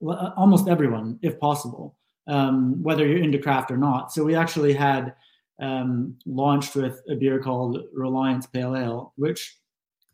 almost 0.00 0.68
everyone 0.68 1.18
if 1.22 1.40
possible 1.40 1.96
um, 2.28 2.80
whether 2.82 3.06
you're 3.06 3.22
into 3.22 3.38
craft 3.38 3.70
or 3.70 3.76
not. 3.76 4.12
So 4.12 4.22
we 4.22 4.36
actually 4.36 4.74
had 4.74 5.14
um, 5.60 6.16
launched 6.24 6.76
with 6.76 7.02
a 7.10 7.16
beer 7.16 7.40
called 7.40 7.84
reliance 7.92 8.46
pale 8.46 8.76
ale 8.76 9.12
which 9.16 9.57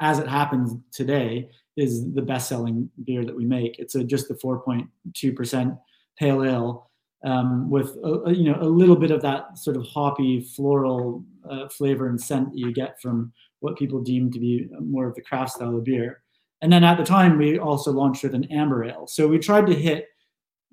as 0.00 0.18
it 0.18 0.28
happens 0.28 0.74
today, 0.92 1.50
is 1.76 2.12
the 2.14 2.22
best-selling 2.22 2.88
beer 3.04 3.24
that 3.24 3.36
we 3.36 3.44
make. 3.44 3.78
It's 3.78 3.94
a, 3.94 4.04
just 4.04 4.28
the 4.28 4.34
4.2% 4.34 5.78
pale 6.18 6.44
ale 6.44 6.90
um, 7.24 7.70
with 7.70 7.96
a, 8.04 8.32
you 8.32 8.44
know 8.44 8.58
a 8.60 8.68
little 8.68 8.96
bit 8.96 9.10
of 9.10 9.22
that 9.22 9.58
sort 9.58 9.76
of 9.76 9.84
hoppy 9.86 10.40
floral 10.40 11.24
uh, 11.48 11.68
flavor 11.68 12.08
and 12.08 12.20
scent 12.20 12.52
that 12.52 12.58
you 12.58 12.72
get 12.72 13.00
from 13.00 13.32
what 13.60 13.78
people 13.78 14.02
deem 14.02 14.30
to 14.30 14.38
be 14.38 14.68
more 14.80 15.08
of 15.08 15.14
the 15.14 15.22
craft 15.22 15.52
style 15.52 15.76
of 15.76 15.84
beer. 15.84 16.22
And 16.60 16.72
then 16.72 16.84
at 16.84 16.98
the 16.98 17.04
time, 17.04 17.38
we 17.38 17.58
also 17.58 17.90
launched 17.92 18.22
with 18.22 18.34
an 18.34 18.44
amber 18.52 18.84
ale. 18.84 19.06
So 19.06 19.26
we 19.26 19.38
tried 19.38 19.66
to 19.66 19.74
hit 19.74 20.08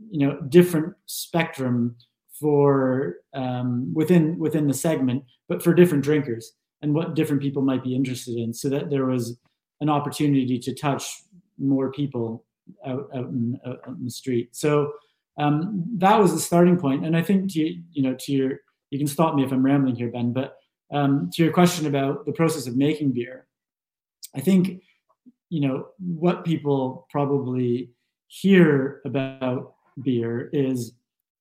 you 0.10 0.28
know 0.28 0.40
different 0.50 0.94
spectrum 1.06 1.96
for 2.34 3.18
um, 3.34 3.94
within 3.94 4.38
within 4.38 4.68
the 4.68 4.74
segment, 4.74 5.24
but 5.48 5.64
for 5.64 5.74
different 5.74 6.04
drinkers 6.04 6.54
and 6.82 6.94
what 6.94 7.16
different 7.16 7.42
people 7.42 7.62
might 7.62 7.84
be 7.84 7.96
interested 7.96 8.38
in, 8.38 8.54
so 8.54 8.70
that 8.70 8.90
there 8.90 9.06
was 9.06 9.38
an 9.82 9.90
opportunity 9.90 10.60
to 10.60 10.74
touch 10.74 11.24
more 11.58 11.92
people 11.92 12.46
out, 12.86 13.10
out, 13.14 13.26
in, 13.26 13.60
out 13.66 13.80
in 13.88 14.06
the 14.06 14.12
street. 14.12 14.56
So 14.56 14.94
um, 15.38 15.86
that 15.98 16.20
was 16.20 16.34
the 16.34 16.40
starting 16.40 16.78
point. 16.78 17.06
And 17.06 17.16
I 17.16 17.22
think 17.22 17.52
to 17.54 17.60
you 17.60 18.04
know 18.04 18.16
to 18.20 18.32
your 18.32 18.60
you 18.90 18.98
can 18.98 19.08
stop 19.08 19.36
me 19.36 19.44
if 19.44 19.52
I'm 19.52 19.64
rambling 19.64 19.96
here, 19.96 20.10
Ben, 20.10 20.34
but 20.34 20.58
um, 20.92 21.30
to 21.34 21.44
your 21.44 21.54
question 21.54 21.88
about 21.88 22.26
the 22.26 22.34
process 22.34 22.68
of 22.68 22.76
making 22.76 23.12
beer, 23.12 23.48
I 24.36 24.42
think 24.42 24.82
you 25.50 25.62
know 25.62 25.88
what 26.00 26.46
people 26.46 27.08
probably 27.10 27.92
hear 28.28 29.02
about 29.06 29.74
beer 30.02 30.50
is 30.54 30.94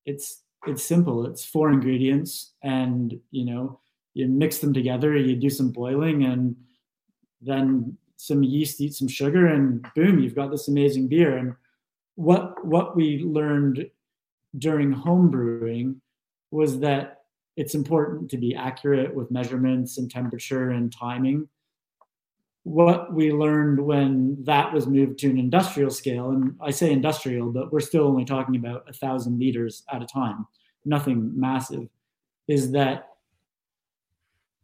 it's 0.07 0.43
it's 0.67 0.85
simple. 0.85 1.27
It's 1.27 1.45
four 1.45 1.73
ingredients, 1.73 2.53
and 2.63 3.19
you 3.31 3.45
know 3.45 3.81
you 4.15 4.27
mix 4.29 4.59
them 4.59 4.73
together. 4.73 5.17
You 5.17 5.37
do 5.37 5.51
some 5.51 5.71
boiling, 5.71 6.25
and 6.25 6.57
then 7.41 7.97
some 8.17 8.43
yeast 8.43 8.81
eats 8.81 8.99
some 8.99 9.09
sugar, 9.09 9.47
and 9.47 9.87
boom, 9.95 10.19
you've 10.19 10.35
got 10.35 10.51
this 10.51 10.69
amazing 10.69 11.09
beer. 11.09 11.37
And 11.37 11.55
what 12.17 12.65
what 12.65 12.97
we 12.97 13.19
learned 13.19 13.89
during 14.59 14.93
home 14.93 15.31
brewing 15.31 16.01
was 16.51 16.81
that 16.81 17.23
it's 17.57 17.75
important 17.75 18.31
to 18.31 18.37
be 18.37 18.55
accurate 18.55 19.15
with 19.15 19.31
measurements 19.31 19.99
and 19.99 20.11
temperature 20.11 20.71
and 20.71 20.93
timing 20.93 21.49
what 22.65 23.13
we 23.13 23.33
learned 23.33 23.81
when 23.81 24.37
that 24.45 24.73
was 24.73 24.87
moved 24.87 25.19
to 25.19 25.31
an 25.31 25.39
industrial 25.39 25.91
scale, 25.91 26.31
and 26.31 26.55
I 26.61 26.71
say 26.71 26.93
industrial, 26.93 27.51
but 27.51 27.73
we're 27.73 27.81
still 27.81 28.07
only 28.07 28.25
talking 28.25 28.57
about 28.57 28.89
a 28.89 28.93
thousand 28.93 29.39
liters 29.39 29.83
at 29.93 30.03
a 30.03 30.07
time, 30.07 30.47
nothing 30.85 31.33
massive, 31.39 31.89
is 32.49 32.71
that 32.73 33.10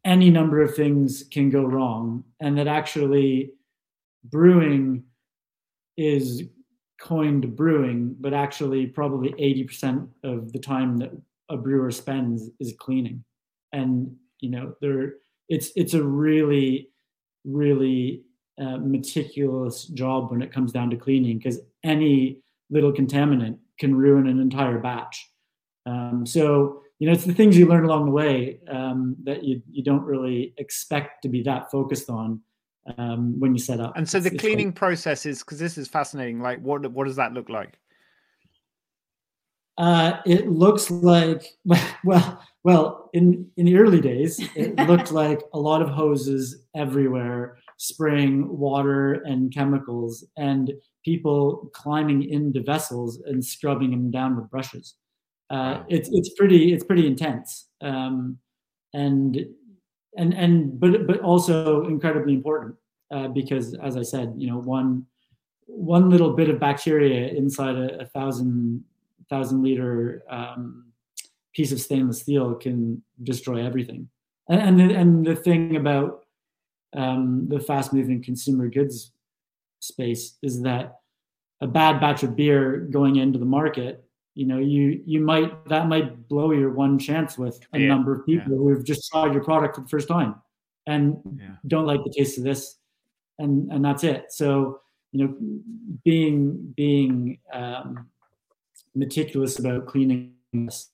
any 0.07 0.31
number 0.31 0.62
of 0.62 0.75
things 0.75 1.25
can 1.31 1.51
go 1.51 1.64
wrong, 1.64 2.25
and 2.40 2.57
that 2.57 2.69
actually 2.69 3.51
brewing 4.25 5.03
is 5.97 6.45
coined 7.01 7.57
brewing, 7.57 8.16
but 8.21 8.33
actually 8.33 8.87
probably 8.87 9.33
80% 9.33 10.09
of 10.25 10.53
the 10.53 10.59
time 10.59 10.97
that 10.99 11.11
a 11.51 11.57
brewer 11.57 11.90
spends 11.90 12.49
is 12.61 12.75
cleaning. 12.79 13.25
And 13.73 14.16
you 14.40 14.51
know, 14.51 14.75
there 14.81 15.14
it's 15.49 15.71
it's 15.77 15.95
a 15.95 16.03
really 16.03 16.90
really 17.45 18.23
uh, 18.61 18.79
meticulous 18.79 19.85
job 19.87 20.31
when 20.31 20.42
it 20.42 20.53
comes 20.53 20.73
down 20.73 20.90
to 20.90 20.97
cleaning 20.97 21.38
because 21.38 21.61
any 21.85 22.40
little 22.71 22.92
contaminant 22.92 23.59
can 23.79 23.95
ruin 23.95 24.27
an 24.27 24.40
entire 24.40 24.79
batch. 24.79 25.29
Um, 25.85 26.25
so 26.27 26.83
you 26.98 27.06
know 27.06 27.12
it's 27.12 27.24
the 27.24 27.35
things 27.35 27.59
you 27.59 27.66
learn 27.66 27.85
along 27.85 28.06
the 28.06 28.11
way 28.11 28.61
um, 28.68 29.16
that 29.24 29.44
you 29.44 29.62
you 29.70 29.82
don't 29.82 30.04
really 30.04 30.54
expect 30.56 31.22
to 31.22 31.28
be 31.28 31.42
that 31.42 31.70
focused 31.70 32.09
on 32.09 32.40
um, 32.98 33.38
when 33.38 33.52
you 33.52 33.59
set 33.59 33.80
up. 33.80 33.96
And 33.96 34.09
so 34.09 34.20
the 34.20 34.37
cleaning 34.37 34.72
quite... 34.72 34.78
process 34.78 35.26
is 35.26 35.40
because 35.40 35.59
this 35.59 35.76
is 35.76 35.88
fascinating. 35.88 36.40
Like 36.40 36.61
what 36.61 36.90
what 36.90 37.06
does 37.06 37.16
that 37.16 37.32
look 37.32 37.48
like? 37.48 37.78
Uh, 39.78 40.20
it 40.24 40.48
looks 40.48 40.90
like 40.90 41.44
well 42.04 42.42
well 42.64 43.11
in 43.12 43.46
in 43.56 43.66
the 43.66 43.76
early 43.76 44.00
days 44.00 44.40
it 44.54 44.74
looked 44.88 45.12
like 45.12 45.40
a 45.52 45.59
lot 45.59 45.82
of 45.82 45.88
hoses 45.88 46.64
everywhere 46.74 47.59
spraying 47.78 48.48
water 48.59 49.14
and 49.24 49.52
chemicals 49.52 50.24
and 50.38 50.72
people 51.04 51.70
climbing 51.74 52.22
into 52.30 52.62
vessels 52.62 53.20
and 53.26 53.44
scrubbing 53.44 53.90
them 53.90 54.11
down 54.11 54.35
with 54.35 54.48
brushes 54.50 54.94
uh, 55.50 55.82
it's 55.88 56.09
it's 56.12 56.30
pretty 56.30 56.72
it's 56.72 56.85
pretty 56.85 57.06
intense 57.06 57.68
um, 57.80 58.38
and 58.94 59.46
and 60.16 60.35
and 60.35 60.80
but 60.80 61.06
but 61.06 61.20
also 61.20 61.85
incredibly 61.87 62.35
important 62.35 62.74
uh, 63.12 63.28
because 63.28 63.74
as 63.74 63.96
I 63.96 64.02
said 64.02 64.35
you 64.37 64.48
know 64.48 64.59
one 64.59 65.06
one 65.66 66.11
little 66.11 66.32
bit 66.32 66.48
of 66.48 66.59
bacteria 66.59 67.28
inside 67.28 67.76
a, 67.76 68.00
a 68.00 68.06
thousand 68.06 68.85
thousand 69.28 69.62
liter 69.62 70.22
um, 70.28 70.87
piece 71.54 71.72
of 71.72 71.80
stainless 71.80 72.20
steel 72.20 72.54
can 72.54 73.02
destroy 73.22 73.64
everything. 73.64 74.09
And 74.48 74.61
and 74.61 74.78
the, 74.78 74.94
and 74.94 75.26
the 75.26 75.37
thing 75.37 75.76
about 75.76 76.24
um, 76.94 77.46
the 77.48 77.61
fast 77.61 77.92
moving 77.92 78.22
consumer 78.22 78.68
goods 78.68 79.12
space 79.80 80.37
is 80.42 80.62
that 80.62 81.00
a 81.61 81.66
bad 81.66 82.00
batch 82.00 82.22
of 82.22 82.37
beer 82.37 82.78
going 82.90 83.16
into 83.16 83.38
the 83.38 83.44
market, 83.44 84.04
you 84.37 84.44
know, 84.46 84.59
you 84.59 85.03
you 85.07 85.20
might 85.20 85.66
that 85.68 85.88
might 85.88 86.29
blow 86.29 86.53
your 86.53 86.70
one 86.70 86.99
chance 86.99 87.38
with 87.38 87.59
a 87.72 87.81
yeah, 87.81 87.88
number 87.88 88.12
of 88.12 88.27
people 88.27 88.53
yeah. 88.53 88.59
who 88.59 88.68
have 88.68 88.85
just 88.85 89.11
tried 89.11 89.33
your 89.33 89.42
product 89.42 89.75
for 89.75 89.81
the 89.81 89.88
first 89.88 90.09
time 90.09 90.35
and 90.87 91.16
yeah. 91.40 91.57
don't 91.66 91.87
like 91.87 92.05
the 92.05 92.12
taste 92.16 92.37
of 92.37 92.44
this, 92.44 92.77
and 93.38 93.72
and 93.72 93.83
that's 93.83 94.05
it. 94.05 94.27
So 94.29 94.81
you 95.12 95.25
know, 95.25 95.35
being 96.05 96.75
being 96.77 97.38
um, 97.51 98.09
meticulous 98.94 99.59
about 99.59 99.87
cleaning 99.87 100.35
this. 100.53 100.90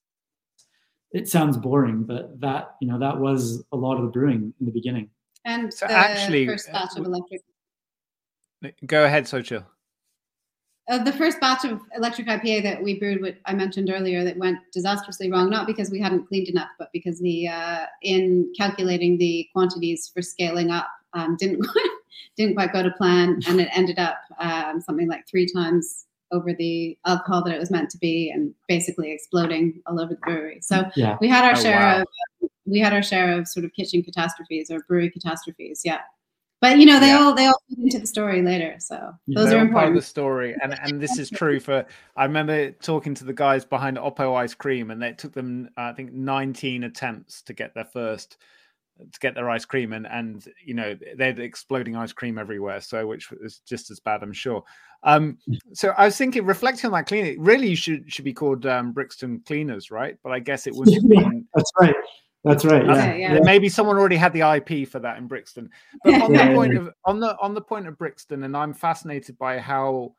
It 1.10 1.28
sounds 1.28 1.56
boring, 1.56 2.04
but 2.04 2.40
that 2.40 2.76
you 2.80 2.86
know 2.86 2.98
that 3.00 3.18
was 3.18 3.64
a 3.72 3.76
lot 3.76 3.96
of 3.96 4.02
the 4.02 4.10
brewing 4.10 4.54
in 4.60 4.66
the 4.66 4.72
beginning. 4.72 5.10
And 5.44 5.74
so 5.74 5.86
actually, 5.86 6.46
first 6.46 6.70
batch 6.70 6.96
of 6.96 7.04
electric. 7.04 7.42
Go 8.86 9.04
ahead, 9.04 9.24
Xochitl. 9.24 9.64
Uh, 10.88 10.98
the 11.02 11.12
first 11.12 11.40
batch 11.40 11.64
of 11.64 11.80
electric 11.96 12.26
IPA 12.26 12.62
that 12.64 12.82
we 12.82 12.98
brewed, 12.98 13.22
what 13.22 13.36
I 13.46 13.54
mentioned 13.54 13.88
earlier, 13.88 14.24
that 14.24 14.36
went 14.36 14.58
disastrously 14.72 15.30
wrong, 15.30 15.48
not 15.48 15.66
because 15.66 15.90
we 15.90 16.00
hadn't 16.00 16.26
cleaned 16.26 16.48
enough, 16.48 16.70
but 16.78 16.90
because 16.92 17.20
the 17.20 17.46
uh, 17.48 17.86
in 18.02 18.52
calculating 18.58 19.16
the 19.16 19.48
quantities 19.52 20.10
for 20.12 20.22
scaling 20.22 20.70
up 20.70 20.88
um, 21.12 21.36
didn't 21.40 21.64
didn't 22.36 22.54
quite 22.54 22.72
go 22.72 22.82
to 22.82 22.90
plan, 22.92 23.40
and 23.46 23.60
it 23.60 23.68
ended 23.72 23.98
up 23.98 24.18
um, 24.40 24.80
something 24.80 25.08
like 25.08 25.26
three 25.28 25.46
times 25.52 26.06
over 26.32 26.52
the 26.54 26.98
alcohol 27.06 27.44
that 27.44 27.54
it 27.54 27.60
was 27.60 27.70
meant 27.70 27.90
to 27.90 27.98
be 27.98 28.30
and 28.30 28.54
basically 28.66 29.12
exploding 29.12 29.80
all 29.86 30.00
over 30.00 30.14
the 30.14 30.20
brewery. 30.20 30.58
So 30.62 30.90
yeah. 30.96 31.18
we 31.20 31.28
had 31.28 31.44
our 31.44 31.52
oh, 31.52 31.62
share 31.62 31.78
wow. 31.78 32.00
of 32.00 32.50
we 32.64 32.80
had 32.80 32.92
our 32.92 33.02
share 33.02 33.38
of 33.38 33.46
sort 33.46 33.64
of 33.64 33.72
kitchen 33.74 34.02
catastrophes 34.02 34.70
or 34.70 34.80
brewery 34.88 35.10
catastrophes. 35.10 35.82
Yeah. 35.84 36.00
But 36.62 36.78
you 36.78 36.86
know, 36.86 37.00
they 37.00 37.08
yeah. 37.08 37.18
all 37.18 37.34
they 37.34 37.46
all 37.46 37.60
fit 37.68 37.78
into 37.80 37.98
the 37.98 38.06
story 38.06 38.40
later. 38.40 38.76
So 38.78 39.12
those 39.26 39.50
They're 39.50 39.58
are 39.58 39.62
important. 39.62 39.72
Part 39.72 39.88
of 39.88 39.94
the 39.96 40.02
story. 40.02 40.54
And 40.62 40.78
and 40.80 41.00
this 41.00 41.18
is 41.18 41.28
true 41.28 41.58
for 41.58 41.84
I 42.16 42.24
remember 42.24 42.70
talking 42.70 43.14
to 43.14 43.24
the 43.24 43.32
guys 43.32 43.64
behind 43.64 43.96
Oppo 43.96 44.36
ice 44.36 44.54
cream 44.54 44.92
and 44.92 45.02
it 45.02 45.18
took 45.18 45.32
them 45.32 45.70
I 45.76 45.92
think 45.92 46.12
19 46.12 46.84
attempts 46.84 47.42
to 47.42 47.52
get 47.52 47.74
their 47.74 47.84
first 47.84 48.36
to 49.10 49.18
get 49.18 49.34
their 49.34 49.50
ice 49.50 49.64
cream 49.64 49.92
and 49.92 50.06
and 50.06 50.46
you 50.64 50.74
know 50.74 50.96
they're 51.16 51.40
exploding 51.40 51.96
ice 51.96 52.12
cream 52.12 52.38
everywhere 52.38 52.80
so 52.80 53.06
which 53.06 53.32
is 53.42 53.60
just 53.66 53.90
as 53.90 53.98
bad 53.98 54.22
i'm 54.22 54.34
sure 54.34 54.62
um 55.02 55.38
so 55.72 55.92
i 55.96 56.04
was 56.04 56.16
thinking 56.16 56.44
reflecting 56.44 56.86
on 56.86 56.92
that 56.92 57.06
cleaning 57.06 57.42
really 57.42 57.74
should 57.74 58.04
should 58.12 58.24
be 58.24 58.34
called 58.34 58.66
um 58.66 58.92
brixton 58.92 59.40
cleaners 59.46 59.90
right 59.90 60.18
but 60.22 60.30
i 60.30 60.38
guess 60.38 60.66
it 60.66 60.74
was 60.76 60.90
that's 61.54 61.72
right 61.80 61.94
that's 62.44 62.64
right 62.64 62.84
yeah. 62.84 62.92
Okay, 62.92 63.20
yeah. 63.20 63.38
maybe 63.42 63.68
someone 63.68 63.96
already 63.96 64.16
had 64.16 64.32
the 64.32 64.40
ip 64.56 64.88
for 64.88 64.98
that 64.98 65.18
in 65.18 65.26
brixton 65.26 65.68
but 66.04 66.20
on 66.22 66.32
the 66.32 66.54
point 66.54 66.76
of 66.76 66.90
on 67.04 67.20
the 67.20 67.36
on 67.40 67.54
the 67.54 67.60
point 67.60 67.86
of 67.86 67.96
brixton 67.98 68.44
and 68.44 68.56
i'm 68.56 68.74
fascinated 68.74 69.36
by 69.38 69.58
how 69.58 70.12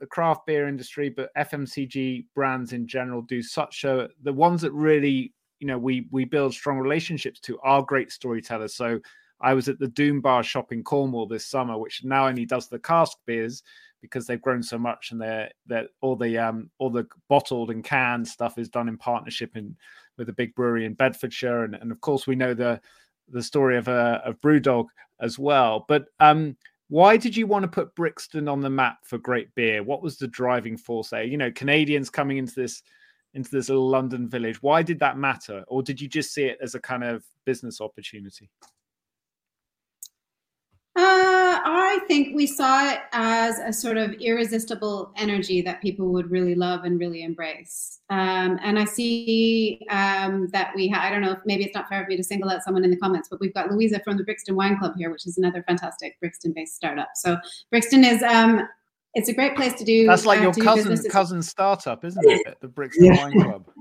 the 0.00 0.06
craft 0.06 0.44
beer 0.46 0.68
industry 0.68 1.08
but 1.08 1.30
fmcg 1.36 2.24
brands 2.34 2.72
in 2.72 2.86
general 2.86 3.22
do 3.22 3.42
such 3.42 3.84
a 3.84 4.08
the 4.22 4.32
ones 4.32 4.60
that 4.62 4.72
really 4.72 5.32
you 5.60 5.66
know 5.66 5.78
we 5.78 6.06
we 6.10 6.24
build 6.24 6.52
strong 6.52 6.78
relationships 6.78 7.40
to 7.40 7.58
are 7.60 7.82
great 7.82 8.10
storytellers. 8.10 8.74
So 8.74 9.00
I 9.40 9.54
was 9.54 9.68
at 9.68 9.78
the 9.78 9.88
Doom 9.88 10.20
Bar 10.20 10.42
shop 10.42 10.72
in 10.72 10.82
Cornwall 10.82 11.26
this 11.26 11.46
summer, 11.46 11.78
which 11.78 12.02
now 12.04 12.26
only 12.26 12.44
does 12.44 12.68
the 12.68 12.78
cask 12.78 13.16
beers 13.26 13.62
because 14.00 14.26
they've 14.26 14.42
grown 14.42 14.62
so 14.62 14.78
much 14.78 15.10
and 15.10 15.20
they're 15.20 15.50
that 15.66 15.88
all 16.00 16.16
the 16.16 16.38
um 16.38 16.70
all 16.78 16.90
the 16.90 17.06
bottled 17.28 17.70
and 17.70 17.84
canned 17.84 18.26
stuff 18.26 18.58
is 18.58 18.68
done 18.68 18.88
in 18.88 18.96
partnership 18.96 19.56
in 19.56 19.76
with 20.18 20.28
a 20.28 20.34
big 20.34 20.54
brewery 20.54 20.84
in 20.84 20.94
Bedfordshire 20.94 21.64
and, 21.64 21.74
and 21.74 21.90
of 21.90 22.00
course 22.00 22.26
we 22.26 22.36
know 22.36 22.54
the 22.54 22.80
the 23.30 23.42
story 23.42 23.76
of 23.76 23.88
uh, 23.88 24.20
of 24.24 24.40
Brewdog 24.40 24.86
as 25.20 25.38
well. 25.38 25.84
But 25.88 26.06
um 26.20 26.56
why 26.88 27.18
did 27.18 27.36
you 27.36 27.46
want 27.46 27.64
to 27.64 27.68
put 27.68 27.94
Brixton 27.94 28.48
on 28.48 28.60
the 28.60 28.70
map 28.70 28.98
for 29.04 29.18
great 29.18 29.54
beer? 29.54 29.82
What 29.82 30.02
was 30.02 30.16
the 30.16 30.28
driving 30.28 30.76
force 30.76 31.10
there? 31.10 31.22
You 31.22 31.36
know, 31.36 31.52
Canadians 31.52 32.08
coming 32.08 32.38
into 32.38 32.54
this 32.54 32.82
into 33.34 33.50
this 33.50 33.68
little 33.68 33.88
London 33.88 34.28
village. 34.28 34.62
Why 34.62 34.82
did 34.82 34.98
that 35.00 35.18
matter? 35.18 35.64
Or 35.68 35.82
did 35.82 36.00
you 36.00 36.08
just 36.08 36.32
see 36.32 36.44
it 36.44 36.58
as 36.62 36.74
a 36.74 36.80
kind 36.80 37.04
of 37.04 37.24
business 37.44 37.80
opportunity? 37.80 38.50
I 41.70 42.00
think 42.06 42.34
we 42.34 42.46
saw 42.46 42.90
it 42.90 43.00
as 43.12 43.58
a 43.58 43.72
sort 43.72 43.96
of 43.96 44.12
irresistible 44.14 45.12
energy 45.16 45.60
that 45.62 45.82
people 45.82 46.08
would 46.12 46.30
really 46.30 46.54
love 46.54 46.84
and 46.84 46.98
really 46.98 47.22
embrace. 47.22 48.00
Um, 48.10 48.58
and 48.62 48.78
I 48.78 48.84
see 48.84 49.86
um, 49.90 50.48
that 50.48 50.72
we, 50.74 50.88
ha- 50.88 51.02
I 51.02 51.10
don't 51.10 51.20
know 51.20 51.32
if 51.32 51.38
maybe 51.44 51.64
it's 51.64 51.74
not 51.74 51.88
fair 51.88 52.02
for 52.04 52.08
me 52.08 52.16
to 52.16 52.24
single 52.24 52.50
out 52.50 52.62
someone 52.62 52.84
in 52.84 52.90
the 52.90 52.96
comments, 52.96 53.28
but 53.28 53.40
we've 53.40 53.54
got 53.54 53.70
Louisa 53.70 54.00
from 54.04 54.16
the 54.16 54.24
Brixton 54.24 54.56
Wine 54.56 54.78
Club 54.78 54.94
here, 54.96 55.10
which 55.10 55.26
is 55.26 55.38
another 55.38 55.62
fantastic 55.62 56.18
Brixton 56.20 56.52
based 56.52 56.74
startup. 56.74 57.08
So 57.14 57.36
Brixton 57.70 58.04
is, 58.04 58.22
um, 58.22 58.68
it's 59.14 59.28
a 59.28 59.34
great 59.34 59.56
place 59.56 59.74
to 59.74 59.84
do. 59.84 60.06
That's 60.06 60.26
like 60.26 60.40
uh, 60.40 60.42
your 60.42 60.52
cousin 60.52 60.96
cousin 61.10 61.42
startup, 61.42 62.04
isn't 62.04 62.24
it? 62.24 62.60
The 62.60 62.68
Brixton 62.68 63.06
yeah. 63.06 63.24
Wine 63.24 63.42
Club. 63.42 63.70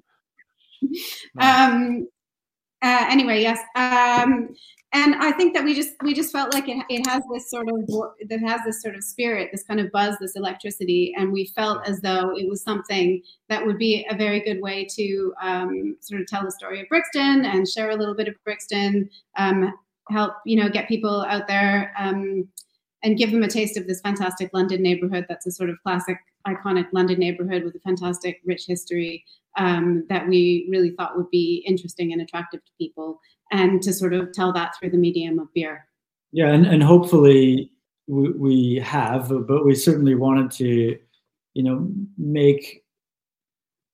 Nice. 1.34 1.71
Um, 1.71 2.08
uh, 2.84 3.06
anyway, 3.10 3.41
yes. 3.41 3.60
Um, 3.76 4.50
and 4.93 5.15
I 5.15 5.32
think 5.34 5.54
that 5.54 5.65
we 5.65 5.73
just 5.73 5.95
we 6.02 6.13
just 6.13 6.32
felt 6.32 6.54
like 6.54 6.69
it, 6.69 6.84
it 6.89 7.06
has 7.08 7.21
this 7.34 7.50
sort 7.50 7.67
of 7.67 7.89
that 8.30 8.39
has 8.39 8.62
this 8.65 8.82
sort 8.82 8.95
of 8.95 9.04
spirit, 9.04 9.50
this 9.52 9.63
kind 9.63 9.82
of 9.82 9.91
buzz, 9.91 10.15
this 10.19 10.36
electricity, 10.36 11.13
and 11.17 11.32
we 11.32 11.52
felt 11.56 11.86
as 11.88 12.00
though 12.00 12.32
it 12.36 12.47
was 12.47 12.62
something 12.63 13.21
that 13.50 13.65
would 13.65 13.78
be 13.78 14.08
a 14.10 14.15
very 14.15 14.39
good 14.39 14.62
way 14.62 14.88
to 14.95 15.34
um, 15.41 15.97
sort 16.00 16.21
of 16.21 16.28
tell 16.28 16.43
the 16.43 16.52
story 16.52 16.82
of 16.82 16.88
Brixton 16.88 17.43
and 17.43 17.67
share 17.67 17.89
a 17.89 17.95
little 17.95 18.15
bit 18.15 18.30
of 18.30 18.36
Brixton, 18.45 19.10
um, 19.38 19.73
help 20.10 20.36
you 20.45 20.56
know 20.56 20.69
get 20.69 20.88
people 20.88 21.26
out 21.28 21.47
there 21.47 21.93
um, 22.00 22.47
and 23.04 23.17
give 23.17 23.32
them 23.32 23.43
a 23.43 23.50
taste 23.50 23.76
of 23.78 23.88
this 23.88 24.00
fantastic 24.00 24.50
London 24.54 24.82
neighborhood. 24.82 25.26
That's 25.28 25.47
a 25.47 25.52
sort 25.52 25.69
of 25.69 25.78
classic, 25.84 26.17
iconic 26.47 26.88
London 26.93 27.19
neighborhood 27.19 27.63
with 27.65 27.76
a 27.76 27.80
fantastic, 27.80 28.39
rich 28.45 28.65
history 28.67 29.26
um, 29.58 30.06
that 30.10 30.28
we 30.28 30.67
really 30.69 30.91
thought 30.91 31.17
would 31.17 31.30
be 31.30 31.63
interesting 31.67 32.13
and 32.13 32.21
attractive 32.21 32.63
to 32.63 32.71
people, 32.78 33.19
and 33.52 33.82
to 33.82 33.94
sort 33.94 34.14
of 34.14 34.32
tell 34.34 34.52
that 34.54 34.76
through 34.78 34.90
the 34.90 34.98
medium 34.98 35.40
of 35.40 35.54
beer. 35.54 35.88
Yeah, 36.32 36.50
and, 36.50 36.66
and 36.66 36.84
hopefully 36.84 37.72
we, 38.08 38.32
we 38.32 38.76
have, 38.84 39.30
but 39.48 39.66
we 39.66 39.76
certainly 39.76 40.16
wanted 40.16 40.52
to, 40.52 40.98
you 41.54 41.64
know, 41.64 41.90
make 42.18 42.84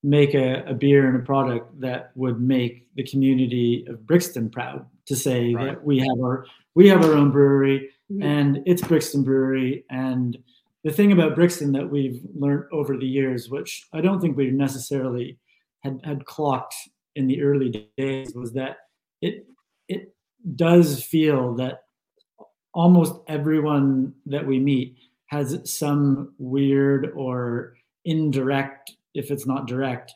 make 0.05 0.33
a, 0.33 0.65
a, 0.65 0.73
beer 0.73 1.07
and 1.07 1.15
a 1.15 1.25
product 1.25 1.79
that 1.79 2.11
would 2.15 2.41
make 2.41 2.93
the 2.95 3.03
community 3.03 3.85
of 3.87 4.05
Brixton 4.05 4.49
proud 4.49 4.85
to 5.05 5.15
say 5.15 5.53
right. 5.53 5.67
that 5.67 5.83
we 5.83 5.97
have 5.99 6.19
our 6.21 6.45
we 6.75 6.89
have 6.89 7.05
our 7.05 7.13
own 7.13 7.31
brewery 7.31 7.89
mm-hmm. 8.11 8.21
and 8.21 8.61
it's 8.65 8.81
Brixton 8.81 9.23
Brewery 9.23 9.85
and 9.89 10.37
the 10.83 10.91
thing 10.91 11.13
about 11.13 11.35
Brixton 11.35 11.71
that 11.71 11.89
we've 11.89 12.21
learned 12.35 12.65
over 12.71 12.97
the 12.97 13.07
years, 13.07 13.49
which 13.49 13.87
I 13.93 14.01
don't 14.01 14.19
think 14.19 14.35
we 14.35 14.51
necessarily 14.51 15.37
had, 15.81 16.01
had 16.03 16.25
clocked 16.25 16.75
in 17.15 17.27
the 17.27 17.41
early 17.41 17.89
days 17.97 18.33
was 18.35 18.51
that 18.53 18.77
it 19.23 19.45
it 19.87 20.13
does 20.55 21.03
feel 21.03 21.55
that 21.55 21.83
almost 22.73 23.15
everyone 23.27 24.13
that 24.25 24.45
we 24.45 24.59
meet 24.59 24.97
has 25.27 25.59
some 25.69 26.33
weird 26.37 27.11
or 27.15 27.75
indirect, 28.05 28.95
if 29.13 29.31
it's 29.31 29.45
not 29.45 29.67
direct, 29.67 30.13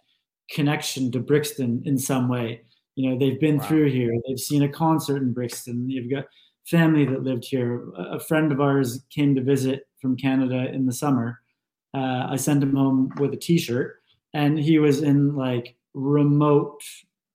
connection 0.51 1.11
to 1.11 1.19
Brixton 1.19 1.81
in 1.85 1.97
some 1.97 2.27
way. 2.27 2.61
You 2.95 3.09
know, 3.09 3.17
they've 3.17 3.39
been 3.39 3.57
wow. 3.57 3.67
through 3.67 3.91
here, 3.91 4.13
they've 4.27 4.39
seen 4.39 4.63
a 4.63 4.69
concert 4.69 5.21
in 5.21 5.33
Brixton, 5.33 5.89
you've 5.89 6.11
got 6.11 6.25
family 6.65 7.05
that 7.05 7.23
lived 7.23 7.45
here. 7.45 7.85
A 7.97 8.19
friend 8.19 8.51
of 8.51 8.59
ours 8.59 9.01
came 9.09 9.33
to 9.35 9.41
visit 9.41 9.87
from 10.01 10.17
Canada 10.17 10.69
in 10.73 10.85
the 10.85 10.93
summer. 10.93 11.39
Uh, 11.93 12.27
I 12.29 12.35
sent 12.35 12.61
him 12.61 12.75
home 12.75 13.11
with 13.19 13.33
a 13.33 13.37
T-shirt 13.37 14.01
and 14.33 14.59
he 14.59 14.77
was 14.77 15.01
in 15.01 15.35
like 15.35 15.75
remote 15.93 16.81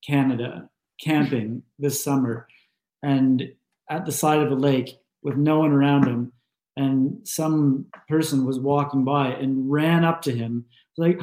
Canada 0.06 0.68
camping 1.02 1.62
this 1.78 2.02
summer 2.02 2.46
and 3.02 3.50
at 3.90 4.06
the 4.06 4.12
side 4.12 4.40
of 4.40 4.52
a 4.52 4.54
lake 4.54 4.96
with 5.22 5.36
no 5.36 5.58
one 5.58 5.72
around 5.72 6.06
him. 6.06 6.32
And 6.76 7.26
some 7.28 7.86
person 8.08 8.46
was 8.46 8.58
walking 8.58 9.04
by 9.04 9.28
and 9.28 9.70
ran 9.70 10.04
up 10.04 10.22
to 10.22 10.32
him 10.32 10.64
like 10.96 11.20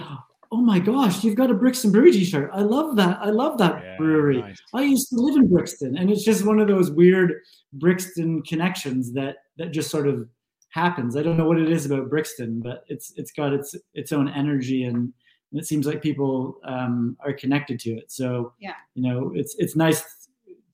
oh 0.52 0.58
my 0.58 0.80
gosh 0.80 1.24
you've 1.24 1.36
got 1.36 1.52
a 1.52 1.56
brixton 1.56 1.92
brewery 1.92 2.12
t-shirt. 2.12 2.52
I 2.54 2.62
love 2.62 2.96
that. 2.98 3.20
I 3.22 3.30
love 3.30 3.58
that 3.58 3.84
yeah, 3.84 3.98
brewery. 3.98 4.42
nice. 4.42 4.60
i 4.74 4.82
used 4.82 5.10
to 5.10 5.16
live 5.16 5.36
in 5.36 5.48
brixton. 5.48 5.98
And 5.98 6.12
it's 6.12 6.24
just 6.24 6.46
one 6.46 6.60
of 6.60 6.68
those 6.68 6.92
weird 6.92 7.34
brixton 7.74 8.44
connections 8.44 9.14
that 9.14 9.38
that 9.58 9.72
just 9.72 9.90
sort 9.90 10.08
of 10.08 10.28
happens. 10.72 11.16
I 11.16 11.24
don't 11.24 11.38
know 11.38 11.48
what 11.48 11.60
it 11.60 11.72
is 11.72 11.86
about 11.86 12.10
brixton 12.10 12.62
but 12.62 12.84
it's 12.88 13.12
it's 13.16 13.32
got 13.32 13.54
its 13.54 13.76
its 13.96 14.12
own 14.12 14.30
energy 14.30 14.84
and 14.84 15.14
and 15.52 15.60
it 15.60 15.66
seems 15.66 15.86
like 15.86 16.02
people 16.02 16.60
um, 16.64 17.18
are 17.22 17.34
connected 17.34 17.80
to 17.82 17.92
it. 17.92 18.12
So 18.12 18.54
yeah, 18.60 18.76
you 18.96 19.04
know, 19.04 19.32
it's 19.36 19.56
it's 19.58 19.76
nice 19.76 20.04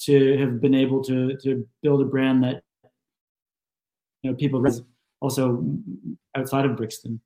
to 0.01 0.37
have 0.37 0.61
been 0.61 0.75
able 0.75 1.03
to 1.03 1.37
to 1.37 1.67
build 1.81 2.01
a 2.01 2.05
brand 2.05 2.43
that 2.43 2.63
you 4.21 4.31
know 4.31 4.35
people 4.35 4.65
also 5.21 5.65
outside 6.35 6.65
of 6.65 6.75
Brixton. 6.75 7.21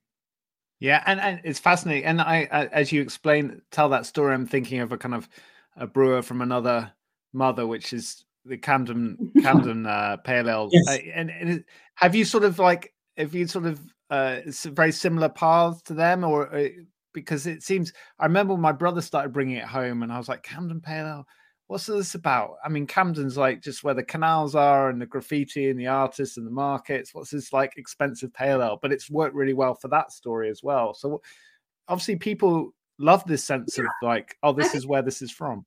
Yeah, 0.80 1.04
and, 1.06 1.20
and 1.20 1.42
it's 1.44 1.60
fascinating. 1.60 2.06
And 2.06 2.22
I, 2.22 2.48
I, 2.52 2.66
as 2.68 2.92
you 2.92 3.02
explain, 3.02 3.62
tell 3.70 3.90
that 3.90 4.06
story, 4.06 4.34
I'm 4.34 4.46
thinking 4.46 4.80
of 4.80 4.94
a 4.94 4.98
kind 4.98 5.14
of 5.14 5.28
a 5.76 5.86
brewer 5.86 6.22
from 6.22 6.42
another 6.42 6.94
mother, 7.34 7.68
which 7.68 7.92
is 7.92 8.24
the 8.46 8.58
Camden 8.58 9.32
Camden 9.42 9.86
uh, 9.86 10.18
Pale 10.18 10.50
Ale. 10.50 10.70
Yes. 10.72 10.88
Uh, 10.88 10.98
and, 11.14 11.30
and, 11.30 11.66
have 11.96 12.16
you 12.16 12.24
sort 12.24 12.46
of 12.46 12.60
like, 12.60 12.94
have 13.18 13.36
you 13.36 13.46
sort 13.46 13.66
of 13.66 13.82
uh, 14.10 14.40
very 14.68 14.94
similar 14.94 15.28
paths 15.28 15.82
to 15.84 15.94
them, 15.94 16.24
or 16.24 16.56
uh, 16.56 16.70
because 17.14 17.48
it 17.48 17.64
seems 17.64 17.94
I 18.20 18.26
remember 18.26 18.58
my 18.58 18.72
brother 18.72 19.02
started 19.02 19.34
bringing 19.34 19.58
it 19.58 19.66
home, 19.66 20.04
and 20.04 20.12
I 20.12 20.18
was 20.18 20.30
like, 20.30 20.44
Camden 20.44 20.82
Pale 20.82 21.08
Ale, 21.08 21.28
what's 21.68 21.86
this 21.86 22.16
about? 22.16 22.56
I 22.66 22.70
mean, 22.70 22.88
Camden's 22.88 23.38
like 23.38 23.62
just 23.62 23.84
where 23.84 23.94
the 23.94 24.04
canals 24.04 24.56
are 24.56 24.90
and 24.90 25.00
the 25.00 25.06
graffiti 25.06 25.70
and 25.70 25.80
the 25.80 25.88
artists 25.88 26.38
and 26.38 26.46
the 26.46 26.52
markets. 26.52 27.14
What's 27.14 27.30
this 27.30 27.54
like 27.54 27.78
expensive 27.78 28.34
pale 28.34 28.62
ale? 28.62 28.80
But 28.82 28.92
it's 28.92 29.10
worked 29.10 29.36
really 29.36 29.54
well 29.54 29.76
for 29.76 29.88
that 29.90 30.12
story 30.12 30.50
as 30.50 30.64
well. 30.64 30.94
So 30.94 31.22
obviously, 31.88 32.16
people 32.16 32.74
love 32.98 33.24
this 33.26 33.44
sense 33.44 33.78
yeah. 33.78 33.86
of 33.86 33.90
like, 34.02 34.36
oh, 34.42 34.52
this 34.52 34.74
is 34.74 34.88
where 34.88 35.04
this 35.04 35.22
is 35.22 35.32
from. 35.32 35.66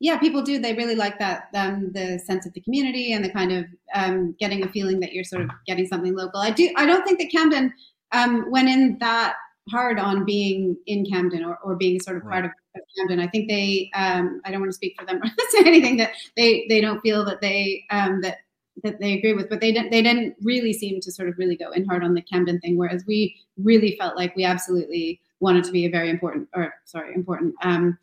Yeah, 0.00 0.16
people 0.16 0.42
do. 0.42 0.58
They 0.58 0.74
really 0.74 0.94
like 0.94 1.18
that, 1.18 1.48
um, 1.54 1.90
the 1.92 2.18
sense 2.20 2.46
of 2.46 2.52
the 2.52 2.60
community 2.60 3.12
and 3.12 3.24
the 3.24 3.30
kind 3.30 3.52
of 3.52 3.66
um, 3.94 4.34
getting 4.38 4.64
a 4.64 4.68
feeling 4.68 5.00
that 5.00 5.12
you're 5.12 5.24
sort 5.24 5.42
of 5.42 5.50
getting 5.66 5.86
something 5.86 6.14
local. 6.14 6.40
I 6.40 6.52
do. 6.52 6.72
I 6.76 6.86
don't 6.86 7.04
think 7.04 7.18
that 7.18 7.30
Camden 7.32 7.72
um, 8.12 8.50
went 8.50 8.68
in 8.68 8.96
that 9.00 9.34
hard 9.68 9.98
on 9.98 10.24
being 10.24 10.76
in 10.86 11.04
Camden 11.04 11.44
or, 11.44 11.58
or 11.58 11.76
being 11.76 12.00
sort 12.00 12.16
of 12.16 12.24
right. 12.24 12.32
part 12.32 12.44
of, 12.46 12.50
of, 12.74 12.82
Camden. 12.96 13.20
I 13.20 13.28
think 13.28 13.48
they, 13.48 13.90
um, 13.94 14.40
I 14.44 14.50
don't 14.50 14.60
want 14.60 14.70
to 14.70 14.76
speak 14.76 14.94
for 14.98 15.06
them 15.06 15.16
or 15.22 15.28
say 15.50 15.60
anything 15.60 15.96
that 15.98 16.12
they, 16.36 16.66
they 16.68 16.80
don't 16.80 17.00
feel 17.00 17.24
that 17.24 17.40
they, 17.40 17.84
um, 17.90 18.20
that, 18.22 18.38
that 18.84 19.00
they 19.00 19.14
agree 19.14 19.32
with, 19.32 19.48
but 19.48 19.60
they 19.60 19.72
didn't, 19.72 19.90
they 19.90 20.02
didn't 20.02 20.36
really 20.42 20.72
seem 20.72 21.00
to 21.00 21.10
sort 21.10 21.28
of 21.28 21.36
really 21.38 21.56
go 21.56 21.70
in 21.72 21.84
hard 21.84 22.04
on 22.04 22.14
the 22.14 22.22
Camden 22.22 22.60
thing. 22.60 22.76
Whereas 22.76 23.04
we 23.06 23.36
really 23.56 23.96
felt 23.96 24.16
like 24.16 24.36
we 24.36 24.44
absolutely 24.44 25.20
wanted 25.40 25.64
to 25.64 25.72
be 25.72 25.86
a 25.86 25.90
very 25.90 26.10
important, 26.10 26.48
or 26.54 26.74
sorry, 26.84 27.14
important, 27.14 27.54
um, 27.62 27.98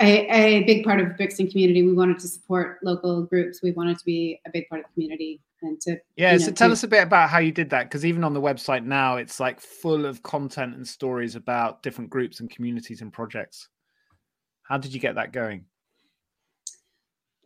a, 0.00 0.26
a 0.28 0.62
big 0.64 0.84
part 0.84 1.00
of 1.00 1.16
Brixton 1.16 1.48
community. 1.48 1.82
We 1.82 1.94
wanted 1.94 2.18
to 2.20 2.28
support 2.28 2.78
local 2.82 3.22
groups. 3.22 3.62
We 3.62 3.72
wanted 3.72 3.98
to 3.98 4.04
be 4.04 4.40
a 4.46 4.50
big 4.50 4.68
part 4.68 4.80
of 4.80 4.86
the 4.88 4.92
community 4.94 5.40
and 5.62 5.80
to 5.82 5.98
yeah. 6.16 6.32
You 6.32 6.38
know, 6.38 6.44
so 6.44 6.52
tell 6.52 6.68
to, 6.68 6.72
us 6.72 6.82
a 6.82 6.88
bit 6.88 7.02
about 7.02 7.30
how 7.30 7.38
you 7.38 7.52
did 7.52 7.70
that 7.70 7.84
because 7.84 8.04
even 8.04 8.24
on 8.24 8.34
the 8.34 8.40
website 8.40 8.84
now, 8.84 9.16
it's 9.16 9.40
like 9.40 9.60
full 9.60 10.04
of 10.04 10.22
content 10.22 10.76
and 10.76 10.86
stories 10.86 11.34
about 11.34 11.82
different 11.82 12.10
groups 12.10 12.40
and 12.40 12.50
communities 12.50 13.00
and 13.00 13.12
projects. 13.12 13.68
How 14.62 14.78
did 14.78 14.92
you 14.92 15.00
get 15.00 15.14
that 15.14 15.32
going? 15.32 15.64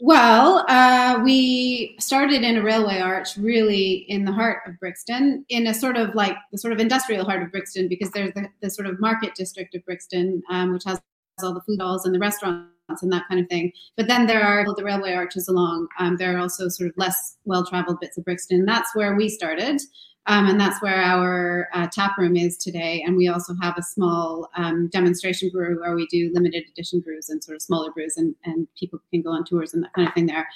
Well, 0.02 0.64
uh, 0.66 1.20
we 1.22 1.94
started 2.00 2.42
in 2.42 2.56
a 2.56 2.62
railway 2.62 3.00
arch, 3.00 3.36
really 3.36 4.06
in 4.08 4.24
the 4.24 4.32
heart 4.32 4.62
of 4.66 4.80
Brixton, 4.80 5.44
in 5.50 5.66
a 5.66 5.74
sort 5.74 5.98
of 5.98 6.14
like 6.14 6.36
the 6.52 6.56
sort 6.56 6.72
of 6.72 6.80
industrial 6.80 7.26
heart 7.26 7.42
of 7.42 7.52
Brixton, 7.52 7.86
because 7.86 8.10
there's 8.12 8.32
the, 8.32 8.48
the 8.62 8.70
sort 8.70 8.88
of 8.88 8.98
market 8.98 9.34
district 9.34 9.74
of 9.74 9.84
Brixton, 9.84 10.42
um, 10.48 10.72
which 10.72 10.84
has 10.84 10.98
all 11.42 11.54
the 11.54 11.60
food 11.62 11.80
halls 11.80 12.04
and 12.04 12.14
the 12.14 12.18
restaurants 12.18 13.02
and 13.02 13.12
that 13.12 13.28
kind 13.28 13.40
of 13.40 13.48
thing. 13.48 13.72
But 13.96 14.08
then 14.08 14.26
there 14.26 14.42
are 14.42 14.64
the 14.74 14.84
railway 14.84 15.12
arches 15.12 15.48
along. 15.48 15.88
Um, 15.98 16.16
there 16.16 16.36
are 16.36 16.40
also 16.40 16.68
sort 16.68 16.90
of 16.90 16.96
less 16.96 17.36
well-traveled 17.44 18.00
bits 18.00 18.18
of 18.18 18.24
Brixton. 18.24 18.64
That's 18.64 18.94
where 18.94 19.14
we 19.14 19.28
started. 19.28 19.80
Um, 20.26 20.46
and 20.46 20.60
that's 20.60 20.82
where 20.82 21.00
our 21.00 21.68
uh, 21.72 21.88
tap 21.90 22.18
room 22.18 22.36
is 22.36 22.58
today. 22.58 23.02
And 23.04 23.16
we 23.16 23.28
also 23.28 23.54
have 23.62 23.74
a 23.78 23.82
small 23.82 24.50
um, 24.54 24.88
demonstration 24.88 25.50
brew 25.50 25.80
where 25.80 25.94
we 25.94 26.06
do 26.08 26.30
limited 26.34 26.64
edition 26.70 27.00
brews 27.00 27.30
and 27.30 27.42
sort 27.42 27.56
of 27.56 27.62
smaller 27.62 27.90
brews, 27.90 28.16
and, 28.16 28.34
and 28.44 28.68
people 28.78 29.00
can 29.10 29.22
go 29.22 29.30
on 29.30 29.44
tours 29.44 29.72
and 29.72 29.82
that 29.82 29.92
kind 29.94 30.06
of 30.06 30.14
thing 30.14 30.26
there. 30.26 30.46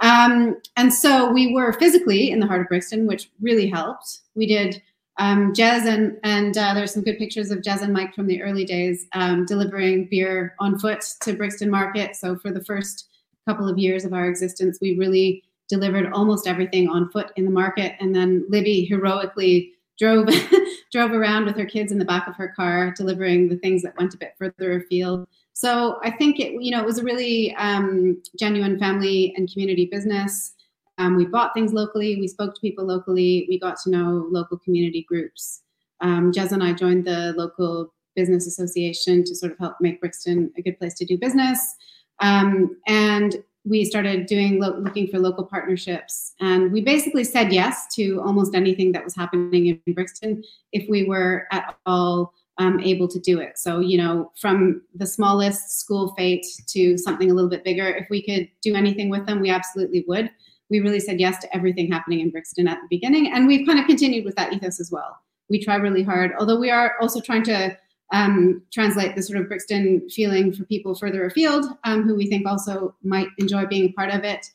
Um, 0.00 0.56
and 0.76 0.94
so 0.94 1.32
we 1.32 1.52
were 1.52 1.72
physically 1.72 2.30
in 2.30 2.38
the 2.38 2.46
heart 2.46 2.60
of 2.60 2.68
Brixton, 2.68 3.06
which 3.06 3.30
really 3.40 3.68
helped. 3.68 4.20
We 4.36 4.46
did 4.46 4.80
um, 5.18 5.52
Jez 5.52 5.84
and 5.86 6.16
and 6.22 6.56
uh, 6.56 6.74
there's 6.74 6.92
some 6.92 7.02
good 7.02 7.18
pictures 7.18 7.50
of 7.50 7.58
Jez 7.58 7.82
and 7.82 7.92
Mike 7.92 8.14
from 8.14 8.26
the 8.26 8.42
early 8.42 8.64
days 8.64 9.06
um, 9.12 9.44
delivering 9.44 10.08
beer 10.10 10.54
on 10.60 10.78
foot 10.78 11.04
to 11.22 11.32
Brixton 11.32 11.70
Market. 11.70 12.16
So 12.16 12.36
for 12.36 12.52
the 12.52 12.64
first 12.64 13.08
couple 13.46 13.68
of 13.68 13.78
years 13.78 14.04
of 14.04 14.12
our 14.12 14.26
existence, 14.26 14.78
we 14.80 14.96
really 14.96 15.42
delivered 15.68 16.12
almost 16.12 16.46
everything 16.46 16.88
on 16.88 17.10
foot 17.10 17.32
in 17.36 17.44
the 17.44 17.50
market, 17.50 17.94
and 18.00 18.14
then 18.14 18.46
Libby 18.48 18.84
heroically 18.84 19.72
drove 19.98 20.28
drove 20.92 21.10
around 21.10 21.44
with 21.44 21.56
her 21.56 21.66
kids 21.66 21.90
in 21.90 21.98
the 21.98 22.04
back 22.04 22.28
of 22.28 22.36
her 22.36 22.48
car, 22.48 22.94
delivering 22.96 23.48
the 23.48 23.56
things 23.56 23.82
that 23.82 23.98
went 23.98 24.14
a 24.14 24.18
bit 24.18 24.34
further 24.38 24.76
afield. 24.76 25.26
So 25.52 25.98
I 26.04 26.12
think 26.12 26.38
it 26.38 26.62
you 26.62 26.70
know 26.70 26.80
it 26.80 26.86
was 26.86 26.98
a 26.98 27.04
really 27.04 27.54
um, 27.56 28.22
genuine 28.38 28.78
family 28.78 29.34
and 29.36 29.50
community 29.50 29.86
business. 29.86 30.54
Um, 30.98 31.16
we 31.16 31.24
bought 31.24 31.54
things 31.54 31.72
locally. 31.72 32.16
We 32.16 32.28
spoke 32.28 32.54
to 32.54 32.60
people 32.60 32.84
locally. 32.84 33.46
We 33.48 33.58
got 33.58 33.78
to 33.84 33.90
know 33.90 34.26
local 34.30 34.58
community 34.58 35.06
groups. 35.08 35.62
Um, 36.00 36.32
Jez 36.32 36.52
and 36.52 36.62
I 36.62 36.72
joined 36.72 37.06
the 37.06 37.34
local 37.36 37.94
business 38.14 38.46
association 38.46 39.24
to 39.24 39.34
sort 39.34 39.52
of 39.52 39.58
help 39.58 39.76
make 39.80 40.00
Brixton 40.00 40.52
a 40.56 40.62
good 40.62 40.78
place 40.78 40.94
to 40.94 41.04
do 41.04 41.16
business. 41.16 41.76
Um, 42.20 42.76
and 42.86 43.36
we 43.64 43.84
started 43.84 44.26
doing 44.26 44.60
lo- 44.60 44.78
looking 44.78 45.08
for 45.08 45.18
local 45.18 45.44
partnerships 45.44 46.34
and 46.40 46.72
we 46.72 46.80
basically 46.80 47.24
said 47.24 47.52
yes 47.52 47.94
to 47.94 48.20
almost 48.22 48.54
anything 48.54 48.92
that 48.92 49.04
was 49.04 49.14
happening 49.14 49.66
in 49.66 49.94
brixton 49.94 50.42
if 50.72 50.88
we 50.88 51.04
were 51.04 51.46
at 51.52 51.76
all 51.86 52.32
um, 52.58 52.80
able 52.80 53.06
to 53.06 53.18
do 53.20 53.40
it 53.40 53.58
so 53.58 53.80
you 53.80 53.98
know 53.98 54.32
from 54.40 54.82
the 54.94 55.06
smallest 55.06 55.80
school 55.80 56.14
fete 56.16 56.46
to 56.66 56.96
something 56.96 57.30
a 57.30 57.34
little 57.34 57.50
bit 57.50 57.64
bigger 57.64 57.88
if 57.88 58.06
we 58.10 58.22
could 58.22 58.48
do 58.62 58.74
anything 58.74 59.10
with 59.10 59.26
them 59.26 59.40
we 59.40 59.50
absolutely 59.50 60.04
would 60.08 60.30
we 60.70 60.80
really 60.80 61.00
said 61.00 61.20
yes 61.20 61.38
to 61.38 61.56
everything 61.56 61.90
happening 61.90 62.20
in 62.20 62.30
brixton 62.30 62.68
at 62.68 62.78
the 62.80 62.88
beginning 62.88 63.32
and 63.32 63.46
we've 63.46 63.66
kind 63.66 63.78
of 63.78 63.86
continued 63.86 64.24
with 64.24 64.36
that 64.36 64.52
ethos 64.52 64.80
as 64.80 64.90
well 64.90 65.18
we 65.48 65.62
try 65.62 65.76
really 65.76 66.02
hard 66.02 66.32
although 66.38 66.58
we 66.58 66.70
are 66.70 66.94
also 67.00 67.20
trying 67.20 67.42
to 67.42 67.76
um, 68.12 68.62
translate 68.72 69.14
the 69.14 69.22
sort 69.22 69.38
of 69.38 69.48
Brixton 69.48 70.08
feeling 70.08 70.52
for 70.52 70.64
people 70.64 70.94
further 70.94 71.26
afield 71.26 71.66
um, 71.84 72.02
who 72.02 72.14
we 72.14 72.26
think 72.26 72.46
also 72.46 72.94
might 73.02 73.28
enjoy 73.38 73.66
being 73.66 73.86
a 73.86 73.92
part 73.92 74.10
of 74.10 74.24
it. 74.24 74.50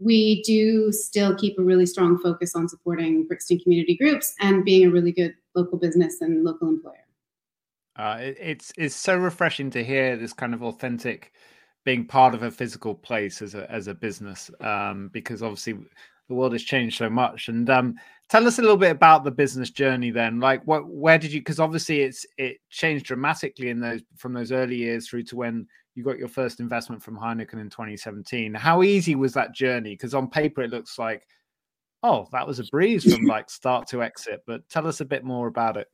We 0.00 0.42
do 0.42 0.92
still 0.92 1.34
keep 1.36 1.58
a 1.58 1.62
really 1.62 1.86
strong 1.86 2.18
focus 2.18 2.54
on 2.54 2.68
supporting 2.68 3.26
Brixton 3.26 3.58
community 3.58 3.96
groups 3.96 4.34
and 4.40 4.64
being 4.64 4.86
a 4.86 4.90
really 4.90 5.12
good 5.12 5.34
local 5.54 5.78
business 5.78 6.20
and 6.20 6.44
local 6.44 6.68
employer. 6.68 7.04
Uh, 7.96 8.18
it, 8.20 8.36
it's 8.40 8.72
it's 8.76 8.94
so 8.94 9.16
refreshing 9.16 9.70
to 9.70 9.82
hear 9.82 10.16
this 10.16 10.32
kind 10.32 10.54
of 10.54 10.62
authentic 10.62 11.32
being 11.88 12.04
part 12.04 12.34
of 12.34 12.42
a 12.42 12.50
physical 12.50 12.94
place 12.94 13.40
as 13.40 13.54
a 13.54 13.70
as 13.72 13.86
a 13.86 13.94
business 13.94 14.50
um, 14.60 15.08
because 15.10 15.42
obviously 15.42 15.72
the 16.28 16.34
world 16.34 16.52
has 16.52 16.62
changed 16.62 16.98
so 16.98 17.08
much. 17.08 17.48
And 17.48 17.70
um, 17.70 17.94
tell 18.28 18.46
us 18.46 18.58
a 18.58 18.60
little 18.60 18.76
bit 18.76 18.90
about 18.90 19.24
the 19.24 19.30
business 19.30 19.70
journey 19.70 20.10
then. 20.10 20.38
Like 20.38 20.62
what 20.66 20.86
where 20.86 21.16
did 21.16 21.32
you 21.32 21.40
because 21.40 21.58
obviously 21.58 22.02
it's 22.02 22.26
it 22.36 22.58
changed 22.68 23.06
dramatically 23.06 23.70
in 23.70 23.80
those 23.80 24.02
from 24.18 24.34
those 24.34 24.52
early 24.52 24.76
years 24.76 25.08
through 25.08 25.22
to 25.22 25.36
when 25.36 25.66
you 25.94 26.04
got 26.04 26.18
your 26.18 26.28
first 26.28 26.60
investment 26.60 27.02
from 27.02 27.16
heineken 27.16 27.54
in 27.54 27.70
2017 27.70 28.52
how 28.52 28.82
easy 28.82 29.14
was 29.14 29.32
that 29.32 29.54
journey? 29.54 29.94
Because 29.94 30.12
on 30.12 30.28
paper 30.28 30.60
it 30.60 30.70
looks 30.70 30.98
like 30.98 31.26
oh 32.02 32.28
that 32.32 32.46
was 32.46 32.58
a 32.58 32.64
breeze 32.64 33.10
from 33.10 33.24
like 33.34 33.48
start 33.48 33.86
to 33.86 34.02
exit 34.02 34.42
but 34.46 34.68
tell 34.68 34.86
us 34.86 35.00
a 35.00 35.06
bit 35.06 35.24
more 35.24 35.46
about 35.46 35.78
it. 35.78 35.86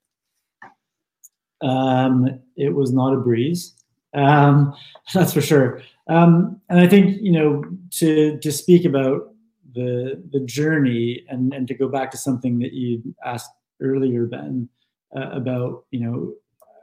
Um, 1.63 2.41
it 2.57 2.75
was 2.75 2.93
not 2.93 3.15
a 3.15 3.19
breeze 3.19 3.75
um, 4.15 4.75
that's 5.15 5.33
for 5.33 5.41
sure. 5.41 5.83
Um, 6.07 6.61
and 6.69 6.79
i 6.81 6.87
think 6.87 7.23
you 7.23 7.33
know 7.33 7.65
to 7.93 8.39
to 8.39 8.53
speak 8.53 8.85
about 8.85 9.33
the 9.75 10.23
the 10.33 10.41
journey 10.41 11.25
and 11.29 11.55
and 11.55 11.67
to 11.69 11.75
go 11.75 11.89
back 11.89 12.11
to 12.11 12.19
something 12.19 12.59
that 12.59 12.75
you 12.75 13.03
asked 13.25 13.51
earlier 13.81 14.27
ben 14.27 14.69
uh, 15.17 15.31
about 15.31 15.85
you 15.91 16.01
know 16.01 16.35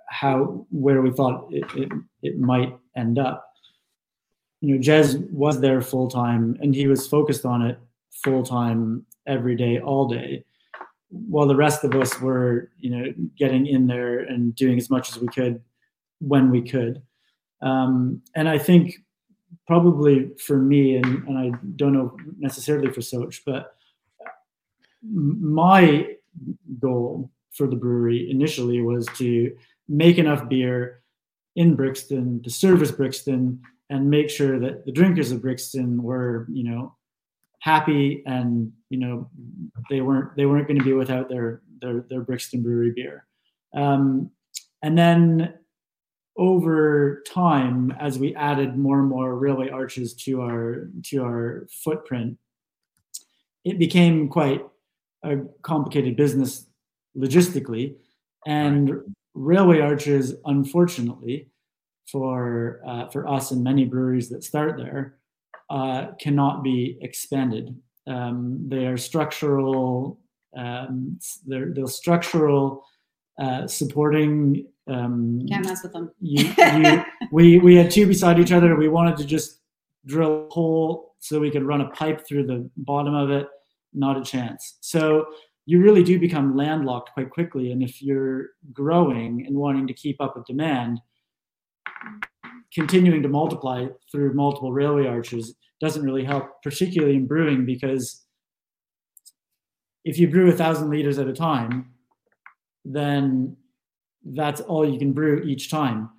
how 0.09 0.65
where 0.71 1.01
we 1.01 1.11
thought 1.11 1.47
it, 1.51 1.63
it, 1.75 1.91
it 2.21 2.39
might 2.39 2.77
end 2.97 3.17
up. 3.17 3.53
You 4.59 4.75
know 4.75 4.81
jez 4.81 5.31
was 5.31 5.59
there 5.59 5.81
full 5.81 6.07
time 6.07 6.57
and 6.61 6.75
he 6.75 6.87
was 6.87 7.07
focused 7.07 7.45
on 7.45 7.61
it 7.61 7.79
full 8.11 8.43
time 8.43 9.05
every 9.25 9.55
day 9.55 9.79
all 9.79 10.07
day 10.07 10.43
while 11.09 11.47
the 11.47 11.55
rest 11.55 11.83
of 11.83 11.93
us 11.95 12.19
were 12.19 12.69
you 12.77 12.89
know 12.89 13.13
getting 13.37 13.65
in 13.67 13.87
there 13.87 14.19
and 14.19 14.55
doing 14.55 14.77
as 14.77 14.89
much 14.89 15.09
as 15.09 15.19
we 15.19 15.27
could 15.27 15.61
when 16.19 16.51
we 16.51 16.61
could 16.61 17.01
um, 17.61 18.21
and 18.35 18.49
i 18.49 18.57
think 18.57 18.95
probably 19.67 20.29
for 20.37 20.57
me, 20.57 20.95
and, 20.97 21.27
and 21.27 21.37
I 21.37 21.51
don't 21.75 21.93
know 21.93 22.15
necessarily 22.37 22.91
for 22.91 23.01
Xoch, 23.01 23.39
but 23.45 23.75
my 25.03 26.07
goal 26.79 27.31
for 27.51 27.67
the 27.67 27.75
brewery 27.75 28.29
initially 28.29 28.81
was 28.81 29.07
to 29.17 29.55
make 29.87 30.17
enough 30.17 30.47
beer 30.47 31.01
in 31.55 31.75
Brixton 31.75 32.41
to 32.43 32.49
service 32.49 32.91
Brixton 32.91 33.61
and 33.89 34.09
make 34.09 34.29
sure 34.29 34.59
that 34.59 34.85
the 34.85 34.91
drinkers 34.91 35.31
of 35.31 35.41
Brixton 35.41 36.01
were, 36.01 36.47
you 36.51 36.63
know, 36.63 36.95
happy 37.59 38.23
and 38.25 38.71
you 38.89 38.97
know 38.97 39.29
they 39.89 40.01
weren't 40.01 40.35
they 40.35 40.47
weren't 40.47 40.67
going 40.67 40.79
to 40.79 40.83
be 40.83 40.93
without 40.93 41.29
their 41.29 41.61
their 41.79 42.05
their 42.09 42.21
Brixton 42.21 42.63
brewery 42.63 42.91
beer. 42.91 43.25
Um, 43.73 44.31
and 44.81 44.97
then 44.97 45.53
over 46.37 47.23
time, 47.27 47.93
as 47.99 48.17
we 48.17 48.35
added 48.35 48.77
more 48.77 48.99
and 48.99 49.09
more 49.09 49.37
railway 49.37 49.69
arches 49.69 50.13
to 50.13 50.41
our 50.41 50.89
to 51.05 51.23
our 51.23 51.67
footprint, 51.83 52.37
it 53.65 53.77
became 53.77 54.27
quite 54.29 54.65
a 55.23 55.37
complicated 55.61 56.15
business 56.15 56.67
logistically, 57.17 57.95
and 58.45 58.91
railway 59.33 59.79
arches, 59.81 60.35
unfortunately, 60.45 61.49
for 62.11 62.81
uh, 62.85 63.07
for 63.09 63.27
us 63.27 63.51
and 63.51 63.63
many 63.63 63.85
breweries 63.85 64.29
that 64.29 64.43
start 64.43 64.77
there, 64.77 65.17
uh, 65.69 66.07
cannot 66.19 66.63
be 66.63 66.97
expanded. 67.01 67.75
Um, 68.07 68.65
they 68.67 68.85
are 68.87 68.97
structural. 68.97 70.19
Um, 70.57 71.17
they're, 71.45 71.71
they're 71.73 71.87
structural 71.87 72.83
uh, 73.41 73.67
supporting 73.67 74.67
um, 74.87 75.45
Can't 75.49 75.65
mess 75.65 75.81
with 75.81 75.93
them. 75.93 76.11
you, 76.19 76.53
you, 76.57 77.03
we 77.31 77.57
we 77.59 77.75
had 77.75 77.89
two 77.89 78.05
beside 78.05 78.39
each 78.39 78.51
other. 78.51 78.75
We 78.75 78.87
wanted 78.87 79.17
to 79.17 79.25
just 79.25 79.59
drill 80.05 80.47
a 80.47 80.53
hole 80.53 81.15
so 81.19 81.39
we 81.39 81.49
could 81.49 81.63
run 81.63 81.81
a 81.81 81.89
pipe 81.89 82.25
through 82.27 82.45
the 82.45 82.69
bottom 82.77 83.15
of 83.15 83.31
it. 83.31 83.47
Not 83.93 84.17
a 84.17 84.23
chance. 84.23 84.77
So 84.81 85.25
you 85.65 85.81
really 85.81 86.03
do 86.03 86.19
become 86.19 86.55
landlocked 86.55 87.11
quite 87.13 87.29
quickly. 87.29 87.71
And 87.71 87.81
if 87.81 88.01
you're 88.01 88.49
growing 88.73 89.45
and 89.45 89.55
wanting 89.55 89.87
to 89.87 89.93
keep 89.93 90.21
up 90.21 90.35
with 90.35 90.45
demand, 90.45 90.99
continuing 92.73 93.21
to 93.23 93.29
multiply 93.29 93.87
through 94.11 94.33
multiple 94.33 94.71
railway 94.71 95.07
arches 95.07 95.55
doesn't 95.79 96.03
really 96.03 96.23
help, 96.23 96.61
particularly 96.63 97.15
in 97.15 97.27
brewing, 97.27 97.65
because 97.65 98.23
if 100.03 100.17
you 100.17 100.29
brew 100.29 100.49
a 100.49 100.53
thousand 100.53 100.89
liters 100.89 101.19
at 101.19 101.27
a 101.27 101.33
time, 101.33 101.93
then 102.85 103.55
that's 104.23 104.61
all 104.61 104.87
you 104.87 104.99
can 104.99 105.13
brew 105.13 105.41
each 105.43 105.69
time. 105.69 106.09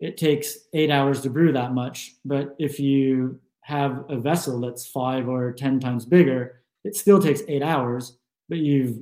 It 0.00 0.16
takes 0.16 0.58
eight 0.72 0.90
hours 0.90 1.20
to 1.22 1.30
brew 1.30 1.52
that 1.52 1.72
much. 1.72 2.14
But 2.24 2.54
if 2.58 2.80
you 2.80 3.40
have 3.62 4.04
a 4.08 4.18
vessel 4.18 4.60
that's 4.60 4.86
five 4.86 5.28
or 5.28 5.52
10 5.52 5.80
times 5.80 6.04
bigger, 6.04 6.62
it 6.84 6.96
still 6.96 7.20
takes 7.20 7.42
eight 7.48 7.62
hours, 7.62 8.18
but 8.48 8.58
you've 8.58 8.98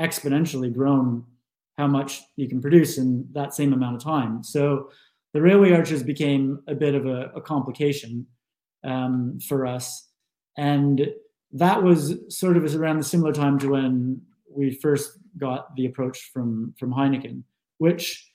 exponentially 0.00 0.72
grown 0.72 1.24
how 1.78 1.86
much 1.86 2.22
you 2.36 2.48
can 2.48 2.60
produce 2.60 2.98
in 2.98 3.26
that 3.32 3.54
same 3.54 3.72
amount 3.72 3.96
of 3.96 4.02
time. 4.02 4.42
So 4.42 4.90
the 5.32 5.40
railway 5.40 5.72
arches 5.72 6.02
became 6.02 6.62
a 6.66 6.74
bit 6.74 6.94
of 6.94 7.06
a, 7.06 7.30
a 7.34 7.40
complication 7.40 8.26
um, 8.84 9.38
for 9.40 9.66
us. 9.66 10.08
And 10.58 11.08
that 11.52 11.82
was 11.82 12.16
sort 12.28 12.56
of 12.56 12.74
around 12.74 12.98
the 12.98 13.04
similar 13.04 13.32
time 13.32 13.58
to 13.60 13.70
when 13.70 14.20
we 14.54 14.78
first 14.82 15.18
got 15.38 15.74
the 15.76 15.86
approach 15.86 16.30
from 16.32 16.74
from 16.78 16.92
Heineken 16.92 17.42
which 17.82 18.32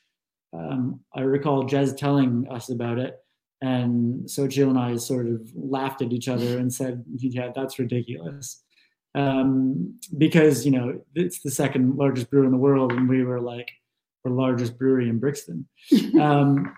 um, 0.52 1.00
I 1.16 1.22
recall 1.22 1.64
Jez 1.64 1.96
telling 1.96 2.46
us 2.52 2.70
about 2.70 3.00
it. 3.00 3.16
And 3.62 4.30
so 4.30 4.46
Jill 4.46 4.70
and 4.70 4.78
I 4.78 4.98
sort 4.98 5.26
of 5.26 5.40
laughed 5.56 6.02
at 6.02 6.12
each 6.12 6.28
other 6.28 6.58
and 6.58 6.74
said, 6.74 7.06
yeah, 7.16 7.52
that's 7.56 7.80
ridiculous. 7.80 8.62
Um, 9.16 9.98
because, 10.18 10.66
you 10.66 10.72
know, 10.72 11.00
it's 11.16 11.40
the 11.40 11.50
second 11.50 11.96
largest 11.96 12.30
brewer 12.30 12.44
in 12.44 12.52
the 12.52 12.58
world. 12.58 12.92
And 12.92 13.08
we 13.08 13.24
were 13.24 13.40
like 13.40 13.72
the 14.26 14.32
largest 14.32 14.78
brewery 14.78 15.08
in 15.08 15.20
Brixton. 15.20 15.66
Um, 16.20 16.76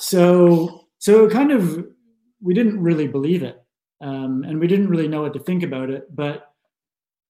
so, 0.00 0.86
so 0.98 1.28
kind 1.28 1.52
of, 1.52 1.86
we 2.40 2.54
didn't 2.54 2.82
really 2.82 3.08
believe 3.08 3.42
it. 3.42 3.62
Um, 4.00 4.42
and 4.42 4.58
we 4.58 4.68
didn't 4.68 4.88
really 4.88 5.06
know 5.06 5.20
what 5.20 5.34
to 5.34 5.38
think 5.38 5.62
about 5.62 5.90
it. 5.90 6.06
But 6.16 6.50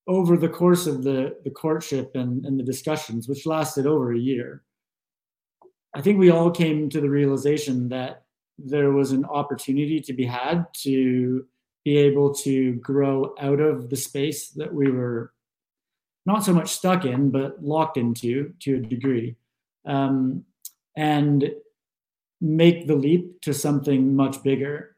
over 0.07 0.37
the 0.37 0.49
course 0.49 0.87
of 0.87 1.03
the, 1.03 1.37
the 1.45 1.51
courtship 1.51 2.15
and, 2.15 2.45
and 2.45 2.59
the 2.59 2.65
discussions, 2.65 3.29
which 3.29 3.47
lasted 3.47 3.87
over 3.87 4.13
a 4.13 4.19
year, 4.19 4.63
I 5.95 6.01
think 6.01 6.19
we 6.19 6.31
all 6.31 6.51
came 6.51 6.91
to 6.91 7.01
the 7.01 7.09
realization 7.09 7.89
that 7.89 8.25
there 8.59 8.93
was 8.93 9.13
an 9.13 9.25
opportunity 9.25 10.01
to 10.01 10.13
be 10.13 10.27
had 10.27 10.67
to 10.83 11.47
be 11.85 11.97
able 11.99 12.35
to 12.35 12.75
grow 12.75 13.35
out 13.39 13.61
of 13.61 13.91
the 13.91 13.97
space 13.97 14.51
that 14.51 14.73
we 14.73 14.91
were 14.91 15.33
not 16.27 16.45
so 16.45 16.53
much 16.53 16.71
stuck 16.71 17.05
in, 17.05 17.31
but 17.31 17.63
locked 17.63 17.97
into 17.97 18.53
to 18.61 18.77
a 18.77 18.81
degree, 18.81 19.37
um, 19.85 20.45
and 20.97 21.53
make 22.41 22.87
the 22.87 22.95
leap 22.95 23.41
to 23.43 23.53
something 23.53 24.17
much 24.17 24.43
bigger. 24.43 24.97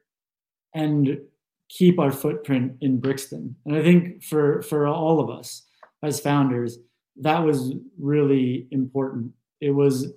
And 0.74 1.20
keep 1.68 1.98
our 1.98 2.12
footprint 2.12 2.76
in 2.80 3.00
Brixton. 3.00 3.56
And 3.64 3.76
I 3.76 3.82
think 3.82 4.22
for 4.22 4.62
for 4.62 4.86
all 4.86 5.20
of 5.20 5.30
us 5.30 5.62
as 6.02 6.20
founders, 6.20 6.78
that 7.16 7.40
was 7.40 7.74
really 7.98 8.66
important. 8.70 9.32
It 9.60 9.70
was 9.70 10.12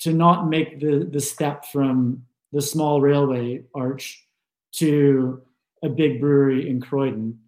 to 0.00 0.12
not 0.12 0.48
make 0.48 0.80
the 0.80 1.08
the 1.10 1.20
step 1.20 1.64
from 1.66 2.22
the 2.52 2.62
small 2.62 3.00
railway 3.00 3.62
arch 3.74 4.26
to 4.72 5.42
a 5.82 5.88
big 5.88 6.20
brewery 6.20 6.68
in 6.68 6.80
Croydon 6.80 7.38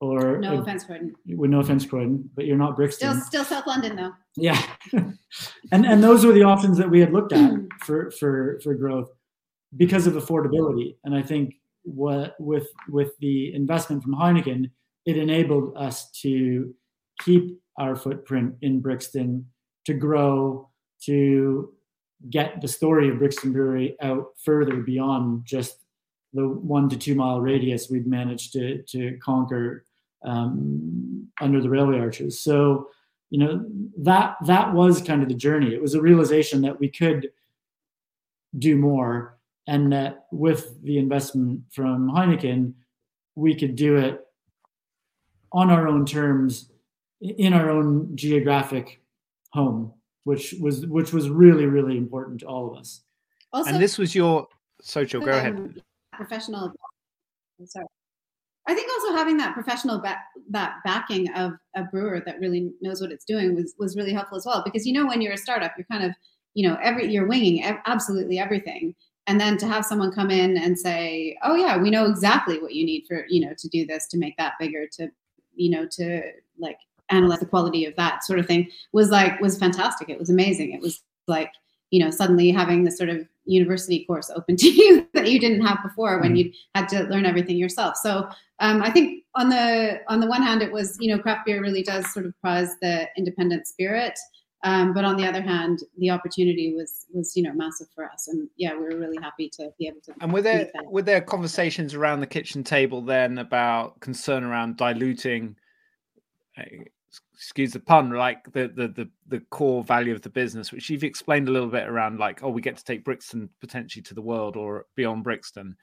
or 0.00 0.38
no 0.38 0.56
a, 0.56 0.60
offense, 0.60 0.84
Croydon. 0.84 1.14
With 1.26 1.50
no 1.50 1.60
offense, 1.60 1.86
Croydon, 1.86 2.28
but 2.34 2.44
you're 2.44 2.56
not 2.56 2.74
Brixton. 2.74 3.10
Still, 3.10 3.24
still 3.24 3.44
South 3.44 3.66
London 3.66 3.96
though. 3.96 4.12
Yeah, 4.36 4.60
and 4.92 5.86
and 5.86 6.02
those 6.02 6.26
were 6.26 6.32
the 6.32 6.42
options 6.42 6.76
that 6.78 6.90
we 6.90 6.98
had 6.98 7.12
looked 7.12 7.32
at 7.32 7.52
mm. 7.52 7.68
for 7.84 8.10
for 8.10 8.60
for 8.64 8.74
growth 8.74 9.10
because 9.76 10.06
of 10.06 10.14
affordability. 10.14 10.96
And 11.04 11.14
I 11.14 11.22
think 11.22 11.54
what 11.82 12.36
with 12.38 12.68
with 12.88 13.16
the 13.18 13.54
investment 13.54 14.02
from 14.02 14.14
Heineken, 14.14 14.70
it 15.06 15.16
enabled 15.16 15.76
us 15.76 16.10
to 16.22 16.74
keep 17.20 17.60
our 17.78 17.96
footprint 17.96 18.54
in 18.62 18.80
Brixton, 18.80 19.46
to 19.86 19.94
grow, 19.94 20.68
to 21.04 21.72
get 22.30 22.60
the 22.60 22.68
story 22.68 23.08
of 23.08 23.18
Brixton 23.18 23.52
Brewery 23.52 23.96
out 24.00 24.28
further 24.44 24.76
beyond 24.76 25.44
just 25.44 25.78
the 26.32 26.48
one 26.48 26.88
to 26.88 26.96
two 26.96 27.14
mile 27.14 27.40
radius 27.40 27.90
we'd 27.90 28.06
managed 28.06 28.52
to 28.54 28.82
to 28.82 29.18
conquer 29.22 29.84
um, 30.24 31.28
under 31.40 31.60
the 31.60 31.68
railway 31.68 31.98
arches. 31.98 32.40
So 32.40 32.88
you 33.30 33.38
know 33.38 33.64
that 33.98 34.36
that 34.46 34.72
was 34.72 35.02
kind 35.02 35.22
of 35.22 35.28
the 35.28 35.34
journey. 35.34 35.74
It 35.74 35.82
was 35.82 35.94
a 35.94 36.02
realization 36.02 36.62
that 36.62 36.78
we 36.78 36.88
could 36.88 37.30
do 38.58 38.76
more, 38.76 39.38
and 39.66 39.92
that 39.92 40.26
with 40.32 40.82
the 40.82 40.98
investment 40.98 41.60
from 41.70 42.10
Heineken, 42.10 42.74
we 43.34 43.54
could 43.54 43.76
do 43.76 43.96
it 43.96 44.20
on 45.52 45.70
our 45.70 45.86
own 45.86 46.04
terms 46.04 46.70
in 47.20 47.52
our 47.52 47.70
own 47.70 48.16
geographic 48.16 49.00
home, 49.52 49.92
which 50.24 50.54
was 50.60 50.86
which 50.86 51.12
was 51.12 51.30
really 51.30 51.66
really 51.66 51.96
important 51.96 52.40
to 52.40 52.46
all 52.46 52.70
of 52.72 52.78
us. 52.78 53.02
Also, 53.52 53.70
and 53.70 53.82
this 53.82 53.98
was 53.98 54.14
your 54.14 54.46
social. 54.80 55.20
Go 55.20 55.30
ahead. 55.30 55.80
Professional. 56.14 56.72
Sorry. 57.64 57.86
I 58.66 58.74
think 58.74 58.90
also 58.92 59.16
having 59.16 59.36
that 59.38 59.54
professional 59.54 59.98
back, 59.98 60.26
that 60.50 60.76
backing 60.84 61.32
of 61.34 61.52
a 61.74 61.82
brewer 61.84 62.22
that 62.24 62.38
really 62.38 62.72
knows 62.80 63.00
what 63.00 63.10
it's 63.10 63.24
doing 63.24 63.54
was 63.54 63.74
was 63.78 63.96
really 63.96 64.12
helpful 64.12 64.38
as 64.38 64.46
well. 64.46 64.62
Because 64.64 64.86
you 64.86 64.92
know 64.92 65.06
when 65.06 65.20
you're 65.20 65.32
a 65.32 65.38
startup, 65.38 65.72
you're 65.76 65.86
kind 65.90 66.04
of 66.04 66.12
you 66.54 66.68
know 66.68 66.78
every 66.82 67.12
you're 67.12 67.26
winging 67.26 67.62
absolutely 67.86 68.38
everything, 68.38 68.94
and 69.26 69.40
then 69.40 69.56
to 69.58 69.66
have 69.66 69.84
someone 69.84 70.12
come 70.12 70.30
in 70.30 70.56
and 70.56 70.78
say, 70.78 71.36
"Oh 71.42 71.54
yeah, 71.54 71.76
we 71.76 71.90
know 71.90 72.06
exactly 72.06 72.58
what 72.60 72.74
you 72.74 72.84
need 72.84 73.04
for 73.06 73.24
you 73.28 73.44
know 73.44 73.54
to 73.56 73.68
do 73.68 73.86
this, 73.86 74.06
to 74.08 74.18
make 74.18 74.36
that 74.36 74.54
bigger, 74.58 74.86
to 74.98 75.08
you 75.54 75.70
know 75.70 75.86
to 75.92 76.22
like 76.58 76.78
analyze 77.10 77.40
the 77.40 77.46
quality 77.46 77.84
of 77.84 77.94
that 77.96 78.24
sort 78.24 78.38
of 78.38 78.46
thing 78.46 78.68
was 78.92 79.10
like 79.10 79.40
was 79.40 79.58
fantastic. 79.58 80.08
It 80.08 80.18
was 80.18 80.30
amazing. 80.30 80.72
It 80.72 80.80
was 80.80 81.02
like 81.28 81.52
you 81.90 82.02
know 82.02 82.10
suddenly 82.10 82.50
having 82.50 82.84
this 82.84 82.96
sort 82.96 83.10
of 83.10 83.26
university 83.44 84.04
course 84.04 84.30
open 84.34 84.56
to 84.62 84.68
you 84.68 85.06
that 85.14 85.30
you 85.30 85.38
didn't 85.38 85.64
have 85.64 85.78
before 85.82 86.20
when 86.20 86.30
mm-hmm. 86.30 86.48
you 86.48 86.52
had 86.74 86.88
to 86.88 87.04
learn 87.04 87.26
everything 87.26 87.56
yourself. 87.56 87.96
So 87.96 88.28
um, 88.58 88.82
I 88.82 88.90
think 88.90 89.24
on 89.34 89.48
the 89.48 90.00
on 90.08 90.20
the 90.20 90.26
one 90.26 90.42
hand, 90.42 90.62
it 90.62 90.72
was 90.72 90.96
you 91.00 91.14
know 91.14 91.22
craft 91.22 91.46
beer 91.46 91.60
really 91.60 91.82
does 91.82 92.12
sort 92.12 92.26
of 92.26 92.38
prize 92.40 92.74
the 92.80 93.08
independent 93.16 93.66
spirit. 93.66 94.18
Um, 94.64 94.94
but 94.94 95.04
on 95.04 95.16
the 95.16 95.26
other 95.26 95.42
hand, 95.42 95.80
the 95.98 96.10
opportunity 96.10 96.74
was 96.74 97.06
was 97.12 97.36
you 97.36 97.42
know 97.42 97.52
massive 97.52 97.88
for 97.94 98.04
us, 98.04 98.28
and 98.28 98.48
yeah, 98.56 98.74
we 98.74 98.84
were 98.84 98.96
really 98.96 99.18
happy 99.20 99.48
to 99.54 99.70
be 99.78 99.88
able 99.88 100.00
to. 100.02 100.14
And 100.20 100.32
were 100.32 100.42
there 100.42 100.70
were 100.84 101.02
there 101.02 101.20
conversations 101.20 101.94
around 101.94 102.20
the 102.20 102.26
kitchen 102.26 102.62
table 102.62 103.00
then 103.00 103.38
about 103.38 103.98
concern 104.00 104.44
around 104.44 104.76
diluting 104.76 105.56
excuse 107.34 107.72
the 107.72 107.80
pun, 107.80 108.10
like 108.10 108.52
the, 108.52 108.68
the 108.68 108.88
the 108.88 109.10
the 109.26 109.40
core 109.50 109.82
value 109.82 110.14
of 110.14 110.22
the 110.22 110.30
business, 110.30 110.72
which 110.72 110.88
you've 110.88 111.04
explained 111.04 111.48
a 111.48 111.52
little 111.52 111.68
bit 111.68 111.88
around, 111.88 112.18
like 112.18 112.42
oh, 112.42 112.48
we 112.48 112.62
get 112.62 112.76
to 112.76 112.84
take 112.84 113.04
Brixton 113.04 113.48
potentially 113.60 114.02
to 114.02 114.14
the 114.14 114.22
world 114.22 114.56
or 114.56 114.86
beyond 114.94 115.24
Brixton. 115.24 115.76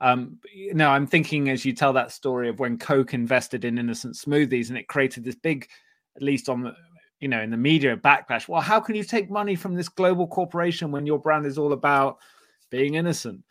Um, 0.00 0.38
you 0.52 0.74
know, 0.74 0.90
I'm 0.90 1.06
thinking 1.06 1.48
as 1.48 1.64
you 1.64 1.72
tell 1.74 1.92
that 1.92 2.12
story 2.12 2.48
of 2.48 2.58
when 2.58 2.78
Coke 2.78 3.14
invested 3.14 3.64
in 3.64 3.78
Innocent 3.78 4.16
Smoothies 4.16 4.68
and 4.68 4.78
it 4.78 4.88
created 4.88 5.22
this 5.24 5.36
big, 5.36 5.68
at 6.16 6.22
least 6.22 6.48
on 6.48 6.62
the 6.62 6.74
you 7.22 7.28
know 7.28 7.40
in 7.40 7.50
the 7.50 7.56
media 7.56 7.96
backlash. 7.96 8.48
Well, 8.48 8.60
how 8.60 8.80
can 8.80 8.96
you 8.96 9.04
take 9.04 9.30
money 9.30 9.54
from 9.54 9.74
this 9.74 9.88
global 9.88 10.26
corporation 10.26 10.90
when 10.90 11.06
your 11.06 11.18
brand 11.18 11.46
is 11.46 11.56
all 11.56 11.72
about 11.72 12.18
being 12.68 12.96
innocent? 12.96 13.42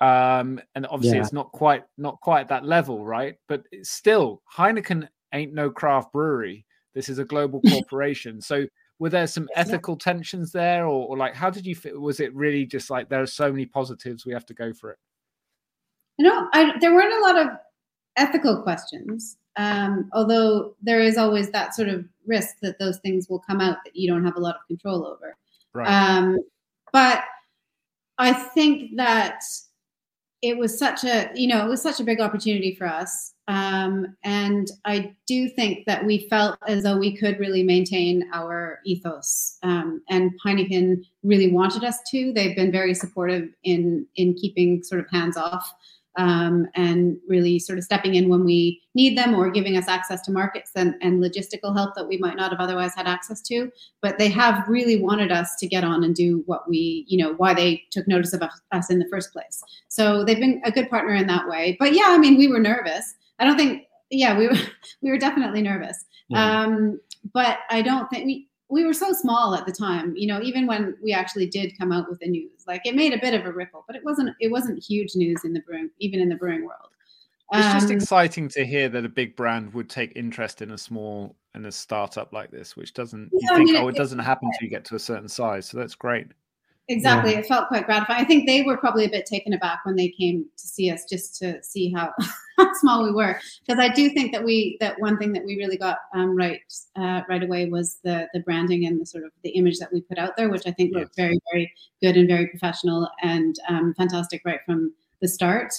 Um, 0.00 0.60
and 0.74 0.86
obviously 0.86 1.18
yeah. 1.18 1.24
it's 1.24 1.32
not 1.32 1.50
quite 1.52 1.82
not 1.98 2.20
quite 2.20 2.48
that 2.48 2.64
level, 2.64 3.04
right? 3.04 3.34
But 3.48 3.64
still, 3.82 4.42
Heineken 4.56 5.08
ain't 5.34 5.52
no 5.52 5.70
craft 5.70 6.12
brewery. 6.12 6.64
This 6.94 7.08
is 7.08 7.18
a 7.18 7.24
global 7.24 7.60
corporation. 7.68 8.40
so 8.40 8.64
were 9.00 9.10
there 9.10 9.26
some 9.26 9.48
ethical 9.56 9.96
tensions 9.96 10.52
there, 10.52 10.84
or, 10.84 11.08
or 11.08 11.16
like 11.16 11.34
how 11.34 11.50
did 11.50 11.66
you 11.66 11.74
fit? 11.74 11.98
Was 11.98 12.20
it 12.20 12.34
really 12.34 12.64
just 12.64 12.90
like 12.90 13.08
there 13.08 13.22
are 13.22 13.26
so 13.26 13.50
many 13.50 13.66
positives, 13.66 14.24
we 14.24 14.32
have 14.32 14.46
to 14.46 14.54
go 14.54 14.72
for 14.72 14.90
it? 14.90 14.98
No, 16.18 16.48
I, 16.52 16.78
there 16.80 16.94
weren't 16.94 17.14
a 17.14 17.26
lot 17.26 17.38
of 17.38 17.48
ethical 18.16 18.62
questions. 18.62 19.38
Um, 19.56 20.08
although 20.12 20.74
there 20.82 21.00
is 21.00 21.16
always 21.16 21.50
that 21.50 21.74
sort 21.74 21.88
of 21.88 22.04
risk 22.26 22.56
that 22.62 22.78
those 22.78 22.98
things 22.98 23.28
will 23.28 23.40
come 23.40 23.60
out 23.60 23.78
that 23.84 23.96
you 23.96 24.08
don't 24.08 24.24
have 24.24 24.36
a 24.36 24.40
lot 24.40 24.56
of 24.56 24.66
control 24.66 25.06
over. 25.06 25.36
Right. 25.74 25.88
Um, 25.88 26.38
but 26.92 27.22
I 28.18 28.32
think 28.32 28.96
that 28.96 29.42
it 30.42 30.56
was 30.56 30.78
such 30.78 31.04
a 31.04 31.30
you 31.34 31.46
know 31.46 31.64
it 31.64 31.68
was 31.68 31.82
such 31.82 32.00
a 32.00 32.04
big 32.04 32.20
opportunity 32.20 32.74
for 32.74 32.86
us 32.86 33.34
um, 33.48 34.16
and 34.24 34.70
i 34.84 35.14
do 35.26 35.48
think 35.48 35.84
that 35.86 36.04
we 36.04 36.26
felt 36.28 36.56
as 36.66 36.82
though 36.82 36.96
we 36.96 37.16
could 37.16 37.38
really 37.38 37.62
maintain 37.62 38.28
our 38.32 38.80
ethos 38.84 39.58
um, 39.62 40.00
and 40.08 40.32
heineken 40.44 41.04
really 41.22 41.50
wanted 41.52 41.84
us 41.84 41.98
to 42.10 42.32
they've 42.32 42.56
been 42.56 42.72
very 42.72 42.94
supportive 42.94 43.50
in 43.64 44.06
in 44.16 44.34
keeping 44.34 44.82
sort 44.82 45.00
of 45.00 45.10
hands 45.10 45.36
off 45.36 45.74
um, 46.20 46.66
and 46.74 47.16
really 47.26 47.58
sort 47.58 47.78
of 47.78 47.84
stepping 47.84 48.14
in 48.14 48.28
when 48.28 48.44
we 48.44 48.82
need 48.94 49.16
them 49.16 49.34
or 49.34 49.50
giving 49.50 49.78
us 49.78 49.88
access 49.88 50.20
to 50.20 50.30
markets 50.30 50.70
and, 50.76 50.94
and 51.00 51.24
logistical 51.24 51.74
help 51.74 51.94
that 51.94 52.06
we 52.06 52.18
might 52.18 52.36
not 52.36 52.50
have 52.50 52.60
otherwise 52.60 52.94
had 52.94 53.06
access 53.06 53.40
to. 53.40 53.72
But 54.02 54.18
they 54.18 54.28
have 54.28 54.68
really 54.68 55.00
wanted 55.00 55.32
us 55.32 55.56
to 55.60 55.66
get 55.66 55.82
on 55.82 56.04
and 56.04 56.14
do 56.14 56.42
what 56.44 56.68
we, 56.68 57.06
you 57.08 57.16
know, 57.16 57.32
why 57.38 57.54
they 57.54 57.84
took 57.90 58.06
notice 58.06 58.34
of 58.34 58.42
us 58.70 58.90
in 58.90 58.98
the 58.98 59.08
first 59.08 59.32
place. 59.32 59.62
So 59.88 60.22
they've 60.22 60.38
been 60.38 60.60
a 60.62 60.70
good 60.70 60.90
partner 60.90 61.14
in 61.14 61.26
that 61.28 61.48
way. 61.48 61.78
But 61.80 61.94
yeah, 61.94 62.08
I 62.08 62.18
mean, 62.18 62.36
we 62.36 62.48
were 62.48 62.60
nervous. 62.60 63.14
I 63.38 63.46
don't 63.46 63.56
think, 63.56 63.84
yeah, 64.10 64.36
we 64.36 64.46
were, 64.46 64.58
we 65.00 65.10
were 65.10 65.18
definitely 65.18 65.62
nervous. 65.62 66.04
Um, 66.34 67.00
but 67.32 67.60
I 67.70 67.80
don't 67.80 68.10
think 68.10 68.26
we, 68.26 68.49
we 68.70 68.84
were 68.84 68.94
so 68.94 69.12
small 69.12 69.54
at 69.54 69.66
the 69.66 69.72
time 69.72 70.14
you 70.16 70.26
know 70.26 70.40
even 70.40 70.66
when 70.66 70.96
we 71.02 71.12
actually 71.12 71.46
did 71.46 71.76
come 71.78 71.92
out 71.92 72.08
with 72.08 72.18
the 72.20 72.28
news 72.28 72.62
like 72.66 72.80
it 72.84 72.94
made 72.94 73.12
a 73.12 73.18
bit 73.18 73.34
of 73.34 73.44
a 73.44 73.52
ripple 73.52 73.84
but 73.86 73.96
it 73.96 74.04
wasn't 74.04 74.30
it 74.40 74.50
wasn't 74.50 74.82
huge 74.82 75.14
news 75.16 75.44
in 75.44 75.52
the 75.52 75.60
brewing 75.60 75.90
even 75.98 76.20
in 76.20 76.28
the 76.28 76.36
brewing 76.36 76.64
world. 76.64 76.88
It's 77.52 77.66
um, 77.66 77.72
just 77.72 77.90
exciting 77.90 78.48
to 78.50 78.64
hear 78.64 78.88
that 78.88 79.04
a 79.04 79.08
big 79.08 79.34
brand 79.34 79.74
would 79.74 79.90
take 79.90 80.12
interest 80.14 80.62
in 80.62 80.70
a 80.70 80.78
small 80.78 81.34
in 81.56 81.66
a 81.66 81.72
startup 81.72 82.32
like 82.32 82.52
this 82.52 82.76
which 82.76 82.94
doesn't 82.94 83.30
you 83.32 83.48
think 83.48 83.52
I 83.52 83.64
mean, 83.64 83.76
oh 83.76 83.88
it, 83.88 83.96
it 83.96 83.98
doesn't 83.98 84.20
happen 84.20 84.48
until 84.52 84.66
you 84.66 84.70
get 84.70 84.84
to 84.86 84.94
a 84.94 85.00
certain 85.00 85.28
size 85.28 85.66
so 85.66 85.76
that's 85.76 85.94
great. 85.94 86.28
Exactly 86.90 87.32
yeah. 87.32 87.38
it 87.38 87.46
felt 87.46 87.68
quite 87.68 87.86
gratifying. 87.86 88.20
I 88.20 88.24
think 88.24 88.46
they 88.46 88.62
were 88.62 88.76
probably 88.76 89.04
a 89.04 89.08
bit 89.08 89.24
taken 89.24 89.52
aback 89.52 89.80
when 89.84 89.94
they 89.94 90.08
came 90.08 90.44
to 90.56 90.66
see 90.66 90.90
us 90.90 91.04
just 91.04 91.36
to 91.36 91.62
see 91.62 91.92
how, 91.92 92.12
how 92.64 92.72
small 92.74 93.04
we 93.04 93.12
were 93.12 93.38
because 93.66 93.82
i 93.82 93.88
do 93.88 94.10
think 94.10 94.32
that 94.32 94.42
we 94.42 94.76
that 94.80 94.98
one 95.00 95.16
thing 95.18 95.32
that 95.32 95.44
we 95.44 95.56
really 95.56 95.76
got 95.76 95.98
um, 96.14 96.36
right 96.36 96.60
uh, 96.96 97.22
right 97.28 97.42
away 97.42 97.68
was 97.68 97.98
the 98.04 98.28
the 98.34 98.40
branding 98.40 98.86
and 98.86 99.00
the 99.00 99.06
sort 99.06 99.24
of 99.24 99.30
the 99.44 99.50
image 99.50 99.78
that 99.78 99.92
we 99.92 100.00
put 100.00 100.18
out 100.18 100.36
there 100.36 100.48
which 100.48 100.66
i 100.66 100.70
think 100.70 100.92
yes. 100.92 101.00
looked 101.00 101.16
very 101.16 101.38
very 101.52 101.72
good 102.02 102.16
and 102.16 102.28
very 102.28 102.46
professional 102.48 103.08
and 103.22 103.56
um, 103.68 103.94
fantastic 103.94 104.42
right 104.44 104.60
from 104.66 104.92
the 105.20 105.28
start 105.28 105.72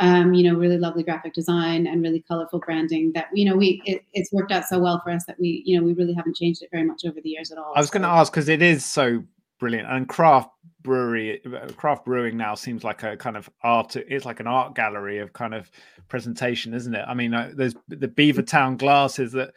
um, 0.00 0.32
you 0.32 0.48
know, 0.48 0.56
really 0.56 0.78
lovely 0.78 1.02
graphic 1.02 1.34
design 1.34 1.86
and 1.86 2.02
really 2.02 2.20
colorful 2.20 2.60
branding 2.60 3.10
that, 3.14 3.26
you 3.32 3.44
know, 3.44 3.56
we, 3.56 3.82
it, 3.84 4.04
it's 4.14 4.32
worked 4.32 4.52
out 4.52 4.64
so 4.64 4.78
well 4.78 5.00
for 5.02 5.10
us 5.10 5.24
that 5.26 5.38
we, 5.40 5.62
you 5.66 5.76
know, 5.76 5.84
we 5.84 5.92
really 5.92 6.14
haven't 6.14 6.36
changed 6.36 6.62
it 6.62 6.68
very 6.70 6.84
much 6.84 7.04
over 7.04 7.20
the 7.20 7.30
years 7.30 7.50
at 7.50 7.58
all. 7.58 7.72
I 7.74 7.80
was 7.80 7.90
going 7.90 8.02
to 8.02 8.08
ask, 8.08 8.32
cause 8.32 8.48
it 8.48 8.62
is 8.62 8.84
so 8.84 9.24
brilliant. 9.58 9.88
And 9.90 10.08
craft 10.08 10.50
brewery, 10.82 11.40
craft 11.76 12.04
brewing 12.04 12.36
now 12.36 12.54
seems 12.54 12.84
like 12.84 13.02
a 13.02 13.16
kind 13.16 13.36
of 13.36 13.48
art. 13.62 13.96
It's 13.96 14.24
like 14.24 14.40
an 14.40 14.46
art 14.46 14.74
gallery 14.74 15.18
of 15.18 15.32
kind 15.32 15.54
of 15.54 15.70
presentation, 16.08 16.74
isn't 16.74 16.94
it? 16.94 17.04
I 17.06 17.14
mean, 17.14 17.34
uh, 17.34 17.52
there's 17.54 17.74
the 17.88 18.08
Beavertown 18.08 18.78
glasses 18.78 19.32
that 19.32 19.52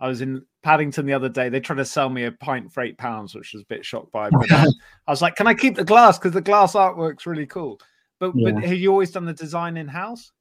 I 0.00 0.08
was 0.08 0.20
in 0.20 0.44
Paddington 0.62 1.06
the 1.06 1.12
other 1.12 1.28
day. 1.28 1.48
They 1.48 1.60
tried 1.60 1.76
to 1.76 1.84
sell 1.84 2.08
me 2.08 2.24
a 2.24 2.32
pint 2.32 2.72
for 2.72 2.82
eight 2.82 2.98
pounds, 2.98 3.34
which 3.34 3.52
was 3.52 3.62
a 3.62 3.66
bit 3.66 3.84
shocked 3.84 4.12
by. 4.12 4.30
But 4.30 4.52
I 5.06 5.10
was 5.10 5.22
like, 5.22 5.36
"Can 5.36 5.46
I 5.46 5.54
keep 5.54 5.76
the 5.76 5.84
glass? 5.84 6.18
Because 6.18 6.32
the 6.32 6.40
glass 6.40 6.74
artwork's 6.74 7.26
really 7.26 7.46
cool." 7.46 7.80
But 8.18 8.32
yeah. 8.34 8.52
but 8.52 8.64
have 8.64 8.78
you 8.78 8.90
always 8.90 9.10
done 9.10 9.24
the 9.24 9.32
design 9.32 9.76
in 9.76 9.88
house? 9.88 10.32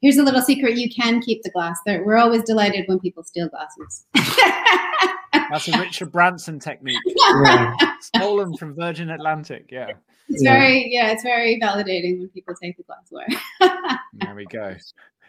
Here's 0.00 0.16
a 0.16 0.22
little 0.22 0.42
secret: 0.42 0.76
you 0.76 0.88
can 0.90 1.20
keep 1.20 1.42
the 1.42 1.50
glass. 1.50 1.78
There, 1.84 2.04
we're 2.04 2.16
always 2.16 2.42
delighted 2.44 2.84
when 2.86 3.00
people 3.00 3.24
steal 3.24 3.48
glasses. 3.48 4.06
That's 5.32 5.68
a 5.68 5.78
Richard 5.78 6.12
Branson 6.12 6.58
technique. 6.58 6.98
Yeah. 7.44 7.74
Stolen 8.00 8.56
from 8.56 8.74
Virgin 8.74 9.10
Atlantic. 9.10 9.68
Yeah. 9.70 9.92
It's 10.28 10.42
yeah. 10.42 10.58
very, 10.58 10.88
yeah, 10.90 11.10
it's 11.10 11.22
very 11.22 11.60
validating 11.60 12.18
when 12.18 12.28
people 12.28 12.54
take 12.60 12.76
the 12.76 12.82
glassware. 12.82 13.26
there 14.14 14.34
we 14.34 14.46
go. 14.46 14.74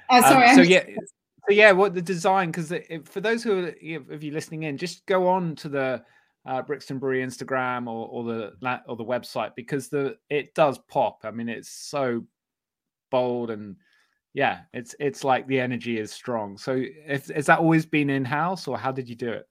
Uh, 0.09 0.21
sorry. 0.21 0.47
Um, 0.47 0.55
so 0.55 0.61
yeah, 0.61 0.83
so 1.47 1.53
yeah, 1.53 1.71
what 1.71 1.93
the 1.93 2.01
design? 2.01 2.51
Because 2.51 2.73
for 3.05 3.21
those 3.21 3.43
who 3.43 3.65
are 3.65 4.13
of 4.13 4.23
you 4.23 4.31
listening 4.31 4.63
in, 4.63 4.77
just 4.77 5.05
go 5.05 5.27
on 5.27 5.55
to 5.57 5.69
the 5.69 6.03
uh, 6.45 6.61
Brixton 6.61 6.99
Brewery 6.99 7.25
Instagram 7.25 7.87
or, 7.87 8.07
or 8.07 8.23
the 8.23 8.81
or 8.87 8.95
the 8.95 9.05
website 9.05 9.51
because 9.55 9.89
the 9.89 10.17
it 10.29 10.53
does 10.53 10.79
pop. 10.89 11.21
I 11.23 11.31
mean, 11.31 11.49
it's 11.49 11.69
so 11.69 12.23
bold 13.09 13.51
and 13.51 13.75
yeah, 14.33 14.61
it's 14.73 14.95
it's 14.99 15.23
like 15.23 15.47
the 15.47 15.59
energy 15.59 15.99
is 15.99 16.11
strong. 16.11 16.57
So, 16.57 16.81
if, 16.81 17.27
has 17.27 17.47
that 17.47 17.59
always 17.59 17.85
been 17.85 18.09
in 18.09 18.23
house, 18.23 18.67
or 18.67 18.77
how 18.77 18.91
did 18.91 19.09
you 19.09 19.15
do 19.15 19.29
it? 19.29 19.47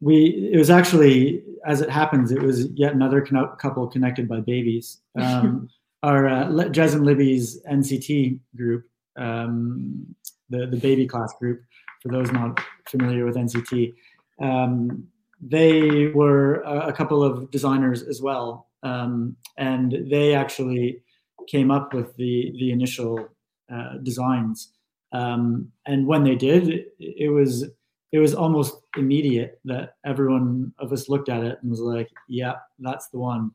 We 0.00 0.50
it 0.52 0.58
was 0.58 0.70
actually 0.70 1.42
as 1.66 1.80
it 1.80 1.90
happens, 1.90 2.32
it 2.32 2.42
was 2.42 2.66
yet 2.70 2.94
another 2.94 3.20
con- 3.20 3.56
couple 3.58 3.86
connected 3.86 4.28
by 4.28 4.40
babies. 4.40 5.00
Um, 5.20 5.68
our 6.02 6.26
uh, 6.26 6.46
Jez 6.70 6.94
and 6.94 7.04
Libby's 7.04 7.60
NCT 7.70 8.38
group, 8.56 8.86
um, 9.18 10.14
the 10.48 10.66
the 10.66 10.78
baby 10.78 11.06
class 11.06 11.32
group. 11.38 11.62
For 12.02 12.08
those 12.08 12.32
not 12.32 12.58
familiar 12.88 13.26
with 13.26 13.36
NCT, 13.36 13.92
um, 14.40 15.06
they 15.38 16.06
were 16.06 16.62
a, 16.62 16.88
a, 16.88 16.92
couple 16.94 17.22
of 17.22 17.50
designers 17.50 18.02
as 18.02 18.22
well, 18.22 18.68
um, 18.82 19.36
and 19.58 20.06
they 20.10 20.34
actually 20.34 21.02
came 21.46 21.70
up 21.70 21.92
with 21.92 22.16
the 22.16 22.54
the 22.58 22.70
initial 22.70 23.28
uh, 23.70 23.98
designs. 24.02 24.72
Um, 25.12 25.72
and 25.86 26.06
when 26.06 26.24
they 26.24 26.36
did, 26.36 26.68
it, 26.68 26.94
it, 26.98 27.28
was 27.30 27.68
it 28.12 28.18
was 28.18 28.34
almost 28.34 28.76
immediate 28.96 29.60
that 29.64 29.96
everyone 30.04 30.72
of 30.78 30.92
us 30.92 31.08
looked 31.08 31.28
at 31.28 31.44
it 31.44 31.58
and 31.62 31.70
was 31.70 31.80
like, 31.80 32.08
"Yeah, 32.28 32.54
that's 32.78 33.08
the 33.08 33.18
one." 33.18 33.52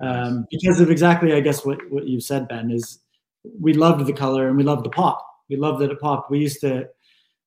Um, 0.00 0.46
because 0.50 0.80
of 0.80 0.90
exactly, 0.90 1.32
I 1.32 1.40
guess 1.40 1.64
what 1.64 1.78
what 1.90 2.06
you 2.06 2.20
said, 2.20 2.48
Ben, 2.48 2.70
is 2.70 3.00
we 3.60 3.72
loved 3.72 4.06
the 4.06 4.12
color 4.12 4.48
and 4.48 4.56
we 4.56 4.62
loved 4.64 4.84
the 4.84 4.90
pop. 4.90 5.26
We 5.48 5.56
loved 5.56 5.80
that 5.82 5.90
it 5.90 6.00
popped. 6.00 6.30
We 6.30 6.38
used 6.38 6.60
to 6.60 6.88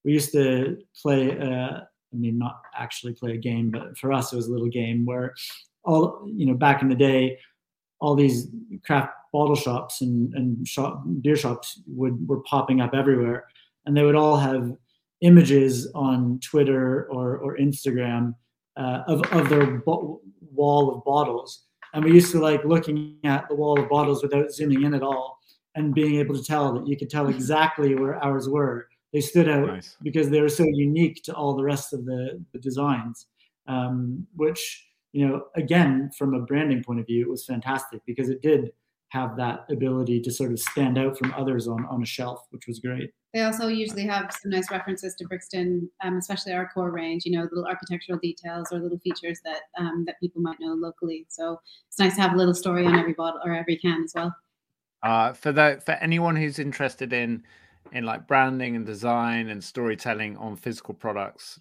we 0.03 0.13
used 0.13 0.31
to 0.33 0.77
play. 1.01 1.37
Uh, 1.37 1.81
I 2.13 2.15
mean, 2.15 2.37
not 2.37 2.61
actually 2.75 3.13
play 3.13 3.33
a 3.33 3.37
game, 3.37 3.69
but 3.69 3.97
for 3.97 4.13
us, 4.13 4.31
it 4.31 4.37
was 4.37 4.47
a 4.47 4.51
little 4.51 4.69
game 4.69 5.05
where 5.05 5.35
all 5.83 6.25
you 6.25 6.45
know 6.45 6.53
back 6.53 6.81
in 6.81 6.89
the 6.89 6.95
day 6.95 7.37
all 7.99 8.15
these 8.15 8.47
craft 8.85 9.11
bottle 9.33 9.55
shops 9.55 10.01
and, 10.01 10.33
and 10.35 10.67
shop, 10.67 11.03
beer 11.21 11.35
shops 11.35 11.81
would 11.87 12.27
were 12.27 12.41
popping 12.41 12.79
up 12.79 12.93
everywhere 12.93 13.47
and 13.85 13.95
they 13.95 14.03
would 14.03 14.15
all 14.15 14.37
have 14.37 14.75
images 15.21 15.89
on 15.95 16.39
twitter 16.39 17.05
or, 17.11 17.37
or 17.37 17.57
instagram 17.57 18.33
uh, 18.77 19.03
of, 19.07 19.21
of 19.31 19.49
their 19.49 19.79
bo- 19.79 20.21
wall 20.51 20.93
of 20.93 21.03
bottles 21.03 21.65
and 21.93 22.03
we 22.03 22.13
used 22.13 22.31
to 22.31 22.39
like 22.39 22.63
looking 22.63 23.17
at 23.23 23.47
the 23.49 23.55
wall 23.55 23.79
of 23.79 23.89
bottles 23.89 24.21
without 24.21 24.51
zooming 24.51 24.83
in 24.83 24.93
at 24.93 25.03
all 25.03 25.39
and 25.75 25.93
being 25.93 26.15
able 26.15 26.35
to 26.35 26.43
tell 26.43 26.73
that 26.73 26.87
you 26.87 26.97
could 26.97 27.09
tell 27.09 27.27
exactly 27.35 27.95
where 27.95 28.23
ours 28.23 28.47
were 28.47 28.87
they 29.13 29.21
stood 29.21 29.49
out 29.49 29.67
nice. 29.67 29.95
because 30.03 30.29
they 30.29 30.41
were 30.41 30.49
so 30.49 30.65
unique 30.65 31.23
to 31.23 31.33
all 31.33 31.55
the 31.55 31.63
rest 31.63 31.93
of 31.93 32.05
the, 32.05 32.43
the 32.53 32.59
designs 32.59 33.27
um, 33.67 34.25
which 34.35 34.87
you 35.17 35.27
know, 35.27 35.45
again, 35.55 36.11
from 36.15 36.35
a 36.35 36.41
branding 36.41 36.83
point 36.83 36.99
of 36.99 37.07
view, 37.07 37.23
it 37.23 37.29
was 37.29 37.43
fantastic 37.43 38.01
because 38.05 38.29
it 38.29 38.41
did 38.43 38.71
have 39.09 39.37
that 39.37 39.65
ability 39.71 40.21
to 40.21 40.31
sort 40.31 40.51
of 40.51 40.59
stand 40.59 40.97
out 40.97 41.17
from 41.17 41.33
others 41.35 41.67
on, 41.67 41.85
on 41.89 42.03
a 42.03 42.05
shelf, 42.05 42.45
which 42.51 42.67
was 42.67 42.79
great. 42.79 43.11
They 43.37 43.43
also 43.43 43.67
usually 43.67 44.07
have 44.07 44.33
some 44.33 44.49
nice 44.49 44.71
references 44.71 45.13
to 45.13 45.27
Brixton, 45.27 45.87
um, 46.03 46.17
especially 46.17 46.53
our 46.53 46.67
core 46.73 46.89
range. 46.89 47.23
You 47.23 47.33
know, 47.33 47.43
little 47.43 47.67
architectural 47.67 48.17
details 48.17 48.69
or 48.71 48.79
little 48.79 48.97
features 48.97 49.39
that 49.45 49.59
um, 49.77 50.05
that 50.07 50.19
people 50.19 50.41
might 50.41 50.59
know 50.59 50.73
locally. 50.73 51.23
So 51.29 51.61
it's 51.87 51.99
nice 51.99 52.15
to 52.15 52.21
have 52.21 52.33
a 52.33 52.35
little 52.35 52.55
story 52.55 52.87
on 52.87 52.97
every 52.97 53.13
bottle 53.13 53.39
or 53.45 53.53
every 53.53 53.77
can 53.77 54.05
as 54.05 54.13
well. 54.15 54.35
Uh, 55.03 55.33
for 55.33 55.51
the 55.51 55.79
for 55.85 55.91
anyone 55.91 56.35
who's 56.35 56.57
interested 56.57 57.13
in 57.13 57.43
in 57.91 58.05
like 58.05 58.25
branding 58.25 58.75
and 58.75 58.87
design 58.87 59.49
and 59.49 59.63
storytelling 59.63 60.35
on 60.37 60.55
physical 60.55 60.95
products, 60.95 61.59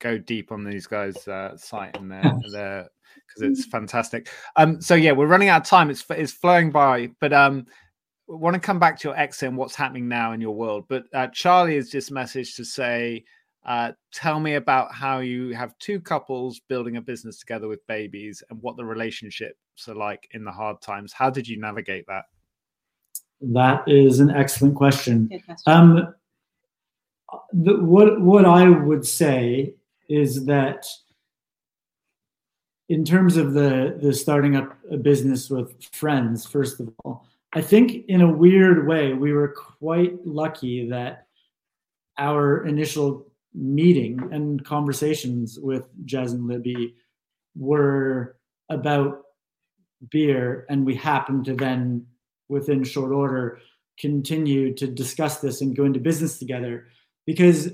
go 0.00 0.18
deep 0.18 0.50
on 0.50 0.64
these 0.64 0.88
guys' 0.88 1.28
uh, 1.28 1.56
site 1.56 1.96
and 1.96 2.10
their 2.10 2.34
their 2.50 2.88
because 3.14 3.42
it's 3.42 3.66
fantastic. 3.66 4.28
Um, 4.56 4.80
so 4.80 4.96
yeah, 4.96 5.12
we're 5.12 5.28
running 5.28 5.48
out 5.48 5.60
of 5.60 5.68
time. 5.68 5.90
It's 5.90 6.04
it's 6.10 6.32
flowing 6.32 6.72
by, 6.72 7.10
but 7.20 7.32
um, 7.32 7.66
want 8.28 8.54
to 8.54 8.60
come 8.60 8.78
back 8.78 8.98
to 9.00 9.08
your 9.08 9.16
exit 9.16 9.48
and 9.48 9.56
what's 9.56 9.74
happening 9.74 10.06
now 10.08 10.32
in 10.32 10.40
your 10.40 10.54
world. 10.54 10.84
But 10.88 11.04
uh, 11.14 11.28
Charlie 11.28 11.76
has 11.76 11.90
just 11.90 12.12
messaged 12.12 12.56
to 12.56 12.64
say, 12.64 13.24
uh, 13.64 13.92
tell 14.12 14.38
me 14.40 14.54
about 14.54 14.92
how 14.92 15.18
you 15.18 15.54
have 15.54 15.76
two 15.78 16.00
couples 16.00 16.60
building 16.68 16.96
a 16.96 17.02
business 17.02 17.38
together 17.38 17.68
with 17.68 17.86
babies 17.86 18.42
and 18.50 18.60
what 18.62 18.76
the 18.76 18.84
relationships 18.84 19.56
are 19.88 19.94
like 19.94 20.28
in 20.32 20.44
the 20.44 20.52
hard 20.52 20.80
times. 20.80 21.12
How 21.12 21.30
did 21.30 21.48
you 21.48 21.58
navigate 21.58 22.06
that? 22.06 22.24
That 23.40 23.84
is 23.86 24.20
an 24.20 24.30
excellent 24.30 24.74
question. 24.74 25.28
question. 25.28 25.56
Um, 25.66 26.14
the, 27.52 27.76
what 27.82 28.20
what 28.20 28.44
I 28.44 28.68
would 28.68 29.06
say 29.06 29.74
is 30.08 30.46
that 30.46 30.86
in 32.88 33.04
terms 33.04 33.36
of 33.36 33.52
the 33.52 33.98
the 34.00 34.12
starting 34.12 34.56
up 34.56 34.76
a 34.90 34.96
business 34.96 35.50
with 35.50 35.84
friends 35.92 36.46
first 36.46 36.80
of 36.80 36.90
all 37.04 37.26
i 37.54 37.60
think 37.60 38.04
in 38.08 38.20
a 38.20 38.30
weird 38.30 38.86
way 38.86 39.12
we 39.12 39.32
were 39.32 39.48
quite 39.48 40.14
lucky 40.26 40.88
that 40.88 41.26
our 42.18 42.66
initial 42.66 43.26
meeting 43.54 44.20
and 44.32 44.64
conversations 44.64 45.58
with 45.60 45.88
jez 46.04 46.32
and 46.32 46.46
libby 46.46 46.94
were 47.56 48.36
about 48.68 49.22
beer 50.10 50.66
and 50.68 50.84
we 50.84 50.94
happened 50.94 51.44
to 51.44 51.54
then 51.54 52.06
within 52.48 52.84
short 52.84 53.12
order 53.12 53.58
continue 53.98 54.72
to 54.74 54.86
discuss 54.86 55.40
this 55.40 55.60
and 55.60 55.76
go 55.76 55.84
into 55.84 55.98
business 55.98 56.38
together 56.38 56.86
because 57.26 57.70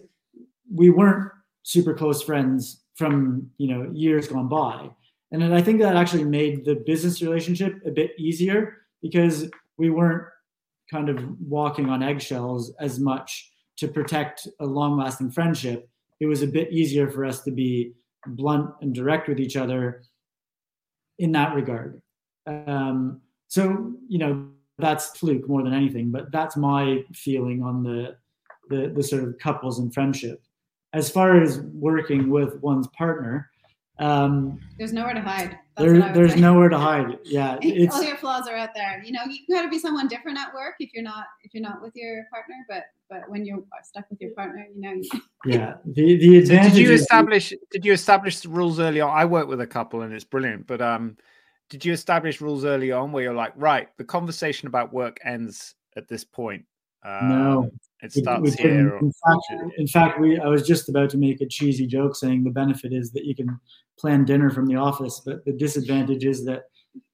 we 0.72 0.90
weren't 0.90 1.30
super 1.62 1.94
close 1.94 2.22
friends 2.22 2.82
from 2.94 3.50
you 3.58 3.68
know 3.68 3.90
years 3.92 4.28
gone 4.28 4.48
by. 4.48 4.88
And 5.32 5.54
i 5.54 5.60
think 5.60 5.80
that 5.80 5.96
actually 5.96 6.24
made 6.24 6.64
the 6.64 6.76
business 6.76 7.20
relationship 7.20 7.80
a 7.84 7.90
bit 7.90 8.12
easier 8.18 8.78
because 9.02 9.50
we 9.78 9.90
weren't 9.90 10.24
kind 10.90 11.08
of 11.08 11.24
walking 11.40 11.88
on 11.88 12.02
eggshells 12.02 12.72
as 12.80 12.98
much 12.98 13.50
to 13.76 13.88
protect 13.88 14.46
a 14.60 14.66
long 14.66 14.96
lasting 14.96 15.30
friendship. 15.30 15.88
It 16.20 16.26
was 16.26 16.42
a 16.42 16.46
bit 16.46 16.72
easier 16.72 17.10
for 17.10 17.24
us 17.24 17.42
to 17.42 17.50
be 17.50 17.92
blunt 18.26 18.70
and 18.80 18.94
direct 18.94 19.28
with 19.28 19.40
each 19.40 19.56
other 19.56 20.02
in 21.18 21.32
that 21.32 21.54
regard. 21.54 22.00
Um, 22.46 23.20
so 23.48 23.92
you 24.08 24.18
know 24.18 24.48
that's 24.78 25.16
fluke 25.16 25.48
more 25.48 25.62
than 25.62 25.72
anything 25.72 26.10
but 26.10 26.32
that's 26.32 26.56
my 26.56 27.04
feeling 27.14 27.62
on 27.62 27.84
the 27.84 28.16
the, 28.68 28.92
the 28.94 29.02
sort 29.02 29.24
of 29.24 29.38
couples 29.38 29.78
and 29.78 29.92
friendship. 29.92 30.42
As 30.92 31.10
far 31.10 31.40
as 31.40 31.60
working 31.60 32.30
with 32.30 32.60
one's 32.62 32.88
partner, 32.88 33.50
um, 33.99 34.61
there's 34.78 34.92
nowhere 34.92 35.14
to 35.14 35.20
hide. 35.20 35.57
There, 35.76 36.12
there's 36.12 36.34
say. 36.34 36.40
nowhere 36.40 36.68
to 36.68 36.78
hide. 36.78 37.18
Yeah, 37.24 37.55
all 37.92 38.03
your 38.03 38.16
flaws 38.16 38.49
are 38.49 38.57
out 38.57 38.70
there. 38.74 39.03
You 39.05 39.12
know, 39.12 39.20
you 39.28 39.40
got 39.55 39.62
to 39.62 39.68
be 39.68 39.78
someone 39.78 40.09
different 40.09 40.38
at 40.38 40.53
work 40.53 40.74
if 40.80 40.92
you're 40.92 41.05
not 41.05 41.26
if 41.42 41.55
you're 41.55 41.62
not 41.62 41.80
with 41.80 41.95
your 41.95 42.24
partner. 42.32 42.57
But 42.68 42.84
but 43.09 43.28
when 43.28 43.45
you're 43.45 43.62
stuck 43.82 44.09
with 44.11 44.20
your 44.20 44.32
partner, 44.32 44.66
you 44.74 44.80
know. 44.80 45.03
yeah, 45.47 45.74
the 45.84 46.16
the 46.16 46.38
advantage. 46.38 46.72
So 46.72 46.76
did 46.76 46.88
you 46.88 46.92
establish? 46.92 47.53
Did 47.70 47.84
you 47.84 47.92
establish 47.92 48.40
the 48.40 48.49
rules 48.49 48.80
early 48.80 49.01
on? 49.01 49.11
I 49.11 49.24
work 49.24 49.47
with 49.47 49.61
a 49.61 49.66
couple, 49.66 50.03
and 50.03 50.12
it's 50.12 50.24
brilliant. 50.24 50.66
But 50.66 50.80
um, 50.80 51.16
did 51.70 51.84
you 51.84 51.92
establish 51.92 52.40
rules 52.40 52.64
early 52.64 52.90
on 52.90 53.12
where 53.12 53.22
you're 53.22 53.34
like, 53.34 53.53
right, 53.57 53.88
the 53.97 54.05
conversation 54.05 54.66
about 54.66 54.92
work 54.92 55.18
ends 55.24 55.74
at 55.97 56.09
this 56.09 56.24
point? 56.24 56.64
Um, 57.05 57.28
no, 57.28 57.70
it 58.05 58.12
starts 58.12 58.55
here. 58.55 58.98
In 58.98 59.12
fact, 59.12 59.72
in 59.78 59.86
fact, 59.86 60.20
we 60.20 60.38
I 60.38 60.48
was 60.48 60.66
just 60.66 60.88
about 60.88 61.11
to 61.11 61.16
make 61.16 61.40
a 61.40 61.46
cheesy 61.46 61.86
joke 61.86 62.16
saying 62.16 62.44
the 62.44 62.50
benefit 62.50 62.92
is 62.92 63.12
that 63.12 63.24
you 63.24 63.34
can 63.34 63.59
plan 63.98 64.24
dinner 64.24 64.50
from 64.50 64.66
the 64.66 64.76
office, 64.76 65.20
but 65.24 65.44
the 65.44 65.52
disadvantage 65.52 66.24
is 66.24 66.44
that 66.44 66.64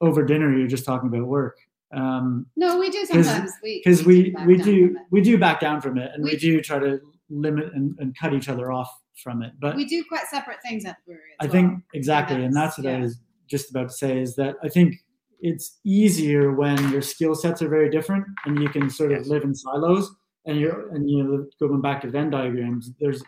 over 0.01 0.25
dinner 0.25 0.57
you're 0.57 0.69
just 0.69 0.85
talking 0.85 1.09
about 1.09 1.27
work. 1.27 1.59
Um, 1.93 2.47
no, 2.57 2.79
we 2.79 2.91
do 2.91 3.05
sometimes. 3.05 3.53
Because 3.63 4.05
we 4.05 4.35
we, 4.47 4.57
we 4.57 4.63
do 4.63 4.97
we 5.11 5.21
do 5.21 5.39
back 5.39 5.61
down 5.61 5.81
from 5.81 5.99
it, 5.99 6.11
and 6.15 6.25
we, 6.25 6.33
we 6.33 6.37
do 6.37 6.61
try 6.61 6.79
to 6.79 7.01
limit 7.29 7.73
and, 7.75 7.97
and, 8.01 8.17
cut 8.19 8.35
each 8.35 8.49
other 8.49 8.73
off 8.73 8.91
from 9.23 9.43
it. 9.43 9.53
But 9.61 9.77
we 9.77 9.85
do 9.85 10.05
quite 10.09 10.27
separate 10.27 10.59
things 10.65 10.85
at 10.85 10.97
the 10.99 11.13
brewery. 11.13 11.23
I 11.41 11.45
well. 11.45 11.53
think 11.53 11.83
exactly, 11.95 12.45
and 12.45 12.55
that's 12.55 12.79
what 12.79 12.87
yeah. 12.87 12.97
I 12.97 13.01
was 13.01 13.19
just 13.49 13.71
about 13.71 13.89
to 13.89 13.95
say 13.95 14.21
is 14.21 14.37
that 14.37 14.57
I 14.63 14.69
think 14.69 14.97
it's 15.41 15.79
easier 15.85 16.53
when 16.53 16.77
your 16.91 17.03
skill 17.03 17.35
sets 17.35 17.63
are 17.63 17.69
very 17.69 17.91
different 17.91 18.25
and 18.45 18.61
you 18.61 18.69
can 18.69 18.91
sort 18.91 19.13
of 19.13 19.19
yes. 19.19 19.27
live 19.29 19.43
in 19.43 19.55
silos 19.55 20.15
and 20.47 20.59
you're 20.59 20.95
and 20.95 21.09
you 21.09 21.23
know 21.23 21.47
going 21.61 21.81
back 21.81 22.01
to 22.03 22.11
Venn 22.11 22.31
diagrams, 22.31 22.93
there's 23.01 23.23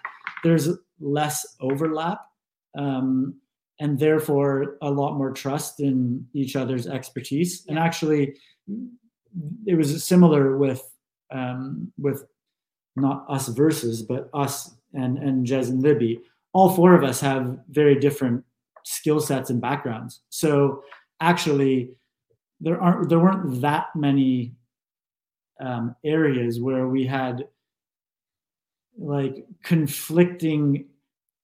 there's 0.45 0.71
less 1.01 1.57
overlap, 1.61 2.21
um, 2.77 3.35
and 3.81 3.99
therefore 3.99 4.77
a 4.83 4.91
lot 4.91 5.17
more 5.17 5.33
trust 5.33 5.81
in 5.81 6.27
each 6.33 6.57
other's 6.57 6.87
expertise. 6.87 7.65
And 7.69 7.79
actually, 7.79 8.37
it 9.67 9.77
was 9.77 10.05
similar 10.05 10.57
with 10.57 10.83
um, 11.31 11.93
with 11.99 12.25
not 12.97 13.25
us 13.29 13.49
versus, 13.49 14.03
but 14.03 14.29
us 14.35 14.75
and 14.95 15.19
and 15.19 15.47
Jez 15.47 15.69
and 15.69 15.83
Libby. 15.83 16.21
All 16.55 16.75
four 16.75 16.95
of 16.95 17.03
us 17.03 17.21
have 17.21 17.59
very 17.71 17.99
different 17.99 18.45
skill 18.85 19.21
sets 19.21 19.51
and 19.51 19.61
backgrounds. 19.61 20.21
So 20.29 20.83
actually, 21.21 21.91
there 22.61 22.81
aren't 22.81 23.09
there 23.09 23.21
weren't 23.21 23.61
that 23.61 23.87
many 23.95 24.55
um, 25.63 25.97
areas 26.05 26.61
where 26.61 26.89
we 26.89 27.07
had 27.07 27.49
like 28.99 29.47
conflicting 29.63 30.87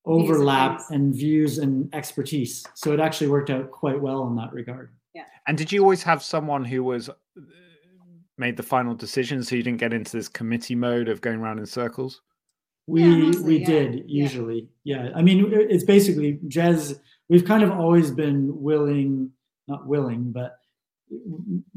overlap 0.04 0.80
and 0.90 1.14
views 1.14 1.58
and 1.58 1.92
expertise. 1.94 2.66
So 2.74 2.92
it 2.92 3.00
actually 3.00 3.28
worked 3.28 3.50
out 3.50 3.70
quite 3.70 4.00
well 4.00 4.26
in 4.26 4.36
that 4.36 4.52
regard. 4.52 4.92
Yeah. 5.14 5.24
And 5.46 5.56
did 5.56 5.72
you 5.72 5.82
always 5.82 6.02
have 6.02 6.22
someone 6.22 6.64
who 6.64 6.82
was 6.84 7.10
made 8.38 8.56
the 8.56 8.62
final 8.62 8.94
decision, 8.94 9.42
so 9.42 9.56
you 9.56 9.62
didn't 9.62 9.80
get 9.80 9.92
into 9.92 10.16
this 10.16 10.28
committee 10.28 10.74
mode 10.74 11.08
of 11.08 11.20
going 11.20 11.40
around 11.40 11.58
in 11.58 11.66
circles. 11.66 12.22
We 12.86 13.02
yeah, 13.02 13.16
mostly, 13.16 13.44
we 13.44 13.58
yeah. 13.58 13.66
did 13.66 14.04
usually, 14.06 14.68
yeah. 14.84 15.04
yeah. 15.04 15.10
I 15.14 15.22
mean, 15.22 15.50
it's 15.52 15.84
basically 15.84 16.38
Jez. 16.46 16.98
We've 17.28 17.44
kind 17.44 17.62
of 17.62 17.70
always 17.70 18.10
been 18.10 18.62
willing, 18.62 19.30
not 19.66 19.86
willing, 19.86 20.32
but 20.32 20.57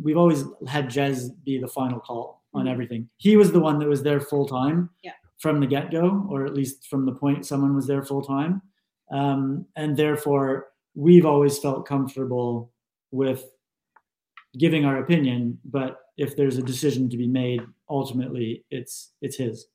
we've 0.02 0.18
always 0.18 0.44
had 0.68 0.90
Jez 0.90 1.30
be 1.44 1.60
the 1.60 1.68
final 1.68 2.00
call 2.00 2.44
on 2.54 2.64
mm-hmm. 2.64 2.72
everything. 2.72 3.10
He 3.18 3.38
was 3.38 3.52
the 3.52 3.60
one 3.60 3.80
that 3.80 3.88
was 3.88 4.04
there 4.04 4.20
full 4.20 4.48
time 4.48 4.90
yeah. 5.04 5.14
from 5.40 5.60
the 5.60 5.68
get 5.68 5.92
go, 5.92 6.26
or 6.30 6.46
at 6.46 6.54
least 6.54 6.88
from 6.88 7.06
the 7.06 7.14
point 7.14 7.46
someone 7.46 7.76
was 7.76 7.88
there 7.88 8.04
full 8.04 8.22
time, 8.22 8.62
um, 9.12 9.66
and 9.76 9.96
therefore 9.96 10.68
we've 10.96 11.26
always 11.26 11.58
felt 11.60 11.88
comfortable 11.88 12.72
with 13.12 13.46
giving 14.58 14.86
our 14.86 14.98
opinion. 14.98 15.60
But 15.66 16.00
if 16.18 16.36
there's 16.36 16.58
a 16.58 16.64
decision 16.64 17.10
to 17.10 17.18
be 17.18 17.28
made, 17.28 17.62
ultimately 17.90 18.66
it's 18.70 19.12
it's 19.22 19.38
his. 19.38 19.68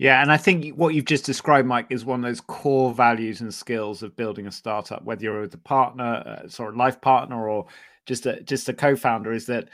Yeah, 0.00 0.22
and 0.22 0.32
I 0.32 0.38
think 0.38 0.76
what 0.76 0.94
you've 0.94 1.04
just 1.04 1.26
described, 1.26 1.68
Mike, 1.68 1.88
is 1.90 2.06
one 2.06 2.24
of 2.24 2.26
those 2.26 2.40
core 2.40 2.94
values 2.94 3.42
and 3.42 3.52
skills 3.52 4.02
of 4.02 4.16
building 4.16 4.46
a 4.46 4.50
startup. 4.50 5.04
Whether 5.04 5.24
you're 5.24 5.42
with 5.42 5.52
a 5.52 5.58
partner, 5.58 6.24
uh, 6.24 6.48
sort 6.48 6.70
of 6.70 6.76
life 6.76 6.98
partner, 7.02 7.50
or 7.50 7.66
just 8.06 8.24
a 8.24 8.40
just 8.40 8.70
a 8.70 8.72
co-founder, 8.72 9.30
is 9.30 9.44
that 9.44 9.68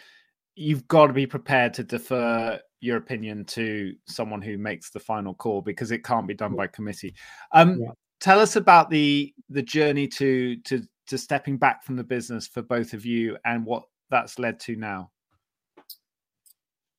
you've 0.56 0.88
got 0.88 1.06
to 1.06 1.12
be 1.12 1.28
prepared 1.28 1.74
to 1.74 1.84
defer 1.84 2.58
your 2.80 2.96
opinion 2.96 3.44
to 3.44 3.94
someone 4.08 4.42
who 4.42 4.58
makes 4.58 4.90
the 4.90 4.98
final 4.98 5.32
call 5.32 5.62
because 5.62 5.92
it 5.92 6.02
can't 6.02 6.26
be 6.26 6.34
done 6.34 6.56
by 6.56 6.66
committee. 6.66 7.14
Um, 7.52 7.78
yeah. 7.80 7.90
Tell 8.18 8.40
us 8.40 8.56
about 8.56 8.90
the 8.90 9.32
the 9.48 9.62
journey 9.62 10.08
to 10.08 10.56
to 10.56 10.82
to 11.06 11.18
stepping 11.18 11.56
back 11.56 11.84
from 11.84 11.94
the 11.94 12.02
business 12.02 12.48
for 12.48 12.62
both 12.62 12.94
of 12.94 13.06
you 13.06 13.36
and 13.44 13.64
what 13.64 13.84
that's 14.10 14.40
led 14.40 14.58
to 14.58 14.74
now. 14.74 15.08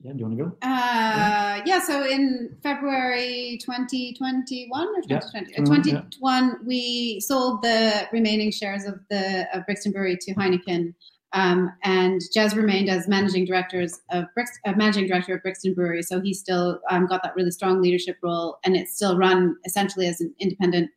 Yeah, 0.02 0.14
do 0.14 0.20
you 0.20 0.26
want 0.26 0.38
to 0.38 0.44
go? 0.44 0.52
Uh, 0.62 0.68
yeah. 0.68 1.64
yeah. 1.66 1.80
so 1.80 2.06
in 2.06 2.56
February 2.62 3.58
2021 3.62 4.88
or 4.88 5.02
2020, 5.02 5.52
yeah. 5.52 5.58
2021, 5.58 6.46
yeah. 6.46 6.54
we 6.64 7.20
sold 7.20 7.64
the 7.64 8.08
remaining 8.12 8.52
shares 8.52 8.86
of 8.86 9.00
the 9.10 9.48
of 9.58 9.66
Brixton 9.66 9.92
Brewery 9.92 10.18
to 10.22 10.36
Heineken. 10.36 10.94
Um, 11.34 11.72
and 11.84 12.22
Jez 12.36 12.56
remained 12.56 12.90
as 12.90 13.08
managing 13.08 13.46
directors 13.46 14.00
of 14.12 14.26
Brix, 14.38 14.48
uh, 14.66 14.74
managing 14.74 15.08
director 15.08 15.36
of 15.36 15.42
Brixton 15.42 15.74
Brewery, 15.74 16.02
so 16.02 16.22
he 16.22 16.34
still 16.34 16.80
um, 16.90 17.06
got 17.06 17.22
that 17.24 17.36
really 17.36 17.52
strong 17.52 17.82
leadership 17.82 18.18
role, 18.24 18.60
and 18.64 18.78
it's 18.78 18.96
still 18.96 19.18
run 19.18 19.58
essentially 19.66 20.08
as 20.08 20.22
an 20.22 20.34
independent 20.40 20.90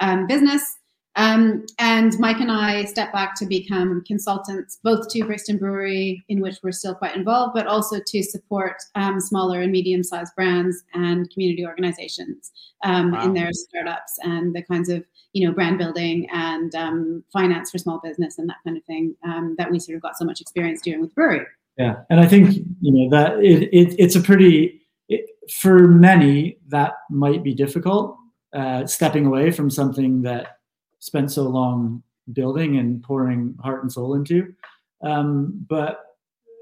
um, 0.00 0.26
business. 0.26 0.77
Um, 1.16 1.66
and 1.78 2.16
Mike 2.20 2.40
and 2.40 2.50
I 2.50 2.84
stepped 2.84 3.12
back 3.12 3.34
to 3.38 3.46
become 3.46 4.04
consultants, 4.06 4.78
both 4.84 5.08
to 5.10 5.24
Brixton 5.24 5.58
Brewery, 5.58 6.24
in 6.28 6.40
which 6.40 6.58
we're 6.62 6.70
still 6.70 6.94
quite 6.94 7.16
involved, 7.16 7.54
but 7.54 7.66
also 7.66 7.96
to 8.06 8.22
support 8.22 8.76
um, 8.94 9.20
smaller 9.20 9.60
and 9.60 9.72
medium 9.72 10.04
sized 10.04 10.32
brands 10.36 10.84
and 10.94 11.28
community 11.30 11.66
organizations 11.66 12.52
um, 12.84 13.10
wow. 13.10 13.24
in 13.24 13.34
their 13.34 13.50
startups 13.52 14.18
and 14.22 14.54
the 14.54 14.62
kinds 14.62 14.88
of 14.88 15.04
you 15.32 15.46
know 15.46 15.52
brand 15.52 15.78
building 15.78 16.28
and 16.32 16.74
um, 16.74 17.24
finance 17.32 17.70
for 17.70 17.78
small 17.78 18.00
business 18.02 18.38
and 18.38 18.48
that 18.48 18.56
kind 18.64 18.76
of 18.76 18.84
thing 18.84 19.14
um, 19.24 19.54
that 19.58 19.70
we 19.70 19.78
sort 19.78 19.96
of 19.96 20.02
got 20.02 20.16
so 20.16 20.24
much 20.24 20.40
experience 20.40 20.80
doing 20.80 21.00
with 21.00 21.14
brewery. 21.14 21.44
Yeah, 21.76 21.96
and 22.10 22.20
I 22.20 22.26
think 22.26 22.56
you 22.80 22.92
know 22.92 23.10
that 23.10 23.38
it, 23.38 23.68
it 23.72 23.94
it's 23.98 24.14
a 24.14 24.20
pretty 24.20 24.82
it, 25.08 25.26
for 25.60 25.88
many 25.88 26.58
that 26.68 26.94
might 27.10 27.42
be 27.42 27.54
difficult 27.54 28.16
uh, 28.52 28.86
stepping 28.86 29.26
away 29.26 29.50
from 29.50 29.70
something 29.70 30.22
that 30.22 30.57
spent 30.98 31.30
so 31.30 31.42
long 31.44 32.02
building 32.32 32.78
and 32.78 33.02
pouring 33.02 33.56
heart 33.62 33.82
and 33.82 33.92
soul 33.92 34.14
into. 34.14 34.54
Um, 35.02 35.64
but, 35.68 36.04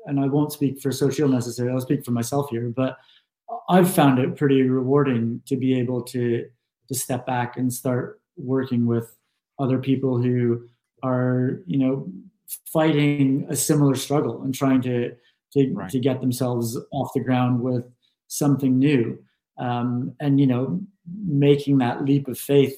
and 0.06 0.20
I 0.20 0.26
won't 0.26 0.52
speak 0.52 0.80
for 0.80 0.90
Xochitl 0.90 1.30
necessarily, 1.30 1.74
I'll 1.74 1.80
speak 1.80 2.04
for 2.04 2.12
myself 2.12 2.50
here, 2.50 2.72
but 2.74 2.98
I've 3.68 3.92
found 3.92 4.18
it 4.18 4.36
pretty 4.36 4.62
rewarding 4.62 5.42
to 5.46 5.56
be 5.56 5.78
able 5.78 6.02
to, 6.02 6.48
to 6.88 6.94
step 6.94 7.26
back 7.26 7.56
and 7.56 7.72
start 7.72 8.20
working 8.36 8.86
with 8.86 9.16
other 9.58 9.78
people 9.78 10.20
who 10.20 10.68
are, 11.02 11.62
you 11.66 11.78
know, 11.78 12.08
fighting 12.72 13.46
a 13.48 13.56
similar 13.56 13.94
struggle 13.94 14.42
and 14.42 14.54
trying 14.54 14.82
to, 14.82 15.14
to, 15.52 15.72
right. 15.72 15.90
to 15.90 15.98
get 15.98 16.20
themselves 16.20 16.78
off 16.92 17.10
the 17.14 17.20
ground 17.20 17.60
with 17.60 17.84
something 18.28 18.78
new. 18.78 19.18
Um, 19.58 20.14
and, 20.20 20.38
you 20.38 20.46
know, 20.46 20.80
making 21.26 21.78
that 21.78 22.04
leap 22.04 22.28
of 22.28 22.38
faith 22.38 22.76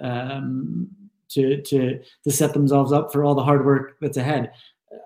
um, 0.00 0.88
to 1.30 1.60
to 1.62 2.00
to 2.24 2.30
set 2.30 2.54
themselves 2.54 2.92
up 2.92 3.12
for 3.12 3.24
all 3.24 3.34
the 3.34 3.44
hard 3.44 3.64
work 3.64 3.96
that's 4.00 4.16
ahead. 4.16 4.52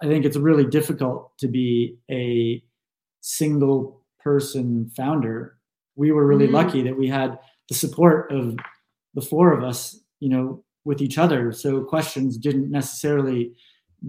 I 0.02 0.06
think 0.06 0.24
it's 0.24 0.36
really 0.36 0.64
difficult 0.64 1.36
to 1.38 1.48
be 1.48 1.96
a 2.10 2.62
single 3.20 4.02
person 4.22 4.90
founder. 4.96 5.58
We 5.96 6.12
were 6.12 6.26
really 6.26 6.46
mm-hmm. 6.46 6.54
lucky 6.54 6.82
that 6.82 6.96
we 6.96 7.08
had 7.08 7.38
the 7.68 7.74
support 7.74 8.32
of 8.32 8.56
the 9.14 9.20
four 9.20 9.52
of 9.52 9.64
us, 9.64 9.98
you 10.20 10.28
know, 10.28 10.64
with 10.84 11.00
each 11.00 11.18
other. 11.18 11.52
So 11.52 11.82
questions 11.82 12.36
didn't 12.36 12.70
necessarily 12.70 13.52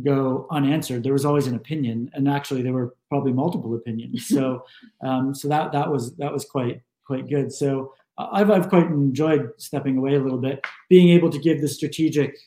go 0.03 0.47
unanswered. 0.51 1.03
There 1.03 1.13
was 1.13 1.25
always 1.25 1.47
an 1.47 1.55
opinion, 1.55 2.09
and 2.13 2.27
actually 2.27 2.61
there 2.61 2.73
were 2.73 2.95
probably 3.09 3.33
multiple 3.33 3.75
opinions. 3.75 4.27
So, 4.27 4.65
um, 5.05 5.35
so 5.35 5.47
that 5.49 5.71
that 5.71 5.91
was 5.91 6.15
that 6.17 6.31
was 6.31 6.45
quite 6.45 6.81
quite 7.05 7.29
good. 7.29 7.51
So 7.51 7.93
I've, 8.17 8.51
I've 8.51 8.69
quite 8.69 8.87
enjoyed 8.87 9.49
stepping 9.57 9.97
away 9.97 10.15
a 10.15 10.19
little 10.19 10.39
bit, 10.39 10.63
being 10.89 11.09
able 11.09 11.29
to 11.31 11.39
give 11.39 11.61
the 11.61 11.67
strategic 11.67 12.37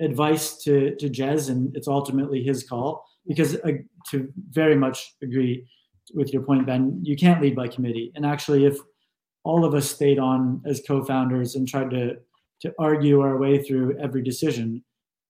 advice 0.00 0.56
to, 0.64 0.94
to 0.96 1.08
Jez, 1.08 1.50
and 1.50 1.74
it's 1.76 1.88
ultimately 1.88 2.42
his 2.42 2.66
call. 2.66 3.04
Because 3.26 3.56
uh, 3.56 3.72
to 4.10 4.32
very 4.50 4.76
much 4.76 5.14
agree 5.22 5.66
with 6.14 6.32
your 6.32 6.42
point, 6.42 6.66
Ben, 6.66 7.00
you 7.02 7.16
can't 7.16 7.42
lead 7.42 7.56
by 7.56 7.68
committee. 7.68 8.12
And 8.14 8.24
actually, 8.24 8.64
if 8.64 8.78
all 9.44 9.64
of 9.64 9.74
us 9.74 9.90
stayed 9.90 10.18
on 10.18 10.62
as 10.64 10.82
co-founders 10.86 11.54
and 11.54 11.68
tried 11.68 11.90
to 11.90 12.16
to 12.62 12.72
argue 12.78 13.20
our 13.20 13.36
way 13.36 13.62
through 13.62 13.98
every 13.98 14.22
decision, 14.22 14.82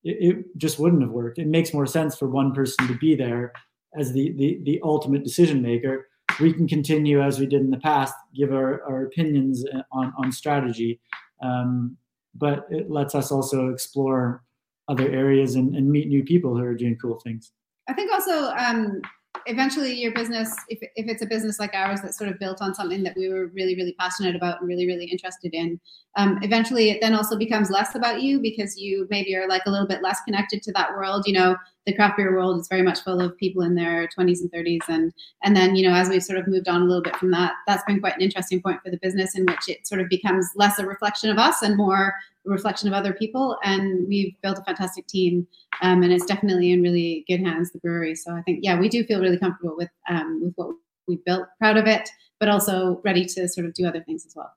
it, 0.05 0.37
it 0.37 0.57
just 0.57 0.79
wouldn't 0.79 1.01
have 1.01 1.11
worked. 1.11 1.39
It 1.39 1.47
makes 1.47 1.73
more 1.73 1.85
sense 1.85 2.17
for 2.17 2.29
one 2.29 2.53
person 2.53 2.87
to 2.87 2.97
be 2.97 3.15
there 3.15 3.51
as 3.99 4.13
the 4.13 4.31
the, 4.33 4.59
the 4.63 4.79
ultimate 4.83 5.23
decision 5.23 5.61
maker 5.61 6.07
we 6.39 6.53
can 6.53 6.67
continue 6.67 7.21
as 7.21 7.39
we 7.39 7.45
did 7.45 7.61
in 7.61 7.71
the 7.71 7.79
past, 7.79 8.13
give 8.35 8.51
our, 8.51 8.83
our 8.83 9.03
opinions 9.03 9.63
on, 9.91 10.13
on 10.17 10.31
strategy. 10.31 10.99
Um, 11.41 11.97
but 12.35 12.67
it 12.69 12.89
lets 12.89 13.15
us 13.15 13.31
also 13.31 13.69
explore 13.69 14.43
other 14.87 15.09
areas 15.09 15.55
and, 15.55 15.75
and, 15.75 15.89
meet 15.89 16.07
new 16.07 16.23
people 16.23 16.55
who 16.55 16.63
are 16.63 16.73
doing 16.73 16.97
cool 17.01 17.19
things. 17.19 17.51
I 17.89 17.93
think 17.93 18.11
also 18.11 18.51
um, 18.51 19.01
eventually 19.45 19.93
your 19.93 20.13
business, 20.13 20.55
if, 20.69 20.79
if 20.95 21.07
it's 21.09 21.21
a 21.21 21.25
business 21.25 21.59
like 21.59 21.73
ours 21.73 22.01
that's 22.01 22.17
sort 22.17 22.29
of 22.29 22.39
built 22.39 22.61
on 22.61 22.73
something 22.73 23.03
that 23.03 23.15
we 23.17 23.27
were 23.29 23.47
really, 23.47 23.75
really 23.75 23.95
passionate 23.99 24.35
about 24.35 24.59
and 24.59 24.69
really, 24.69 24.87
really 24.87 25.05
interested 25.05 25.53
in, 25.53 25.79
um, 26.15 26.39
eventually 26.41 26.89
it 26.89 26.99
then 27.01 27.13
also 27.13 27.37
becomes 27.37 27.69
less 27.69 27.95
about 27.95 28.21
you 28.21 28.39
because 28.39 28.77
you 28.77 29.07
maybe 29.09 29.35
are 29.35 29.47
like 29.47 29.63
a 29.65 29.69
little 29.69 29.87
bit 29.87 30.01
less 30.01 30.19
connected 30.25 30.61
to 30.63 30.71
that 30.73 30.91
world. 30.91 31.23
You 31.27 31.33
know, 31.33 31.57
the 31.87 31.95
craft 31.95 32.17
beer 32.17 32.35
world 32.35 32.59
is 32.59 32.67
very 32.67 32.83
much 32.83 32.99
full 32.99 33.21
of 33.21 33.35
people 33.37 33.63
in 33.63 33.73
their 33.73 34.09
20s 34.09 34.41
and 34.41 34.51
30s 34.51 34.81
and 34.89 35.13
and 35.41 35.55
then 35.55 35.75
you 35.75 35.87
know 35.87 35.95
as 35.95 36.09
we've 36.09 36.21
sort 36.21 36.37
of 36.37 36.45
moved 36.45 36.67
on 36.67 36.81
a 36.81 36.85
little 36.85 37.01
bit 37.01 37.15
from 37.15 37.31
that 37.31 37.53
that's 37.65 37.83
been 37.85 37.99
quite 37.99 38.15
an 38.15 38.21
interesting 38.21 38.61
point 38.61 38.79
for 38.83 38.91
the 38.91 38.99
business 39.01 39.35
in 39.35 39.45
which 39.45 39.69
it 39.69 39.87
sort 39.87 40.01
of 40.01 40.09
becomes 40.09 40.45
less 40.55 40.77
a 40.77 40.85
reflection 40.85 41.29
of 41.29 41.37
us 41.37 41.61
and 41.61 41.77
more 41.77 42.13
a 42.45 42.49
reflection 42.49 42.87
of 42.87 42.93
other 42.93 43.13
people. 43.13 43.57
And 43.63 44.07
we've 44.07 44.33
built 44.41 44.59
a 44.59 44.63
fantastic 44.63 45.07
team 45.07 45.47
um, 45.81 46.03
and 46.03 46.11
it's 46.11 46.25
definitely 46.25 46.71
in 46.71 46.81
really 46.81 47.25
good 47.27 47.39
hands 47.39 47.71
the 47.71 47.79
brewery. 47.79 48.15
So 48.15 48.35
i 48.35 48.41
think 48.41 48.59
yeah 48.61 48.77
we 48.77 48.89
do 48.89 49.05
feel 49.05 49.21
really 49.21 49.39
comfortable 49.39 49.75
with 49.77 49.89
um, 50.09 50.41
with 50.43 50.53
what 50.55 50.75
we've 51.07 51.23
built 51.23 51.47
proud 51.57 51.77
of 51.77 51.87
it 51.87 52.09
but 52.39 52.49
also 52.49 53.01
ready 53.03 53.25
to 53.25 53.47
sort 53.47 53.65
of 53.65 53.73
do 53.73 53.87
other 53.87 54.03
things 54.03 54.25
as 54.25 54.35
well. 54.35 54.53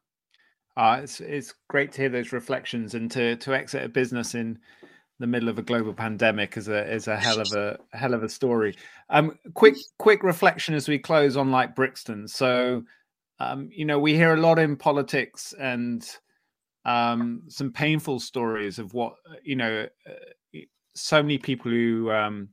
Uh, 0.76 1.00
it's 1.02 1.20
it's 1.20 1.54
great 1.68 1.92
to 1.92 2.02
hear 2.02 2.10
those 2.10 2.32
reflections 2.32 2.94
and 2.94 3.10
to 3.12 3.36
to 3.36 3.54
exit 3.54 3.84
a 3.84 3.88
business 3.88 4.34
in 4.34 4.58
the 5.20 5.26
middle 5.26 5.50
of 5.50 5.58
a 5.58 5.62
global 5.62 5.92
pandemic 5.92 6.56
is 6.56 6.66
a 6.66 6.92
is 6.92 7.06
a 7.06 7.16
hell 7.16 7.40
of 7.40 7.52
a 7.52 7.78
hell 7.92 8.14
of 8.14 8.24
a 8.24 8.28
story. 8.28 8.74
Um, 9.10 9.38
quick 9.54 9.76
quick 9.98 10.24
reflection 10.24 10.74
as 10.74 10.88
we 10.88 10.98
close 10.98 11.36
on 11.36 11.52
like 11.52 11.76
Brixton. 11.76 12.26
So, 12.26 12.82
um, 13.38 13.68
you 13.70 13.84
know, 13.84 14.00
we 14.00 14.14
hear 14.14 14.34
a 14.34 14.40
lot 14.40 14.58
in 14.58 14.76
politics 14.76 15.54
and 15.60 16.04
um, 16.84 17.42
some 17.48 17.70
painful 17.70 18.18
stories 18.18 18.80
of 18.80 18.94
what 18.94 19.14
you 19.44 19.54
know. 19.54 19.86
Uh, 20.08 20.58
so 20.96 21.22
many 21.22 21.38
people 21.38 21.70
who 21.70 22.10
um, 22.10 22.48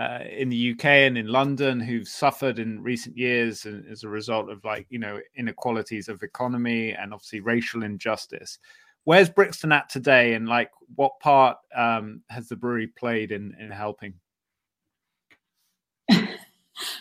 uh, 0.00 0.20
in 0.30 0.48
the 0.48 0.72
UK 0.72 0.86
and 0.86 1.18
in 1.18 1.26
London 1.26 1.78
who've 1.78 2.08
suffered 2.08 2.58
in 2.58 2.82
recent 2.82 3.18
years 3.18 3.66
and 3.66 3.86
as 3.86 4.02
a 4.02 4.08
result 4.08 4.48
of 4.48 4.64
like 4.64 4.86
you 4.88 4.98
know 4.98 5.20
inequalities 5.36 6.08
of 6.08 6.22
economy 6.22 6.92
and 6.92 7.12
obviously 7.12 7.40
racial 7.40 7.82
injustice 7.82 8.58
where's 9.04 9.28
Brixton 9.28 9.72
at 9.72 9.88
today, 9.88 10.34
and 10.34 10.48
like 10.48 10.70
what 10.96 11.18
part 11.20 11.58
um, 11.74 12.22
has 12.30 12.48
the 12.48 12.56
brewery 12.56 12.86
played 12.86 13.32
in 13.32 13.54
in 13.60 13.70
helping? 13.70 14.14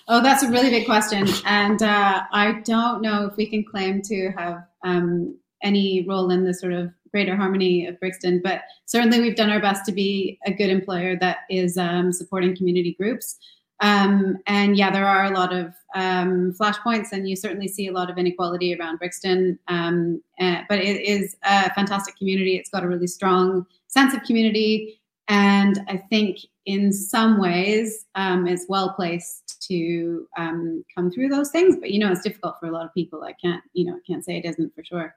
oh, 0.07 0.21
that's 0.21 0.43
a 0.43 0.49
really 0.49 0.69
big 0.69 0.85
question, 0.85 1.27
and 1.45 1.81
uh, 1.81 2.23
I 2.31 2.61
don't 2.63 3.01
know 3.01 3.25
if 3.25 3.35
we 3.37 3.47
can 3.47 3.63
claim 3.63 4.01
to 4.03 4.31
have 4.37 4.63
um, 4.83 5.37
any 5.63 6.05
role 6.07 6.31
in 6.31 6.43
the 6.43 6.53
sort 6.53 6.73
of 6.73 6.91
greater 7.11 7.35
harmony 7.35 7.87
of 7.87 7.99
Brixton, 7.99 8.41
but 8.43 8.61
certainly 8.85 9.19
we've 9.19 9.35
done 9.35 9.49
our 9.49 9.59
best 9.59 9.85
to 9.85 9.91
be 9.91 10.39
a 10.45 10.53
good 10.53 10.69
employer 10.69 11.15
that 11.17 11.39
is 11.49 11.77
um, 11.77 12.13
supporting 12.13 12.55
community 12.55 12.93
groups. 12.93 13.37
Um, 13.81 14.37
and 14.45 14.77
yeah, 14.77 14.91
there 14.91 15.07
are 15.07 15.25
a 15.25 15.31
lot 15.31 15.53
of 15.53 15.73
um, 15.95 16.53
flashpoints, 16.59 17.11
and 17.11 17.27
you 17.27 17.35
certainly 17.35 17.67
see 17.67 17.87
a 17.87 17.91
lot 17.91 18.09
of 18.09 18.17
inequality 18.17 18.75
around 18.75 18.99
Brixton. 18.99 19.57
Um, 19.67 20.21
uh, 20.39 20.61
but 20.67 20.79
it 20.79 21.01
is 21.01 21.37
a 21.43 21.73
fantastic 21.73 22.17
community. 22.17 22.55
It's 22.55 22.69
got 22.69 22.83
a 22.83 22.87
really 22.87 23.07
strong 23.07 23.65
sense 23.87 24.13
of 24.13 24.23
community, 24.23 25.01
and 25.27 25.79
I 25.87 25.97
think 25.97 26.39
in 26.65 26.91
some 26.91 27.39
ways 27.39 28.05
um, 28.15 28.47
is 28.47 28.65
well 28.69 28.93
placed 28.93 29.65
to 29.69 30.27
um, 30.37 30.83
come 30.93 31.09
through 31.09 31.29
those 31.29 31.49
things. 31.49 31.77
But 31.79 31.91
you 31.91 31.99
know, 31.99 32.11
it's 32.11 32.21
difficult 32.21 32.59
for 32.59 32.67
a 32.67 32.71
lot 32.71 32.85
of 32.85 32.93
people. 32.93 33.23
I 33.23 33.33
can't, 33.33 33.63
you 33.73 33.85
know, 33.85 33.95
I 33.95 34.01
can't 34.05 34.25
say 34.25 34.37
it 34.37 34.45
isn't 34.45 34.75
for 34.75 34.83
sure. 34.83 35.15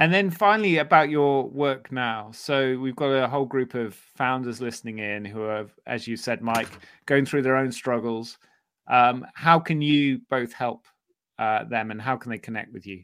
And 0.00 0.14
then 0.14 0.30
finally, 0.30 0.78
about 0.78 1.10
your 1.10 1.48
work 1.48 1.90
now. 1.90 2.30
So 2.32 2.78
we've 2.78 2.94
got 2.94 3.10
a 3.10 3.26
whole 3.26 3.44
group 3.44 3.74
of 3.74 3.94
founders 3.94 4.60
listening 4.60 5.00
in 5.00 5.24
who 5.24 5.42
are, 5.42 5.66
as 5.88 6.06
you 6.06 6.16
said, 6.16 6.40
Mike, 6.40 6.68
going 7.06 7.26
through 7.26 7.42
their 7.42 7.56
own 7.56 7.72
struggles. 7.72 8.38
Um, 8.86 9.26
how 9.34 9.58
can 9.58 9.82
you 9.82 10.20
both 10.30 10.52
help 10.52 10.86
uh, 11.38 11.64
them, 11.64 11.90
and 11.90 12.00
how 12.00 12.16
can 12.16 12.30
they 12.30 12.38
connect 12.38 12.72
with 12.72 12.86
you? 12.86 13.02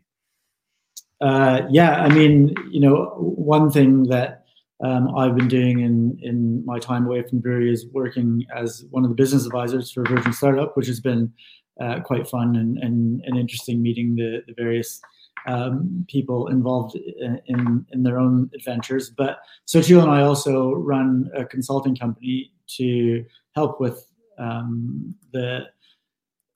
Uh, 1.20 1.62
yeah, 1.68 1.96
I 1.96 2.08
mean, 2.08 2.54
you 2.70 2.80
know, 2.80 3.12
one 3.18 3.70
thing 3.70 4.04
that 4.04 4.44
um, 4.84 5.16
I've 5.16 5.34
been 5.34 5.48
doing 5.48 5.80
in 5.80 6.16
in 6.22 6.64
my 6.64 6.78
time 6.78 7.06
away 7.06 7.22
from 7.22 7.40
Brewery 7.40 7.72
is 7.72 7.86
working 7.92 8.44
as 8.54 8.84
one 8.90 9.02
of 9.02 9.10
the 9.10 9.16
business 9.16 9.46
advisors 9.46 9.90
for 9.90 10.04
Virgin 10.04 10.32
Startup, 10.32 10.76
which 10.76 10.86
has 10.86 11.00
been 11.00 11.32
uh, 11.80 12.00
quite 12.00 12.28
fun 12.28 12.54
and, 12.54 12.78
and, 12.78 13.20
and 13.24 13.36
interesting 13.36 13.82
meeting 13.82 14.14
the, 14.14 14.42
the 14.46 14.54
various 14.54 15.00
um, 15.46 16.04
people 16.08 16.48
involved 16.48 16.96
in, 16.96 17.86
in 17.92 18.02
their 18.02 18.18
own 18.18 18.50
adventures. 18.54 19.10
But 19.10 19.38
Xochitl 19.66 20.02
and 20.02 20.10
I 20.10 20.22
also 20.22 20.72
run 20.72 21.30
a 21.36 21.44
consulting 21.44 21.96
company 21.96 22.52
to 22.76 23.24
help 23.54 23.80
with 23.80 24.10
um, 24.38 25.14
the 25.32 25.66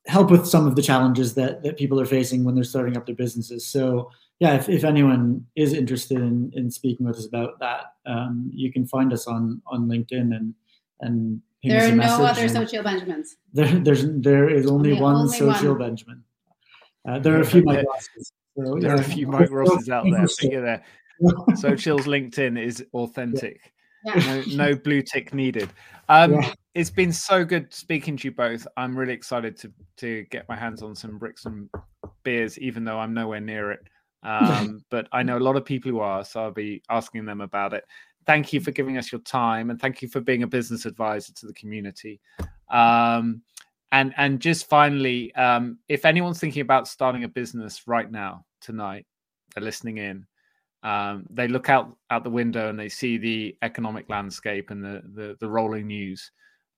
help 0.06 0.30
with 0.30 0.46
some 0.46 0.66
of 0.66 0.74
the 0.74 0.82
challenges 0.82 1.34
that 1.34 1.62
that 1.62 1.76
people 1.76 2.00
are 2.00 2.06
facing 2.06 2.44
when 2.44 2.54
they're 2.54 2.64
starting 2.64 2.96
up 2.96 3.06
their 3.06 3.14
businesses. 3.14 3.66
So 3.66 4.10
yeah, 4.40 4.54
if, 4.54 4.68
if 4.68 4.84
anyone 4.84 5.44
is 5.56 5.72
interested 5.72 6.18
in, 6.18 6.52
in 6.54 6.70
speaking 6.70 7.06
with 7.06 7.16
us 7.16 7.26
about 7.26 7.58
that, 7.58 7.94
um, 8.06 8.50
you 8.54 8.72
can 8.72 8.86
find 8.86 9.12
us 9.12 9.26
on 9.26 9.60
on 9.66 9.88
LinkedIn 9.88 10.34
and 10.34 10.54
and 11.00 11.42
there 11.62 11.88
are 11.88 11.94
no 11.94 12.24
other 12.24 12.48
Xochitl 12.48 12.84
Benjamins. 12.84 13.36
There, 13.52 13.66
there's 13.66 14.04
there 14.06 14.48
is 14.48 14.66
only, 14.66 14.92
only 14.92 15.02
one 15.02 15.16
only 15.16 15.38
Xochitl 15.38 15.70
one. 15.70 15.78
Benjamin. 15.78 16.24
Uh, 17.08 17.18
there 17.18 17.36
are 17.36 17.40
a 17.40 17.46
few 17.46 17.62
Mike 17.62 17.86
Rosses. 17.86 18.32
So, 18.58 18.74
there 18.74 18.90
yeah. 18.90 18.96
are 18.96 19.00
a 19.00 19.04
few 19.04 19.26
Mike 19.26 19.50
Rosses 19.50 19.88
out 19.88 20.04
there. 20.10 20.26
There. 20.40 20.82
Xochitl's 21.20 22.06
LinkedIn 22.06 22.60
is 22.60 22.84
authentic. 22.94 23.72
Yeah. 24.04 24.14
No, 24.14 24.42
no 24.70 24.74
blue 24.74 25.02
tick 25.02 25.34
needed. 25.34 25.68
Um, 26.08 26.34
yeah. 26.34 26.52
It's 26.74 26.90
been 26.90 27.12
so 27.12 27.44
good 27.44 27.72
speaking 27.74 28.16
to 28.16 28.28
you 28.28 28.32
both. 28.32 28.66
I'm 28.76 28.96
really 28.96 29.12
excited 29.12 29.56
to 29.58 29.72
to 29.98 30.24
get 30.30 30.48
my 30.48 30.56
hands 30.56 30.82
on 30.82 30.94
some 30.94 31.18
bricks 31.18 31.44
and 31.44 31.68
beers, 32.22 32.58
even 32.58 32.84
though 32.84 32.98
I'm 32.98 33.14
nowhere 33.14 33.40
near 33.40 33.72
it. 33.72 33.80
Um, 34.24 34.84
but 34.90 35.06
I 35.12 35.22
know 35.22 35.38
a 35.38 35.38
lot 35.38 35.54
of 35.54 35.64
people 35.64 35.92
who 35.92 36.00
are, 36.00 36.24
so 36.24 36.42
I'll 36.42 36.50
be 36.50 36.82
asking 36.90 37.24
them 37.24 37.40
about 37.40 37.72
it. 37.72 37.84
Thank 38.26 38.52
you 38.52 38.60
for 38.60 38.72
giving 38.72 38.98
us 38.98 39.12
your 39.12 39.20
time, 39.20 39.70
and 39.70 39.80
thank 39.80 40.02
you 40.02 40.08
for 40.08 40.20
being 40.20 40.42
a 40.42 40.46
business 40.46 40.86
advisor 40.86 41.32
to 41.34 41.46
the 41.46 41.54
community. 41.54 42.20
Um, 42.68 43.42
and 43.92 44.12
and 44.16 44.40
just 44.40 44.68
finally, 44.68 45.32
um, 45.36 45.78
if 45.88 46.04
anyone's 46.04 46.40
thinking 46.40 46.62
about 46.62 46.88
starting 46.88 47.22
a 47.22 47.28
business 47.28 47.86
right 47.86 48.10
now, 48.10 48.44
tonight, 48.60 49.06
they're 49.54 49.64
listening 49.64 49.98
in. 49.98 50.26
Um, 50.82 51.26
they 51.30 51.48
look 51.48 51.68
out 51.68 51.96
out 52.10 52.22
the 52.22 52.30
window 52.30 52.68
and 52.68 52.78
they 52.78 52.88
see 52.88 53.18
the 53.18 53.56
economic 53.62 54.08
landscape 54.08 54.70
and 54.70 54.82
the 54.82 55.02
the, 55.14 55.36
the 55.40 55.48
rolling 55.48 55.86
news. 55.88 56.30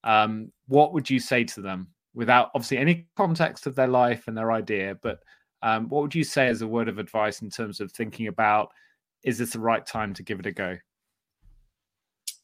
Um, 0.04 0.50
what 0.68 0.92
would 0.94 1.10
you 1.10 1.20
say 1.20 1.44
to 1.44 1.60
them 1.60 1.88
without 2.14 2.50
obviously 2.54 2.78
any 2.78 3.06
context 3.16 3.66
of 3.66 3.74
their 3.74 3.86
life 3.86 4.26
and 4.26 4.36
their 4.36 4.52
idea, 4.52 4.96
but 5.02 5.20
um, 5.62 5.88
what 5.88 6.02
would 6.02 6.14
you 6.14 6.24
say 6.24 6.48
as 6.48 6.62
a 6.62 6.66
word 6.66 6.88
of 6.88 6.98
advice 6.98 7.42
in 7.42 7.50
terms 7.50 7.80
of 7.80 7.92
thinking 7.92 8.28
about 8.28 8.70
is 9.22 9.38
this 9.38 9.50
the 9.50 9.60
right 9.60 9.86
time 9.86 10.14
to 10.14 10.22
give 10.22 10.40
it 10.40 10.46
a 10.46 10.52
go? 10.52 10.78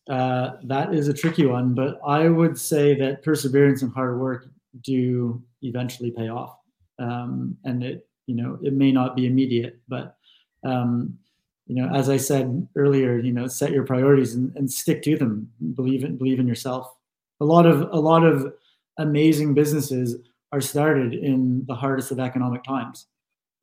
Uh, 0.08 0.52
that 0.64 0.94
is 0.94 1.08
a 1.08 1.14
tricky 1.14 1.46
one, 1.46 1.74
but 1.74 1.98
I 2.06 2.28
would 2.28 2.58
say 2.58 2.94
that 2.98 3.24
perseverance 3.24 3.82
and 3.82 3.92
hard 3.92 4.20
work 4.20 4.48
do 4.82 5.42
eventually 5.62 6.10
pay 6.10 6.28
off. 6.28 6.58
Um, 6.98 7.56
and 7.64 7.82
it, 7.82 8.06
you 8.26 8.34
know, 8.34 8.58
it 8.62 8.72
may 8.72 8.92
not 8.92 9.16
be 9.16 9.26
immediate, 9.26 9.78
but 9.88 10.16
um, 10.64 11.18
you 11.66 11.74
know, 11.74 11.92
as 11.94 12.08
I 12.08 12.16
said 12.16 12.66
earlier, 12.76 13.18
you 13.18 13.32
know, 13.32 13.46
set 13.46 13.72
your 13.72 13.84
priorities 13.84 14.34
and, 14.34 14.54
and 14.56 14.70
stick 14.70 15.02
to 15.02 15.16
them. 15.16 15.50
Believe 15.74 16.04
in 16.04 16.16
believe 16.16 16.38
in 16.38 16.46
yourself. 16.46 16.94
A 17.40 17.44
lot 17.44 17.66
of 17.66 17.82
a 17.92 18.00
lot 18.00 18.24
of 18.24 18.52
amazing 18.98 19.54
businesses 19.54 20.16
are 20.52 20.60
started 20.60 21.12
in 21.12 21.64
the 21.66 21.74
hardest 21.74 22.12
of 22.12 22.20
economic 22.20 22.62
times. 22.62 23.06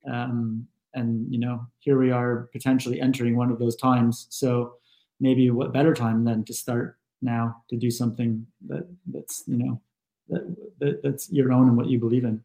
Um, 0.06 0.68
and 0.94 1.32
you 1.32 1.40
know, 1.40 1.66
here 1.80 1.98
we 1.98 2.12
are 2.12 2.50
potentially 2.52 3.00
entering 3.02 3.36
one 3.36 3.52
of 3.52 3.60
those 3.60 3.76
times. 3.76 4.28
So 4.30 4.76
maybe 5.20 5.50
what 5.50 5.74
better 5.74 5.94
time 5.94 6.26
than 6.26 6.44
to 6.46 6.54
start 6.54 6.98
now 7.22 7.64
to 7.70 7.78
do 7.78 7.90
something 7.90 8.46
that 8.68 8.86
that's 9.08 9.44
you 9.48 9.58
know 9.58 9.82
that, 10.30 10.56
that 10.80 11.02
that's 11.04 11.32
your 11.32 11.52
own 11.54 11.70
and 11.70 11.78
what 11.78 11.88
you 11.88 12.00
believe 12.00 12.26
in. 12.26 12.44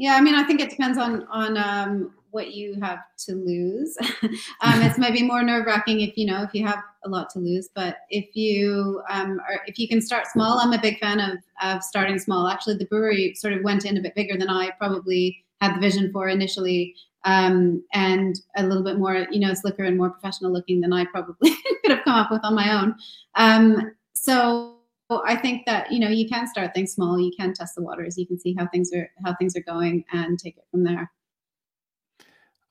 Yeah, 0.00 0.14
I 0.14 0.22
mean, 0.22 0.34
I 0.34 0.44
think 0.44 0.62
it 0.62 0.70
depends 0.70 0.96
on 0.96 1.26
on 1.30 1.58
um, 1.58 2.14
what 2.30 2.54
you 2.54 2.74
have 2.80 3.00
to 3.26 3.34
lose. 3.34 3.98
um, 4.62 4.80
it's 4.80 4.96
maybe 4.96 5.22
more 5.22 5.42
nerve 5.42 5.66
wracking 5.66 6.00
if 6.00 6.16
you 6.16 6.24
know 6.24 6.42
if 6.42 6.54
you 6.54 6.66
have 6.66 6.82
a 7.04 7.08
lot 7.10 7.28
to 7.34 7.38
lose. 7.38 7.68
But 7.74 7.98
if 8.08 8.34
you 8.34 9.02
um, 9.10 9.42
if 9.66 9.78
you 9.78 9.86
can 9.86 10.00
start 10.00 10.26
small, 10.28 10.58
I'm 10.58 10.72
a 10.72 10.80
big 10.80 10.98
fan 11.00 11.20
of 11.20 11.36
of 11.62 11.82
starting 11.82 12.18
small. 12.18 12.48
Actually, 12.48 12.78
the 12.78 12.86
brewery 12.86 13.34
sort 13.34 13.52
of 13.52 13.62
went 13.62 13.84
in 13.84 13.98
a 13.98 14.00
bit 14.00 14.14
bigger 14.14 14.38
than 14.38 14.48
I 14.48 14.70
probably 14.78 15.44
had 15.60 15.76
the 15.76 15.80
vision 15.80 16.10
for 16.14 16.28
initially, 16.28 16.94
um, 17.26 17.84
and 17.92 18.40
a 18.56 18.62
little 18.62 18.82
bit 18.82 18.96
more, 18.96 19.26
you 19.30 19.40
know, 19.40 19.52
slicker 19.52 19.84
and 19.84 19.98
more 19.98 20.08
professional 20.08 20.50
looking 20.50 20.80
than 20.80 20.94
I 20.94 21.04
probably 21.04 21.50
could 21.82 21.90
have 21.90 22.04
come 22.04 22.14
up 22.14 22.30
with 22.30 22.40
on 22.42 22.54
my 22.54 22.72
own. 22.72 22.94
Um, 23.34 23.92
so 24.14 24.79
I 25.10 25.36
think 25.36 25.66
that 25.66 25.90
you 25.90 25.98
know 25.98 26.08
you 26.08 26.28
can 26.28 26.46
start 26.46 26.72
things 26.74 26.92
small. 26.92 27.18
You 27.18 27.32
can 27.36 27.52
test 27.52 27.74
the 27.74 27.82
waters. 27.82 28.16
You 28.16 28.26
can 28.26 28.38
see 28.38 28.54
how 28.56 28.66
things 28.68 28.92
are 28.92 29.10
how 29.24 29.34
things 29.34 29.56
are 29.56 29.62
going 29.62 30.04
and 30.12 30.38
take 30.38 30.56
it 30.56 30.64
from 30.70 30.84
there. 30.84 31.10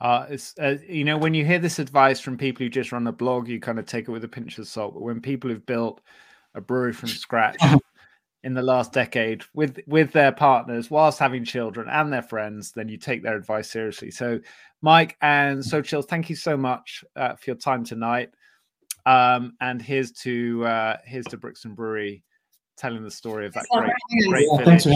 Uh, 0.01 0.25
it's 0.29 0.57
uh, 0.59 0.77
you 0.87 1.03
know 1.03 1.17
when 1.17 1.33
you 1.33 1.45
hear 1.45 1.59
this 1.59 1.79
advice 1.79 2.19
from 2.19 2.37
people 2.37 2.63
who 2.63 2.69
just 2.69 2.91
run 2.91 3.07
a 3.07 3.11
blog, 3.11 3.47
you 3.47 3.59
kind 3.59 3.79
of 3.79 3.85
take 3.85 4.07
it 4.07 4.11
with 4.11 4.23
a 4.23 4.29
pinch 4.29 4.57
of 4.57 4.67
salt. 4.67 4.93
But 4.93 5.03
when 5.03 5.19
people 5.19 5.49
have 5.49 5.65
built 5.65 6.01
a 6.55 6.61
brewery 6.61 6.93
from 6.93 7.09
scratch 7.09 7.61
in 8.43 8.53
the 8.53 8.61
last 8.61 8.93
decade 8.93 9.43
with 9.53 9.79
with 9.87 10.13
their 10.13 10.31
partners, 10.31 10.89
whilst 10.89 11.19
having 11.19 11.43
children 11.43 11.89
and 11.89 12.13
their 12.13 12.21
friends, 12.21 12.71
then 12.71 12.87
you 12.87 12.97
take 12.97 13.23
their 13.23 13.35
advice 13.35 13.69
seriously. 13.69 14.11
So, 14.11 14.39
Mike 14.81 15.17
and 15.21 15.59
Xochitl, 15.59 16.07
thank 16.07 16.29
you 16.29 16.37
so 16.37 16.55
much 16.55 17.03
uh, 17.17 17.35
for 17.35 17.49
your 17.49 17.57
time 17.57 17.83
tonight. 17.83 18.29
Um, 19.05 19.53
and 19.59 19.81
here's 19.81 20.13
to 20.13 20.65
uh, 20.65 20.97
here's 21.03 21.25
to 21.25 21.37
Brixton 21.37 21.73
Brewery 21.73 22.23
telling 22.79 23.03
the 23.03 23.11
story 23.11 23.45
of 23.45 23.53
that 23.53 23.65
great, 23.71 23.91
great 24.29 24.47
yeah, 24.51 24.63
Thanks, 24.65 24.87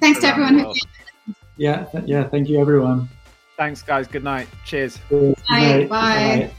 thanks 0.00 0.20
to 0.20 0.26
everyone. 0.26 0.74
Yeah, 1.56 1.86
yeah. 2.04 2.28
Thank 2.28 2.48
you, 2.48 2.60
everyone. 2.60 3.08
Thanks, 3.56 3.82
guys. 3.82 4.06
Good 4.06 4.24
night. 4.24 4.48
Cheers. 4.64 4.98
Bye. 5.10 5.36
Bye. 5.48 5.86
Bye. 5.88 6.50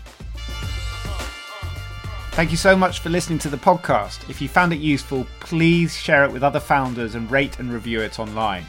Thank 2.34 2.52
you 2.52 2.58
so 2.58 2.76
much 2.76 3.00
for 3.00 3.10
listening 3.10 3.40
to 3.40 3.50
the 3.50 3.58
podcast. 3.58 4.30
If 4.30 4.42
you 4.42 4.48
found 4.48 4.72
it 4.74 4.80
useful, 4.80 5.26
please 5.40 5.96
share 5.96 6.24
it 6.24 6.32
with 6.32 6.44
other 6.44 6.60
founders 6.60 7.16
and 7.16 7.30
rate 7.30 7.60
and 7.60 7.74
review 7.74 8.02
it 8.02 8.20
online. 8.20 8.64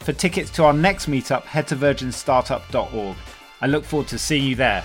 For 0.00 0.12
tickets 0.12 0.50
to 0.52 0.64
our 0.64 0.72
next 0.72 1.06
meetup, 1.08 1.42
head 1.42 1.68
to 1.68 1.76
virginstartup.org. 1.76 3.16
I 3.60 3.66
look 3.66 3.84
forward 3.84 4.08
to 4.08 4.18
seeing 4.18 4.44
you 4.44 4.56
there. 4.56 4.84